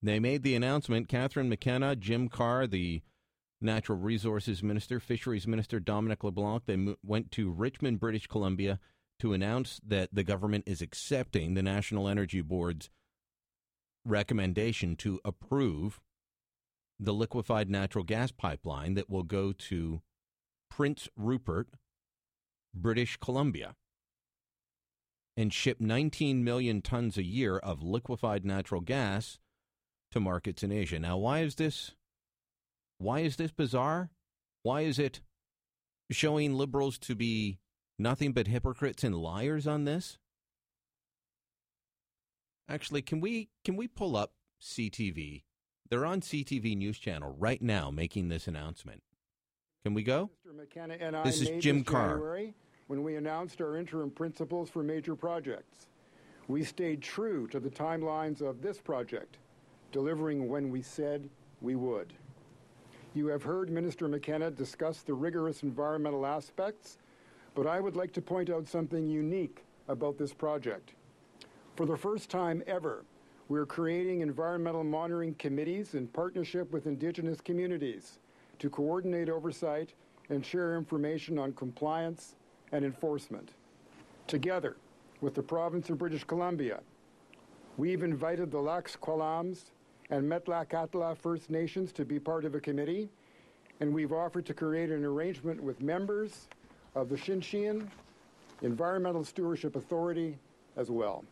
[0.02, 1.08] They made the announcement.
[1.08, 3.02] Catherine McKenna, Jim Carr, the
[3.60, 8.78] Natural Resources Minister, Fisheries Minister Dominic LeBlanc, they went to Richmond, British Columbia
[9.18, 12.90] to announce that the government is accepting the National Energy Board's
[14.06, 16.00] recommendation to approve
[16.98, 20.00] the liquefied natural gas pipeline that will go to
[20.70, 21.68] Prince Rupert,
[22.74, 23.74] British Columbia,
[25.36, 29.38] and ship 19 million tons a year of liquefied natural gas
[30.12, 30.98] to markets in Asia.
[30.98, 31.92] Now, why is this?
[32.98, 34.10] Why is this bizarre?
[34.62, 35.20] Why is it
[36.10, 37.58] showing liberals to be
[37.98, 40.18] nothing but hypocrites and liars on this?
[42.68, 45.44] Actually, can we can we pull up CTV?
[45.88, 49.02] They're on CTV News Channel right now making this announcement.
[49.84, 50.30] Can we go?
[50.44, 50.56] Mr.
[50.56, 52.14] McKenna and I this is Jim this Carr.
[52.14, 52.54] January
[52.88, 55.86] when we announced our interim principles for major projects.
[56.48, 59.38] We stayed true to the timelines of this project,
[59.92, 61.28] delivering when we said
[61.60, 62.12] we would.
[63.14, 66.98] You have heard Minister McKenna discuss the rigorous environmental aspects,
[67.54, 70.95] but I would like to point out something unique about this project.
[71.76, 73.04] For the first time ever,
[73.48, 78.18] we're creating environmental monitoring committees in partnership with Indigenous communities
[78.60, 79.92] to coordinate oversight
[80.30, 82.34] and share information on compliance
[82.72, 83.50] and enforcement.
[84.26, 84.78] Together
[85.20, 86.80] with the province of British Columbia,
[87.76, 89.64] we've invited the Lax Kw'alaams
[90.08, 93.10] and Metlakatla First Nations to be part of a committee,
[93.80, 96.48] and we've offered to create an arrangement with members
[96.94, 97.86] of the Tsimshian
[98.62, 100.38] Environmental Stewardship Authority
[100.78, 101.22] as well.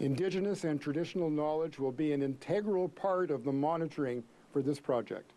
[0.00, 4.22] Indigenous and traditional knowledge will be an integral part of the monitoring
[4.52, 5.32] for this project.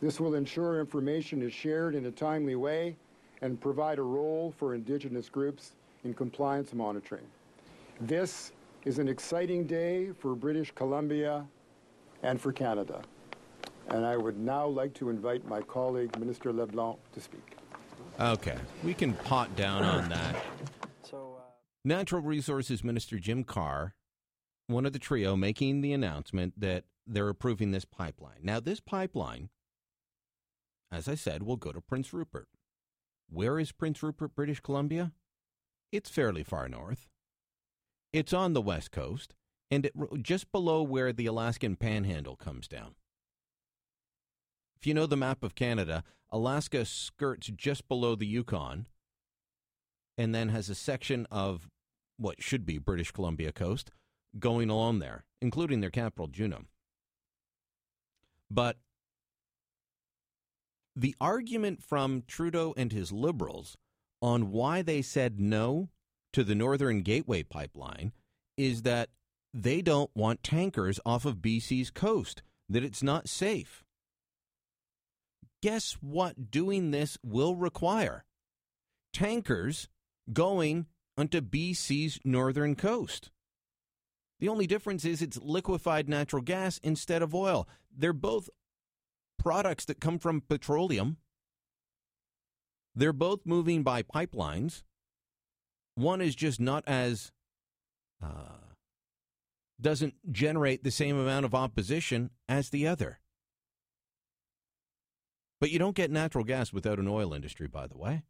[0.00, 2.96] This will ensure information is shared in a timely way
[3.42, 5.72] and provide a role for Indigenous groups
[6.04, 7.26] in compliance monitoring.
[8.00, 8.52] This
[8.84, 11.44] is an exciting day for British Columbia
[12.22, 13.02] and for Canada.
[13.88, 17.56] And I would now like to invite my colleague, Minister LeBlanc, to speak.
[18.18, 20.36] Okay, we can pot down on that.
[21.02, 21.42] So, uh...
[21.84, 23.94] Natural Resources Minister Jim Carr,
[24.68, 28.40] one of the trio, making the announcement that they're approving this pipeline.
[28.42, 29.48] Now, this pipeline,
[30.92, 32.48] as I said, will go to Prince Rupert.
[33.28, 35.12] Where is Prince Rupert, British Columbia?
[35.90, 37.08] It's fairly far north.
[38.12, 39.34] It's on the west coast,
[39.70, 39.92] and it,
[40.22, 42.94] just below where the Alaskan Panhandle comes down.
[44.78, 48.86] If you know the map of Canada, Alaska skirts just below the Yukon
[50.16, 51.68] and then has a section of
[52.16, 53.90] what should be British Columbia coast
[54.38, 56.64] going along there, including their capital, Juneau.
[58.50, 58.76] But
[60.96, 63.76] the argument from Trudeau and his liberals
[64.20, 65.90] on why they said no
[66.32, 68.12] to the Northern Gateway pipeline
[68.56, 69.10] is that
[69.54, 73.84] they don't want tankers off of BC's coast, that it's not safe.
[75.62, 78.24] Guess what doing this will require?
[79.12, 79.88] Tankers
[80.32, 80.86] going
[81.16, 83.30] onto BC's northern coast.
[84.40, 87.68] The only difference is it's liquefied natural gas instead of oil.
[87.94, 88.48] They're both
[89.38, 91.16] products that come from petroleum.
[92.94, 94.82] They're both moving by pipelines.
[95.94, 97.32] One is just not as
[98.22, 98.68] uh,
[99.80, 103.20] doesn't generate the same amount of opposition as the other.
[105.60, 108.22] But you don't get natural gas without an oil industry, by the way.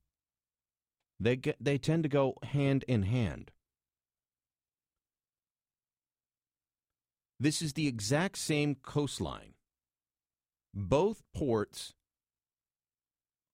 [1.20, 3.51] They get, they tend to go hand in hand.
[7.40, 9.55] This is the exact same coastline.
[10.74, 11.94] Both ports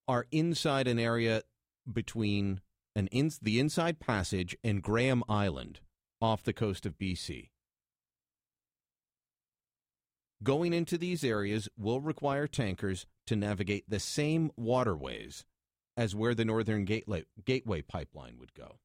[0.09, 1.43] are inside an area
[1.91, 2.61] between
[2.97, 5.81] an in, the Inside Passage and Graham Island
[6.21, 7.51] off the coast of BC.
[10.43, 15.45] Going into these areas will require tankers to navigate the same waterways
[15.97, 18.79] as where the Northern Gateway, Gateway pipeline would go.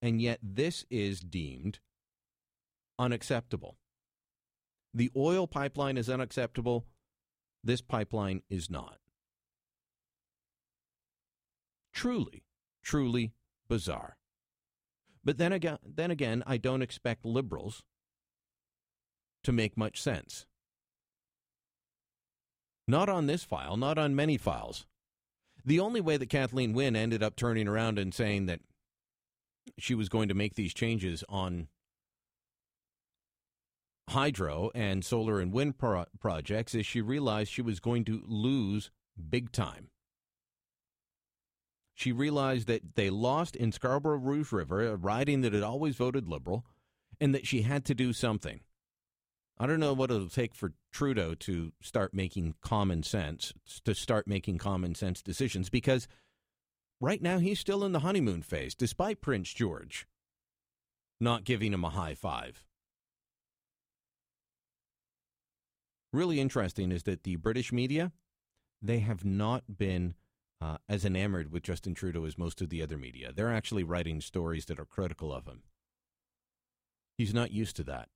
[0.00, 1.78] And yet, this is deemed
[2.98, 3.76] unacceptable.
[4.94, 6.86] The oil pipeline is unacceptable.
[7.64, 8.98] This pipeline is not.
[11.94, 12.44] Truly,
[12.82, 13.32] truly
[13.68, 14.16] bizarre.
[15.24, 17.82] But then again, then again, I don't expect liberals
[19.44, 20.46] to make much sense.
[22.88, 24.86] Not on this file, not on many files.
[25.64, 28.60] The only way that Kathleen Wynne ended up turning around and saying that
[29.78, 31.68] she was going to make these changes on
[34.08, 38.90] hydro and solar and wind pro- projects is she realized she was going to lose
[39.30, 39.88] big time.
[41.94, 46.28] She realized that they lost in Scarborough Rouge River, a riding that had always voted
[46.28, 46.64] Liberal,
[47.20, 48.60] and that she had to do something.
[49.58, 53.52] I don't know what it'll take for Trudeau to start making common sense,
[53.84, 56.08] to start making common sense decisions, because
[57.00, 60.06] right now he's still in the honeymoon phase, despite Prince George
[61.20, 62.64] not giving him a high five.
[66.12, 68.12] Really interesting is that the British media,
[68.82, 70.14] they have not been
[70.60, 73.32] uh, as enamored with Justin Trudeau as most of the other media.
[73.34, 75.62] They're actually writing stories that are critical of him.
[77.16, 78.08] He's not used to that.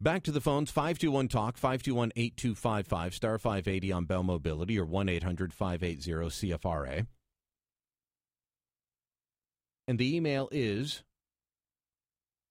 [0.00, 5.08] Back to the phones 521 Talk, 521 8255, star 580 on Bell Mobility or 1
[5.08, 7.06] 800 580 CFRA.
[9.86, 11.04] And the email is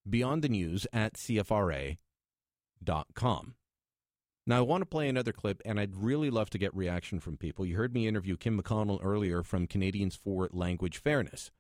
[0.10, 1.98] beyond the news at CFRA.com.
[4.48, 7.38] Now, I want to play another clip, and I'd really love to get reaction from
[7.38, 7.66] people.
[7.66, 11.52] You heard me interview Kim McConnell earlier from Canadians for Language Fairness.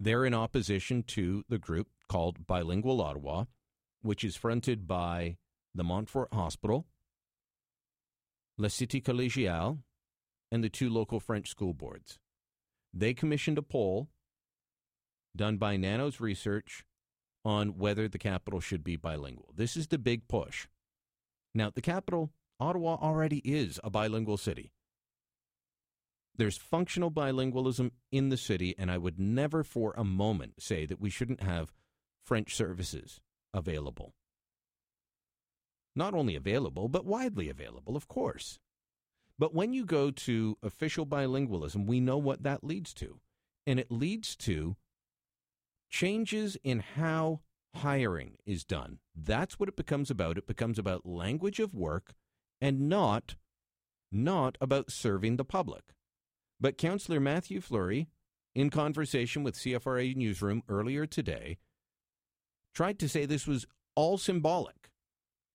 [0.00, 3.44] They're in opposition to the group called Bilingual Ottawa
[4.02, 5.36] which is fronted by
[5.74, 6.86] the Montfort Hospital,
[8.58, 9.78] La Cité Collégiale,
[10.50, 12.18] and the two local French school boards.
[12.92, 14.10] They commissioned a poll
[15.34, 16.84] done by Nanos Research
[17.44, 19.52] on whether the capital should be bilingual.
[19.54, 20.66] This is the big push.
[21.54, 24.72] Now, the capital, Ottawa, already is a bilingual city.
[26.36, 31.00] There's functional bilingualism in the city, and I would never for a moment say that
[31.00, 31.72] we shouldn't have
[32.24, 33.20] French services
[33.52, 34.14] available.
[35.94, 38.58] Not only available, but widely available, of course.
[39.38, 43.20] But when you go to official bilingualism, we know what that leads to.
[43.66, 44.76] And it leads to
[45.92, 47.40] changes in how
[47.76, 48.98] hiring is done.
[49.14, 50.38] That's what it becomes about.
[50.38, 52.14] It becomes about language of work
[52.60, 53.36] and not
[54.10, 55.94] not about serving the public.
[56.60, 58.08] But Councillor Mathieu Fleury,
[58.54, 61.56] in conversation with CFRA Newsroom earlier today,
[62.74, 64.81] tried to say this was all symbolic.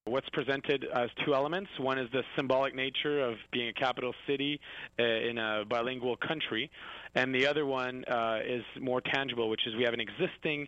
[0.07, 1.69] What's presented as two elements.
[1.79, 4.59] One is the symbolic nature of being a capital city
[4.97, 6.71] uh, in a bilingual country,
[7.15, 10.67] and the other one uh, is more tangible, which is we have an existing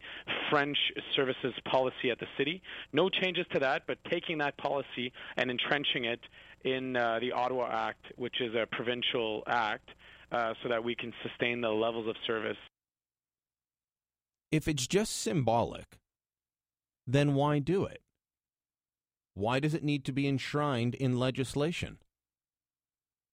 [0.49, 0.77] French
[1.15, 2.61] services policy at the city.
[2.91, 6.19] No changes to that, but taking that policy and entrenching it
[6.63, 9.89] in uh, the Ottawa Act, which is a provincial act,
[10.31, 12.57] uh, so that we can sustain the levels of service.
[14.51, 15.97] If it's just symbolic,
[17.07, 18.01] then why do it?
[19.39, 21.99] Why does it need to be enshrined in legislation?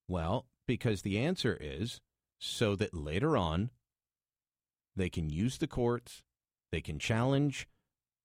[0.07, 2.01] Well, because the answer is
[2.39, 3.71] so that later on
[4.95, 6.23] they can use the courts,
[6.71, 7.67] they can challenge,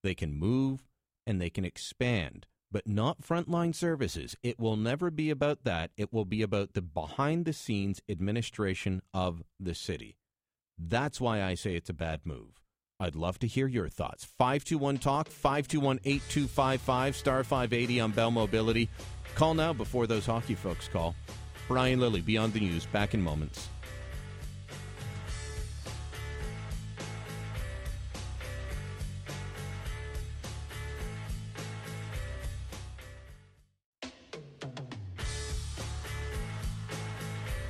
[0.03, 0.85] they can move,
[1.25, 4.35] and they can expand, but not frontline services.
[4.43, 5.89] It will never be about that.
[5.97, 10.17] It will be about the behind the scenes administration of the city.
[10.77, 12.61] That's why I say it's a bad move.
[13.01, 14.25] I'd love to hear your thoughts.
[14.37, 18.89] 521 Talk, 521 8255, star 580 on Bell Mobility.
[19.33, 21.15] Call now before those hockey folks call.
[21.67, 23.69] Brian Lilley, Beyond the News, back in moments.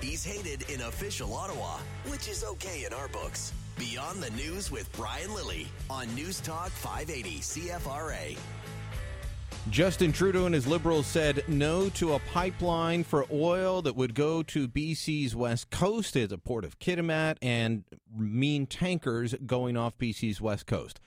[0.02, 1.78] He's hated in official Ottawa,
[2.08, 3.54] which is okay in our books.
[3.82, 8.38] Beyond the News with Brian Lilley on News Talk 580 CFRA.
[9.72, 14.44] Justin Trudeau and his Liberals said no to a pipeline for oil that would go
[14.44, 17.84] to BC's west coast at the port of Kitimat and
[18.16, 21.00] mean tankers going off BC's west coast.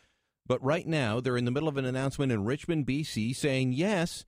[0.44, 4.24] But right now, they're in the middle of an announcement in Richmond, BC, saying yes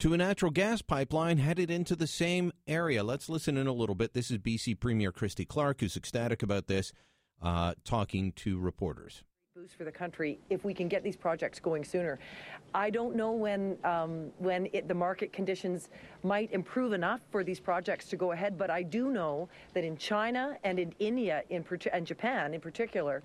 [0.00, 3.04] to a natural gas pipeline headed into the same area.
[3.04, 4.14] Let's listen in a little bit.
[4.14, 6.90] This is BC Premier Christy Clark, who's ecstatic about this
[7.42, 9.22] uh, talking to reporters
[9.58, 12.20] Boost for the country if we can get these projects going sooner.
[12.74, 15.88] I don't know when um, when it, the market conditions
[16.22, 19.96] might improve enough for these projects to go ahead, but I do know that in
[19.96, 23.24] China and in India in and Japan in particular,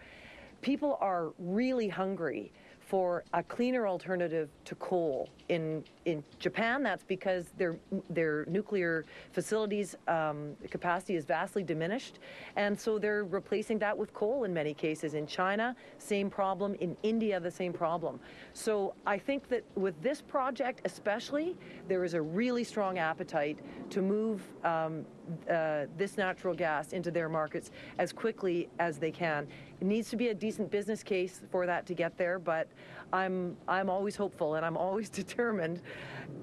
[0.61, 2.51] people are really hungry
[2.93, 5.27] for a cleaner alternative to coal.
[5.49, 7.75] In in Japan, that's because their
[8.11, 12.19] their nuclear facilities um, capacity is vastly diminished,
[12.55, 15.15] and so they're replacing that with coal in many cases.
[15.15, 16.75] In China, same problem.
[16.81, 18.19] In India, the same problem.
[18.53, 21.57] So I think that with this project, especially,
[21.87, 23.57] there is a really strong appetite
[23.89, 25.03] to move um,
[25.49, 29.47] uh, this natural gas into their markets as quickly as they can.
[29.79, 32.67] It needs to be a decent business case for that to get there, but
[33.11, 35.81] I'm I'm always hopeful and I'm always determined.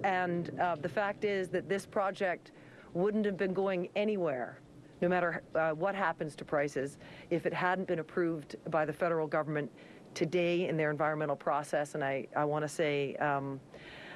[0.05, 2.52] And uh, the fact is that this project
[2.94, 4.59] wouldn't have been going anywhere,
[5.01, 6.98] no matter uh, what happens to prices,
[7.31, 9.70] if it hadn't been approved by the federal government
[10.15, 11.94] today in their environmental process.
[11.94, 13.61] And I, I want to say, um,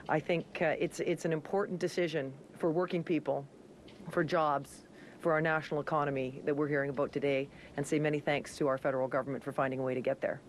[0.08, 3.46] I think uh, it's it's an important decision for working people,
[4.10, 4.86] for jobs,
[5.20, 8.78] for our national economy that we're hearing about today, and say many thanks to our
[8.78, 10.40] federal government for finding a way to get there.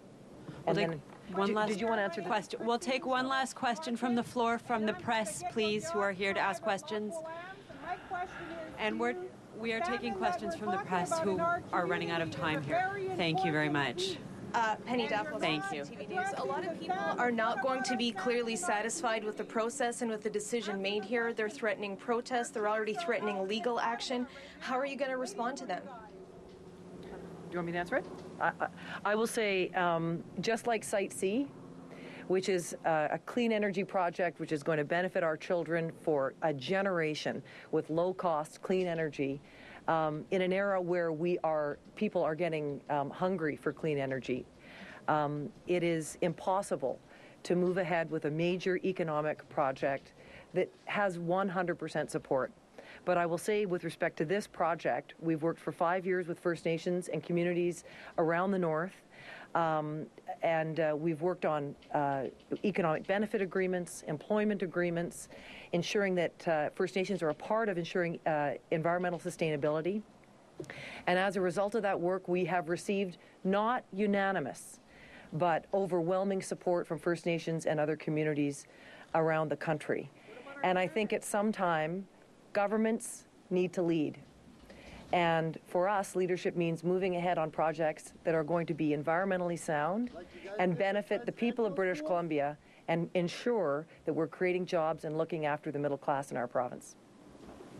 [0.67, 1.01] And then,
[1.31, 2.59] one did, last did you want to answer the question?
[2.65, 6.33] We'll take one last question from the floor from the press, please, who are here
[6.33, 7.13] to ask questions.
[8.77, 9.15] And we're
[9.57, 12.91] we are taking questions from the press who are running out of time here.
[13.15, 14.17] Thank you very much.
[14.55, 15.41] Uh, Penny Daflos.
[15.41, 15.81] Thank you.
[15.81, 16.27] TV News.
[16.37, 20.09] A lot of people are not going to be clearly satisfied with the process and
[20.09, 21.33] with the decision made here.
[21.33, 22.51] They're threatening protests.
[22.51, 24.25] They're already threatening legal action.
[24.59, 25.81] How are you going to respond to them?
[27.01, 27.07] Do
[27.51, 28.05] you want me to answer it?
[28.39, 28.67] I, I,
[29.03, 31.47] I will say, um, just like Site C,
[32.29, 36.33] which is uh, a clean energy project which is going to benefit our children for
[36.43, 39.41] a generation with low cost clean energy
[39.87, 44.45] um, in an era where we are people are getting um, hungry for clean energy.
[45.07, 46.99] Um, it is impossible
[47.43, 50.13] to move ahead with a major economic project
[50.53, 52.51] that has 100% support.
[53.03, 56.39] But I will say, with respect to this project, we've worked for five years with
[56.39, 57.83] First Nations and communities
[58.17, 59.03] around the North.
[59.55, 60.05] Um,
[60.43, 62.25] and uh, we've worked on uh,
[62.65, 65.29] economic benefit agreements, employment agreements,
[65.71, 70.01] ensuring that uh, First Nations are a part of ensuring uh, environmental sustainability.
[71.07, 74.81] And as a result of that work, we have received not unanimous,
[75.33, 78.65] but overwhelming support from First Nations and other communities
[79.15, 80.09] around the country.
[80.63, 82.05] And I think at some time,
[82.53, 84.19] governments need to lead.
[85.15, 89.57] And for us, leadership means moving ahead on projects that are going to be environmentally
[89.57, 90.11] sound
[90.59, 92.57] and benefit the people of British Columbia
[92.89, 96.97] and ensure that we're creating jobs and looking after the middle class in our province.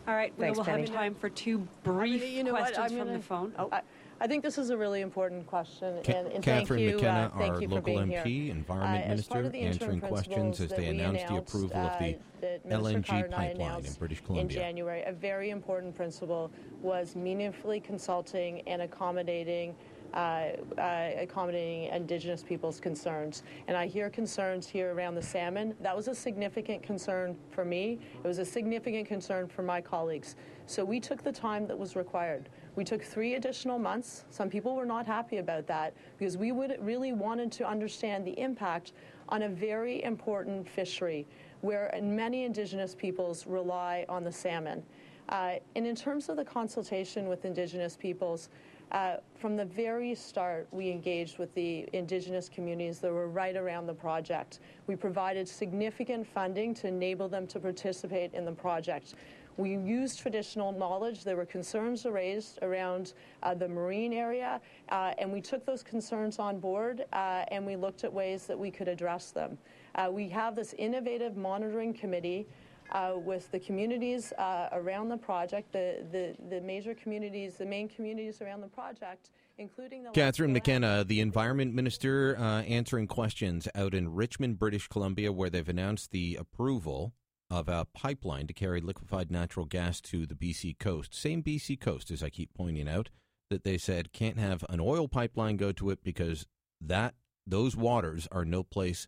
[0.08, 0.86] All right, Thanks, we will Penny.
[0.86, 3.52] have time for two brief you know questions I'm from gonna- the phone.
[3.58, 3.68] Oh.
[3.70, 3.82] I,
[4.18, 7.32] I think this is a really important question, Ca- and, and Catherine thank you, McKenna,
[7.34, 8.52] uh, our local MP, here.
[8.52, 12.14] Environment Uh, Minister, the answering questions as they we announced the announced, approval of the
[12.14, 15.94] uh, Minister LNG Carter and I pipeline in announced British In January, a very important
[15.94, 19.74] principle was meaningfully consulting and accommodating
[20.14, 23.42] uh, uh, accommodating Indigenous people's concerns.
[23.68, 25.74] And I hear concerns here around the salmon.
[25.80, 27.98] That was a significant concern for me.
[28.24, 30.36] It was a significant concern for my colleagues.
[30.64, 32.48] So we took the time that was required.
[32.76, 34.24] We took three additional months.
[34.30, 38.38] Some people were not happy about that because we would really wanted to understand the
[38.38, 38.92] impact
[39.30, 41.26] on a very important fishery
[41.62, 44.82] where many Indigenous peoples rely on the salmon.
[45.30, 48.50] Uh, and in terms of the consultation with Indigenous peoples,
[48.92, 53.86] uh, from the very start, we engaged with the Indigenous communities that were right around
[53.86, 54.60] the project.
[54.86, 59.14] We provided significant funding to enable them to participate in the project.
[59.56, 61.24] We used traditional knowledge.
[61.24, 64.60] There were concerns raised around uh, the marine area,
[64.90, 68.58] uh, and we took those concerns on board uh, and we looked at ways that
[68.58, 69.56] we could address them.
[69.94, 72.46] Uh, we have this innovative monitoring committee
[72.92, 77.88] uh, with the communities uh, around the project, the, the, the major communities, the main
[77.88, 83.94] communities around the project, including the Catherine McKenna, the Environment Minister, uh, answering questions out
[83.94, 87.14] in Richmond, British Columbia, where they've announced the approval
[87.50, 91.14] of a pipeline to carry liquefied natural gas to the BC coast.
[91.14, 93.10] Same BC coast, as I keep pointing out,
[93.50, 96.46] that they said can't have an oil pipeline go to it because
[96.80, 97.14] that
[97.46, 99.06] those waters are no place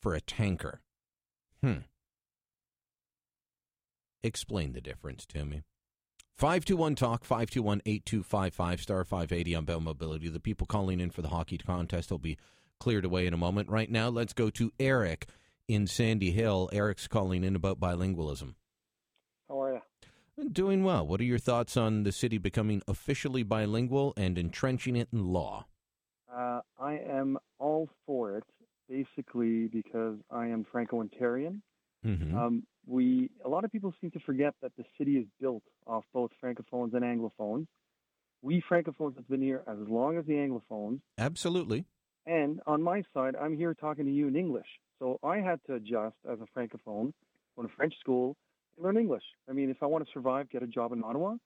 [0.00, 0.80] for a tanker.
[1.62, 1.78] Hmm.
[4.22, 5.62] Explain the difference to me.
[6.36, 10.28] 521 Talk, 521 8255, star 580 on Bell Mobility.
[10.28, 12.36] The people calling in for the hockey contest will be
[12.78, 13.68] cleared away in a moment.
[13.68, 15.26] Right now, let's go to Eric
[15.68, 16.68] in Sandy Hill.
[16.72, 18.54] Eric's calling in about bilingualism.
[19.48, 20.48] How are you?
[20.50, 21.06] Doing well.
[21.06, 25.66] What are your thoughts on the city becoming officially bilingual and entrenching it in law?
[26.32, 28.44] Uh, I am all for it,
[28.88, 31.60] basically because I am Franco-Ontarian.
[32.06, 32.38] Mm-hmm.
[32.38, 36.04] Um, we a lot of people seem to forget that the city is built off
[36.14, 37.66] both francophones and anglophones.
[38.40, 41.00] We francophones have been here as long as the anglophones.
[41.18, 41.86] Absolutely.
[42.26, 44.68] And on my side, I'm here talking to you in English.
[44.98, 47.12] So I had to adjust as a francophone,
[47.56, 48.36] go to French school,
[48.76, 49.22] and learn English.
[49.48, 51.36] I mean, if I want to survive, get a job in Ottawa,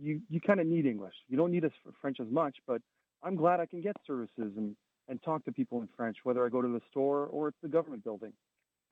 [0.00, 1.14] you you kind of need English.
[1.28, 2.80] You don't need for French as much, but
[3.22, 4.76] I'm glad I can get services and
[5.08, 7.68] and talk to people in French, whether I go to the store or it's the
[7.68, 8.32] government building.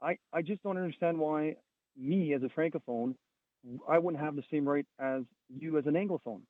[0.02, 1.56] I I just don't understand why
[1.97, 3.14] me as a francophone,
[3.89, 6.43] I wouldn't have the same right as you as an anglophone.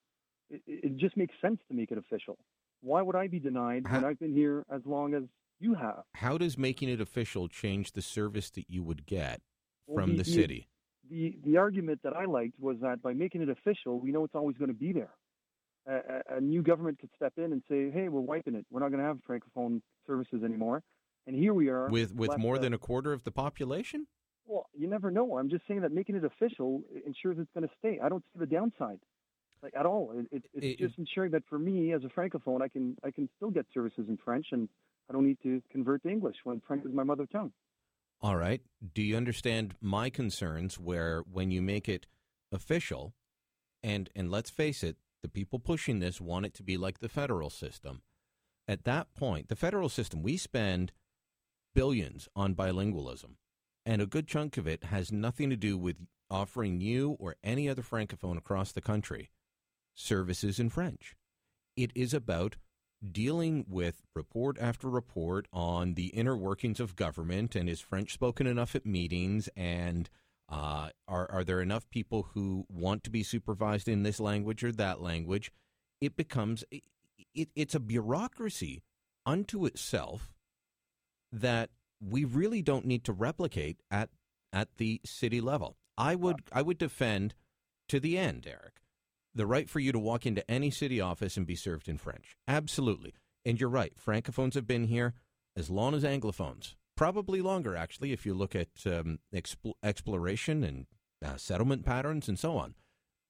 [0.51, 2.39] It, it just makes sense to make it official.
[2.83, 5.23] Why would I be denied when I've been here as long as
[5.63, 6.03] you have?
[6.15, 9.41] How does making it official change the service that you would get
[9.87, 10.69] Well, from the, city?
[11.09, 14.35] The, the argument that I liked was that by making it official, we know it's
[14.35, 15.15] always going to be there.
[15.87, 15.95] A,
[16.35, 18.65] a, a new government could step in and say, "Hey, we're wiping it.
[18.71, 20.83] We're not going to have francophone services anymore."
[21.27, 24.07] And here we are with with more than a quarter of the population?
[24.47, 25.39] Well, you never know.
[25.39, 27.99] I'm just saying that making it official ensures it's going to stay.
[28.03, 28.99] I don't see the downside,
[29.63, 30.13] like at all.
[30.17, 33.11] It, it, it's It- just ensuring that for me as a francophone, I can I
[33.11, 34.69] can still get services in French, and
[35.09, 37.53] I don't need to convert to English when French is my mother tongue.
[38.21, 38.61] All right.
[38.95, 42.07] Do you understand my concerns where when you make it
[42.53, 43.15] official
[43.83, 47.09] and and let's face it, the people pushing this want it to be like the
[47.09, 48.03] federal system.
[48.69, 50.93] At that point, the federal system, we spend
[51.75, 53.37] billions on bilingualism,
[53.85, 55.97] and a good chunk of it has nothing to do with
[56.31, 59.31] offering you or any other francophone across the country
[59.95, 61.15] services in French.
[61.77, 62.57] It is about
[63.11, 68.47] dealing with report after report on the inner workings of government and is French spoken
[68.47, 70.09] enough at meetings and
[70.49, 74.71] uh, are are there enough people who want to be supervised in this language or
[74.73, 75.51] that language?
[76.01, 76.83] It becomes it,
[77.35, 78.83] it, it's a bureaucracy
[79.25, 80.35] unto itself
[81.33, 81.71] that
[82.01, 84.11] we really don't need to replicate at
[84.53, 85.77] at the city level.
[85.97, 87.35] I would I would defend
[87.89, 88.82] to the end, Eric,
[89.35, 92.37] the right for you to walk into any city office and be served in French.
[92.47, 93.15] Absolutely.
[93.45, 93.93] And you're right.
[93.97, 95.15] Francophones have been here
[95.57, 96.75] as long as Anglophones.
[96.97, 100.87] Probably longer, actually, if you look at um, expl- exploration and
[101.25, 102.75] uh, settlement patterns and so on.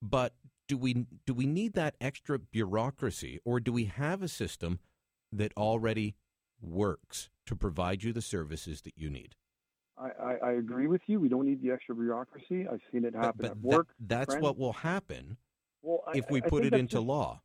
[0.02, 0.34] But
[0.68, 4.80] do we do we need that extra bureaucracy, or do we have a system
[5.32, 6.16] that already
[6.60, 9.36] works to provide you the services that you need?
[9.96, 11.20] I, I, I agree with you.
[11.20, 12.66] We don't need the extra bureaucracy.
[12.70, 13.88] I've seen it happen but at that- work.
[14.00, 14.42] that's friends.
[14.42, 15.36] what will happen
[15.82, 17.40] Well, I- if we I- put it into just- law.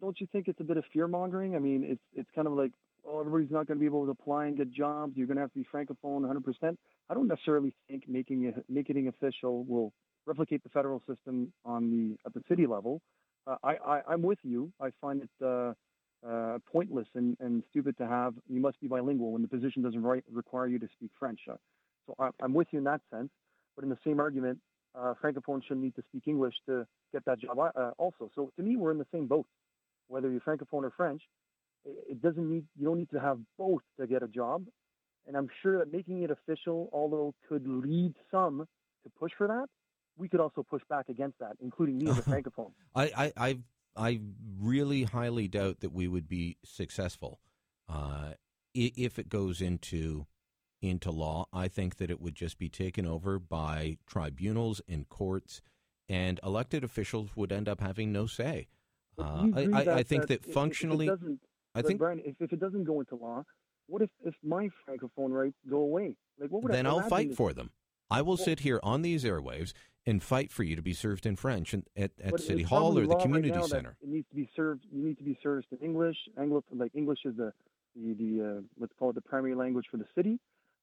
[0.00, 1.54] Don't you think it's a bit of fear mongering?
[1.54, 2.72] I mean, it's it's kind of like,
[3.04, 5.16] oh, everybody's not going to be able to apply and get jobs.
[5.16, 6.78] You're going to have to be francophone 100%.
[7.10, 9.92] I don't necessarily think making it making it official will
[10.26, 13.02] replicate the federal system on the at the city level.
[13.46, 14.72] Uh, I, I I'm with you.
[14.80, 15.74] I find it uh,
[16.26, 20.02] uh, pointless and, and stupid to have you must be bilingual when the position doesn't
[20.02, 21.40] right, require you to speak French.
[21.48, 21.56] Uh,
[22.06, 23.30] so I, I'm with you in that sense.
[23.76, 24.58] But in the same argument,
[24.98, 28.30] uh, francophones shouldn't need to speak English to get that job uh, also.
[28.34, 29.46] So to me, we're in the same boat,
[30.08, 31.22] whether you're francophone or French.
[31.84, 34.64] It, it doesn't need you don't need to have both to get a job.
[35.26, 38.66] And I'm sure that making it official, although could lead some
[39.04, 39.66] to push for that,
[40.16, 42.72] we could also push back against that, including me as a francophone.
[42.94, 43.58] I, I, I,
[43.96, 44.20] I
[44.60, 47.40] really highly doubt that we would be successful
[47.88, 48.32] uh,
[48.74, 50.26] if it goes into
[50.82, 51.46] into law.
[51.52, 55.62] I think that it would just be taken over by tribunals and courts,
[56.08, 58.66] and elected officials would end up having no say.
[59.18, 61.40] Uh, I, I, I think that, if- if functionally, doesn't,
[61.74, 63.44] I think Brian, if, if it doesn't go into law,
[63.86, 66.16] what if, if my francophone rights go away?
[66.38, 67.70] Like, what would then I I'll fight this- for them.
[68.10, 69.72] I will Well- sit here on these airwaves
[70.04, 73.02] and fight for you to be served in French and at, at City Hall or
[73.02, 73.96] the law right community center.
[74.02, 74.84] It needs to be served.
[74.90, 76.16] You need to be served in English.
[76.36, 77.52] Anglo, like English is the
[77.94, 80.40] the, the uh, let's call it the primary language for the city.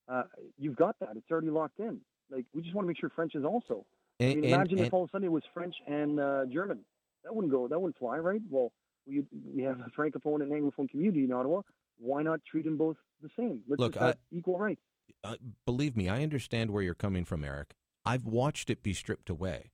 [0.09, 0.23] Uh,
[0.57, 1.09] you've got that.
[1.15, 1.99] It's already locked in.
[2.31, 3.85] Like we just want to make sure French is also.
[4.19, 6.19] I And- mean, and- imagine and- if all of a sudden it was French and
[6.19, 6.79] uh, German.
[7.23, 7.67] That wouldn't go.
[7.67, 8.41] That wouldn't fly, right?
[8.49, 8.71] Well,
[9.05, 9.23] we
[9.55, 11.61] we have a francophone and anglophone community in Ottawa.
[11.97, 13.61] Why not treat them both the same?
[13.67, 14.81] Let's Look, I- equal rights.
[15.23, 17.75] uh, believe me, I understand where you're coming from, Eric.
[18.05, 19.71] I've watched it be stripped away,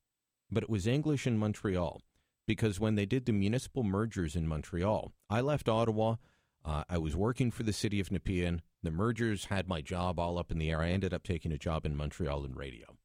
[0.52, 2.02] but it was English in Montreal
[2.48, 6.16] because when they did the municipal mergers in Montreal, I left Ottawa.
[6.64, 8.64] Uh, I was working for the city of Nepean.
[8.86, 10.82] The mergers had my job all up in the air.
[10.82, 12.98] I ended up taking a job in Montreal in radio.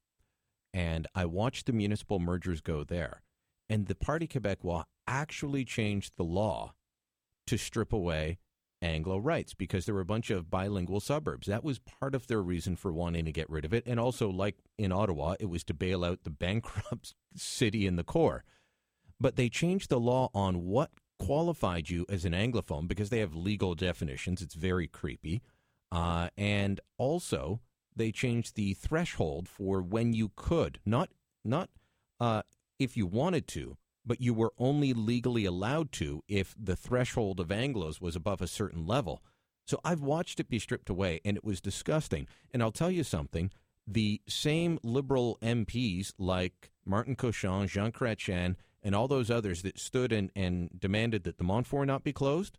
[0.75, 3.23] And I watched the municipal mergers go there.
[3.69, 6.75] And the Parti Québécois actually changed the law
[7.47, 8.39] to strip away
[8.83, 11.47] Anglo rights because there were a bunch of bilingual suburbs.
[11.47, 13.85] That was part of their reason for wanting to get rid of it.
[13.87, 18.05] And also, like in Ottawa, it was to bail out the bankrupt city in the
[18.05, 18.45] core.
[19.19, 23.35] But they changed the law on what qualified you as an Anglophone because they have
[23.35, 24.41] legal definitions.
[24.43, 25.43] It's very creepy.
[25.93, 27.61] Uh, and also,
[27.95, 31.11] they changed the threshold for when you could, not
[31.45, 31.71] not
[32.21, 32.43] uh,
[32.79, 37.49] if you wanted to, but you were only legally allowed to if the threshold of
[37.49, 39.23] Anglos was above a certain level.
[39.67, 42.27] So I've watched it be stripped away, and it was disgusting.
[42.53, 43.51] And I'll tell you something:
[43.87, 50.13] the same liberal MPs like Martin Cauchon, Jean Chrétien, and all those others that stood
[50.13, 52.59] and, and demanded that the Montfort not be closed,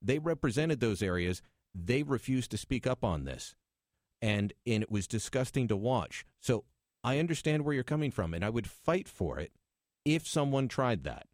[0.00, 1.42] they represented those areas.
[1.74, 3.54] They refused to speak up on this.
[4.20, 6.24] And, and it was disgusting to watch.
[6.40, 6.64] So
[7.02, 9.52] I understand where you're coming from, and I would fight for it
[10.04, 11.26] if someone tried that.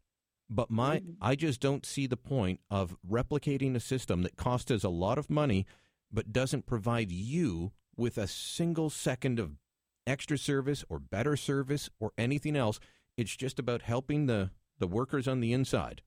[0.48, 1.12] But my, mm-hmm.
[1.20, 5.18] I just don't see the point of replicating a system that costs us a lot
[5.18, 5.66] of money,
[6.10, 9.58] but doesn't provide you with a single second of
[10.06, 12.80] extra service or better service or anything else.
[13.18, 16.00] It's just about helping the, the workers on the inside.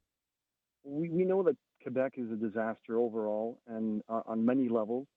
[0.83, 5.07] We, we know that Quebec is a disaster overall and uh, on many levels.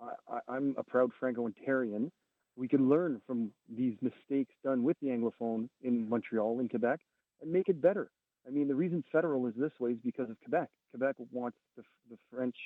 [0.00, 2.10] I, am a proud Franco-Ontarian.
[2.56, 7.00] We can learn from these mistakes done with the Anglophone in Montreal and Quebec
[7.42, 8.10] and make it better.
[8.46, 10.68] I mean, the reason federal is this way is because of Quebec.
[10.90, 12.56] Quebec wants the, the French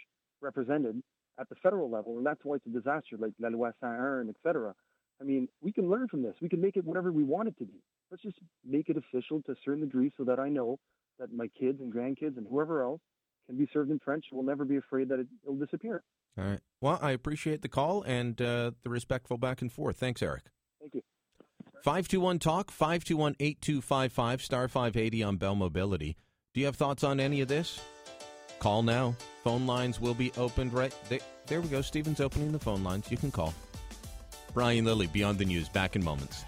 [0.41, 1.03] represented
[1.39, 4.37] at the federal level, and that's why it's a disaster, like La Loi 101, et
[4.43, 4.75] cetera.
[5.21, 6.35] I mean, we can learn from this.
[6.41, 7.81] We can make it whatever we want it to be.
[8.11, 10.79] Let's just make it official to a certain degree so that I know
[11.19, 13.01] that my kids and grandkids and whoever else
[13.47, 14.27] can be served in French.
[14.33, 16.03] We'll never be afraid that it, will disappear.
[16.39, 16.61] All right.
[16.81, 19.97] Well, I appreciate the call and uh, the respectful back and forth.
[19.97, 20.45] Thanks, Eric.
[20.81, 21.03] Thank you.
[21.85, 26.17] 521 Talk, 521 8255, star 580 on Bell Mobility.
[26.55, 27.81] Do you have thoughts on any of this?
[28.61, 29.17] Call now.
[29.43, 31.19] Phone lines will be opened right there.
[31.47, 31.83] There we go.
[31.83, 33.11] Stephen's opening the phone lines.
[33.11, 33.53] You can call.
[34.55, 36.45] Brian Lilley, Beyond the News, back in moments.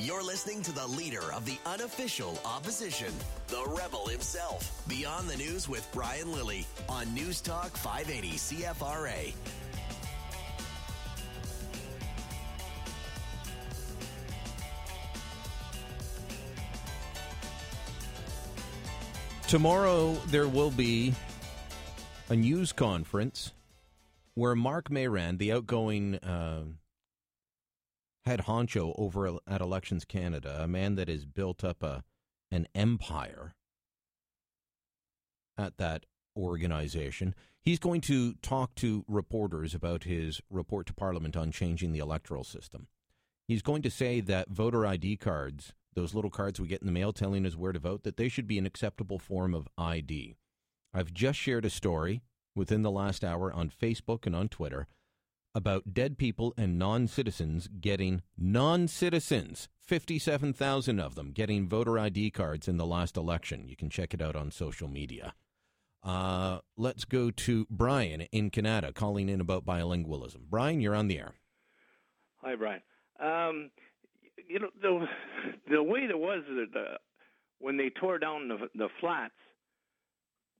[0.00, 3.12] You're listening to the leader of the unofficial opposition,
[3.48, 4.80] the rebel himself.
[4.86, 9.34] Beyond the News with Brian Lilley on News Talk 580 CFRA.
[19.48, 21.12] Tomorrow there will be
[22.28, 23.50] a news conference
[24.34, 26.62] where Mark Mayrand, the outgoing uh,
[28.28, 32.04] head honcho over at Elections Canada, a man that has built up a
[32.50, 33.54] an empire
[35.58, 36.06] at that
[36.36, 41.98] organization, he's going to talk to reporters about his report to Parliament on changing the
[41.98, 42.86] electoral system.
[43.46, 46.92] He's going to say that voter ID cards those little cards we get in the
[46.92, 50.36] mail telling us where to vote, that they should be an acceptable form of ID.
[50.94, 52.22] I've just shared a story
[52.54, 54.86] within the last hour on Facebook and on Twitter
[55.54, 62.30] about dead people and non citizens getting non citizens, 57,000 of them, getting voter ID
[62.30, 63.68] cards in the last election.
[63.68, 65.34] You can check it out on social media.
[66.02, 70.42] Uh, let's go to Brian in Kanata calling in about bilingualism.
[70.48, 71.34] Brian, you're on the air.
[72.42, 72.82] Hi, Brian.
[73.20, 73.70] Um,
[74.48, 75.06] you know the
[75.70, 76.96] the way it was that uh,
[77.58, 79.34] when they tore down the the flats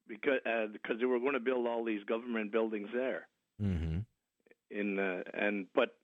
[0.08, 3.28] because uh, because they were going to build all these government buildings there.
[3.62, 3.98] Mm-hmm.
[4.70, 5.96] In uh, and but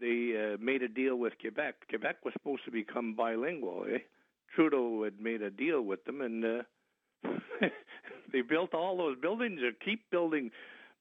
[0.00, 1.74] they uh, made a deal with Quebec.
[1.88, 3.84] Quebec was supposed to become bilingual.
[3.92, 3.98] Eh?
[4.54, 6.62] Trudeau had made a deal with them, and uh,
[8.32, 10.50] they built all those buildings or keep building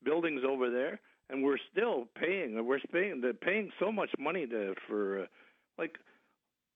[0.04, 2.64] buildings over there, and we're still paying.
[2.66, 3.22] We're paying.
[3.22, 5.26] They're paying so much money to for uh,
[5.78, 5.98] like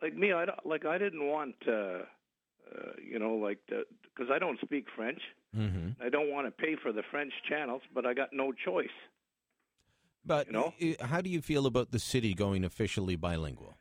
[0.03, 4.38] like me, I don't, like I didn't want, uh, uh, you know, like because I
[4.38, 5.22] don't speak French.
[5.56, 6.03] Mm-hmm.
[6.03, 8.88] I don't want to pay for the French channels, but I got no choice.
[10.25, 10.73] But you know?
[11.01, 13.77] how do you feel about the city going officially bilingual?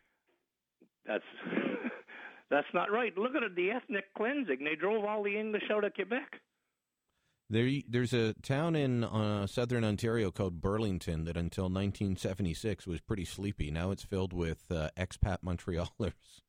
[1.06, 1.24] That's
[2.50, 3.16] that's not right.
[3.16, 4.58] Look at it, the ethnic cleansing.
[4.64, 6.40] They drove all the English out of Quebec.
[7.50, 13.26] There, there's a town in uh, southern Ontario called Burlington that until 1976 was pretty
[13.26, 13.70] sleepy.
[13.70, 16.40] Now it's filled with uh, expat Montrealers.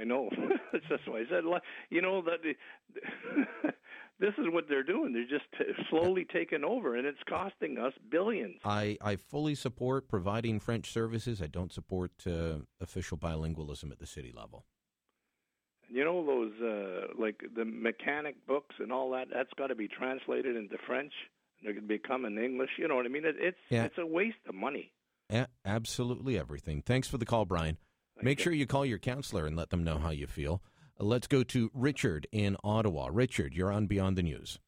[0.00, 0.30] I know.
[0.72, 1.42] That's why I said,
[1.90, 3.74] you know, that
[4.20, 5.12] this is what they're doing.
[5.12, 8.60] They're just slowly taking over, and it's costing us billions.
[8.64, 11.42] I, I fully support providing French services.
[11.42, 14.66] I don't support uh, official bilingualism at the city level
[15.90, 19.28] you know those uh, like the mechanic books and all that.
[19.32, 21.12] That's got to be translated into French.
[21.62, 22.70] They're going to become in English.
[22.78, 23.24] You know what I mean?
[23.24, 23.84] It, it's yeah.
[23.84, 24.92] it's a waste of money.
[25.28, 26.82] Yeah, absolutely everything.
[26.82, 27.76] Thanks for the call, Brian.
[28.16, 28.44] Thank Make you.
[28.44, 30.62] sure you call your counselor and let them know how you feel.
[31.00, 33.08] Uh, let's go to Richard in Ottawa.
[33.10, 34.58] Richard, you're on Beyond the News.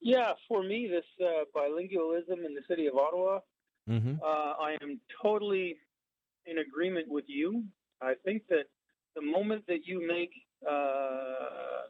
[0.00, 3.40] Yeah, for me, this uh, bilingualism in the city of Ottawa,
[3.88, 4.14] mm-hmm.
[4.22, 5.76] Uh, I am totally
[6.46, 7.64] in agreement with you
[8.02, 8.64] I think that
[9.14, 10.32] the moment that you make
[10.68, 11.86] uh,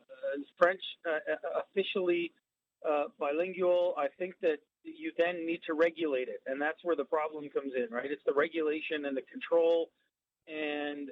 [0.59, 2.33] French uh, officially
[2.89, 7.05] uh, bilingual, I think that you then need to regulate it, and that's where the
[7.05, 8.11] problem comes in, right?
[8.11, 9.89] It's the regulation and the control,
[10.49, 11.09] and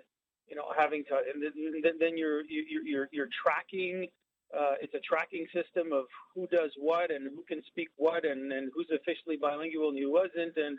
[0.51, 4.07] you know having to, and then you're you're you're, you're tracking.
[4.53, 8.53] Uh, it's a tracking system of who does what and who can speak what and,
[8.53, 10.77] and who's officially bilingual and who wasn't and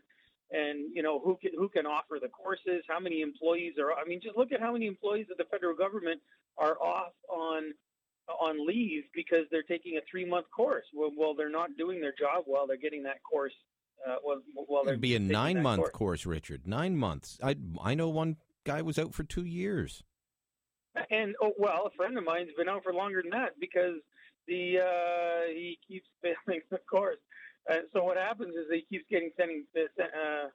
[0.52, 4.04] and you know who can who can offer the courses how many employees are i
[4.04, 6.20] mean just look at how many employees of the federal government
[6.58, 7.74] are off on
[8.40, 10.86] on leave because they're taking a three month course.
[10.94, 13.54] Well, well, they're not doing their job while they're getting that course.
[14.08, 15.92] Uh, while, while they're It'd be a nine month course.
[15.92, 16.68] course, Richard.
[16.68, 17.40] Nine months.
[17.44, 20.04] I I know one guy was out for two years.
[21.10, 23.96] And oh well, a friend of mine's been out for longer than that because
[24.48, 27.20] the uh, he keeps failing the course.
[27.70, 30.48] Uh, so what happens is he keeps getting sending uh,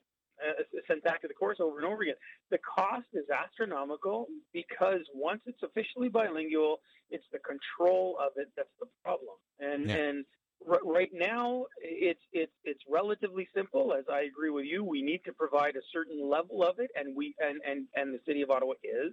[0.45, 2.17] uh, sent back to the course over and over again.
[2.51, 6.81] The cost is astronomical because once it's officially bilingual,
[7.11, 9.37] it's the control of it that's the problem.
[9.61, 9.97] And Yeah.
[9.97, 10.25] and
[10.69, 13.95] r- right now, it's it's it's relatively simple.
[13.95, 17.17] As I agree with you, we need to provide a certain level of it, and
[17.17, 19.13] we and and and the city of Ottawa is.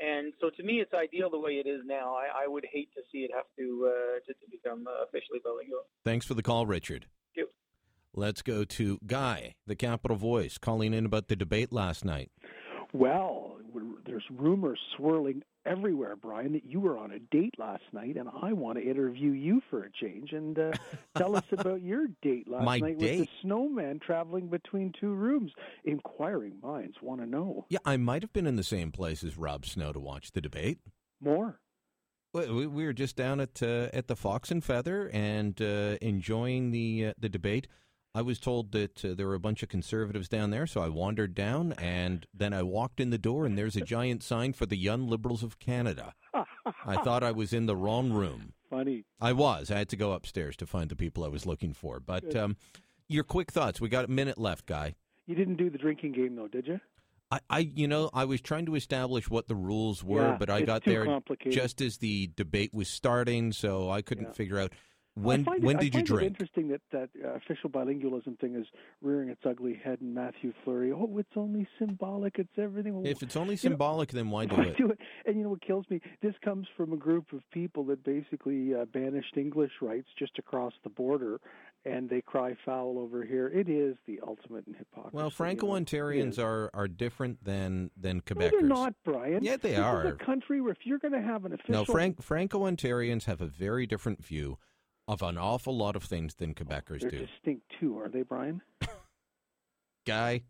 [0.00, 2.14] And so, to me, it's ideal the way it is now.
[2.14, 5.40] I, I would hate to see it have to uh, to, to become uh, officially
[5.44, 5.82] bilingual.
[6.04, 7.06] Thanks for the call, Richard.
[7.34, 7.48] Thank you.
[8.14, 12.30] Let's go to Guy, the Capital Voice, calling in about the debate last night.
[12.92, 13.58] Well,
[14.04, 18.52] there's rumors swirling everywhere, Brian, that you were on a date last night, and I
[18.52, 20.72] want to interview you for a change and uh,
[21.16, 23.20] tell us about your date last My night with date?
[23.20, 25.52] the snowman traveling between two rooms.
[25.84, 29.36] Inquiring minds want to know Yeah, I might have been in the same place as
[29.36, 30.78] Rob Snow to watch the debate.
[31.20, 31.58] more.
[32.32, 37.06] We were just down at uh, at the Fox and Feather and uh, enjoying the
[37.08, 37.66] uh, the debate.
[38.14, 40.88] I was told that uh, there were a bunch of conservatives down there, so I
[40.88, 44.66] wandered down, and then I walked in the door, and there's a giant sign for
[44.66, 46.14] the Young Liberals of Canada.
[46.84, 48.52] I thought I was in the wrong room.
[48.68, 49.04] Funny.
[49.20, 49.70] I was.
[49.70, 52.00] I had to go upstairs to find the people I was looking for.
[52.00, 52.56] But um,
[53.08, 53.80] your quick thoughts.
[53.80, 54.94] We got a minute left, guy.
[55.26, 56.80] You didn't do the drinking game, though, did you?
[57.30, 60.50] I, I, you know, I was trying to establish what the rules were, Yeah, but
[60.50, 64.32] I got there just as the debate was starting, so I couldn't Yeah.
[64.32, 64.72] figure out
[65.14, 65.44] when.
[65.44, 66.26] When it, I did you drink?
[66.28, 68.66] interesting that that uh, official bilingualism thing is
[69.02, 70.92] rearing its ugly head in Mathieu Fleury.
[70.92, 72.38] Oh, it's only symbolic.
[72.38, 72.94] It's everything.
[72.94, 74.76] Well, If it's only you know, symbolic, then why do Why it?
[74.76, 74.98] do it?
[75.26, 76.00] And you know what kills me?
[76.22, 80.72] This comes from a group of people that basically uh, banished English rights just across
[80.84, 81.40] the border,
[81.84, 83.48] and they cry foul over here.
[83.48, 85.16] It is the ultimate in hypocrisy.
[85.16, 85.30] Well.
[85.30, 88.50] Franco-Ontarians are, are different than than No, Quebecers.
[88.50, 89.42] they're not, Brian.
[89.42, 90.06] Yeah, they this are.
[90.06, 93.46] A country where if you're going to have an official No, Frank Franco-Ontarians have a
[93.46, 94.58] very different view
[95.10, 97.26] of an awful lot of things than Quebecers they're do.
[97.26, 98.62] distinct too, are they, Brian?
[100.06, 100.42] Guy,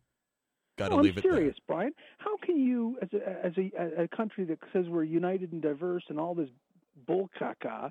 [0.76, 1.32] got to oh, no, leave I'm it there.
[1.32, 1.92] serious, Brian.
[2.18, 6.04] How can you, as a as a, a country that says we're united and diverse
[6.10, 6.50] and all this
[7.06, 7.90] bull caca,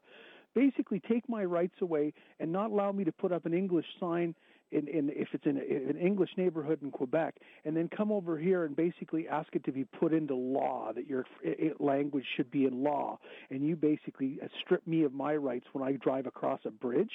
[0.54, 4.36] basically take my rights away and not allow me to put up an English sign
[4.72, 7.36] in, in if it's in, a, in an English neighborhood in Quebec,
[7.66, 11.08] and then come over here and basically ask it to be put into law that
[11.08, 13.18] your i- i- language should be in law,
[13.50, 17.12] and you basically uh, strip me of my rights when I drive across a bridge.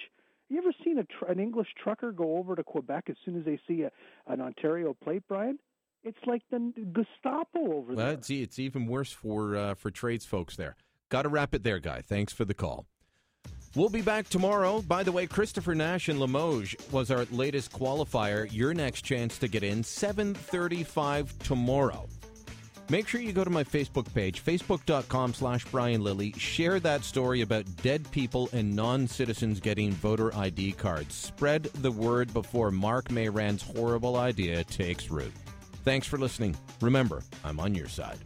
[0.51, 3.44] You ever seen a tr- an English trucker go over to Quebec as soon as
[3.44, 3.90] they see a,
[4.26, 5.59] an Ontario plate, Brian?
[6.02, 8.14] It's like the Gestapo over Well, there.
[8.14, 10.76] it's, it's even worse for uh, for trades folks there.
[11.09, 12.02] Got to wrap it there, guy.
[12.02, 12.86] Thanks for the call.
[13.76, 14.82] We'll be back tomorrow.
[14.82, 18.48] By the way, Christopher Nash in Limoges was our latest qualifier.
[18.52, 22.06] Your next chance to get in 7:35 tomorrow.
[22.88, 26.32] Make sure you go to my Facebook page, facebook.com slash Brian Lilley.
[26.38, 31.14] Share that story about dead people and non-citizens getting voter ID cards.
[31.14, 35.32] Spread the word before Marc Mayrand's horrible idea takes root.
[35.84, 36.55] Thanks for listening.
[36.80, 38.18] Remember, I'm on your side.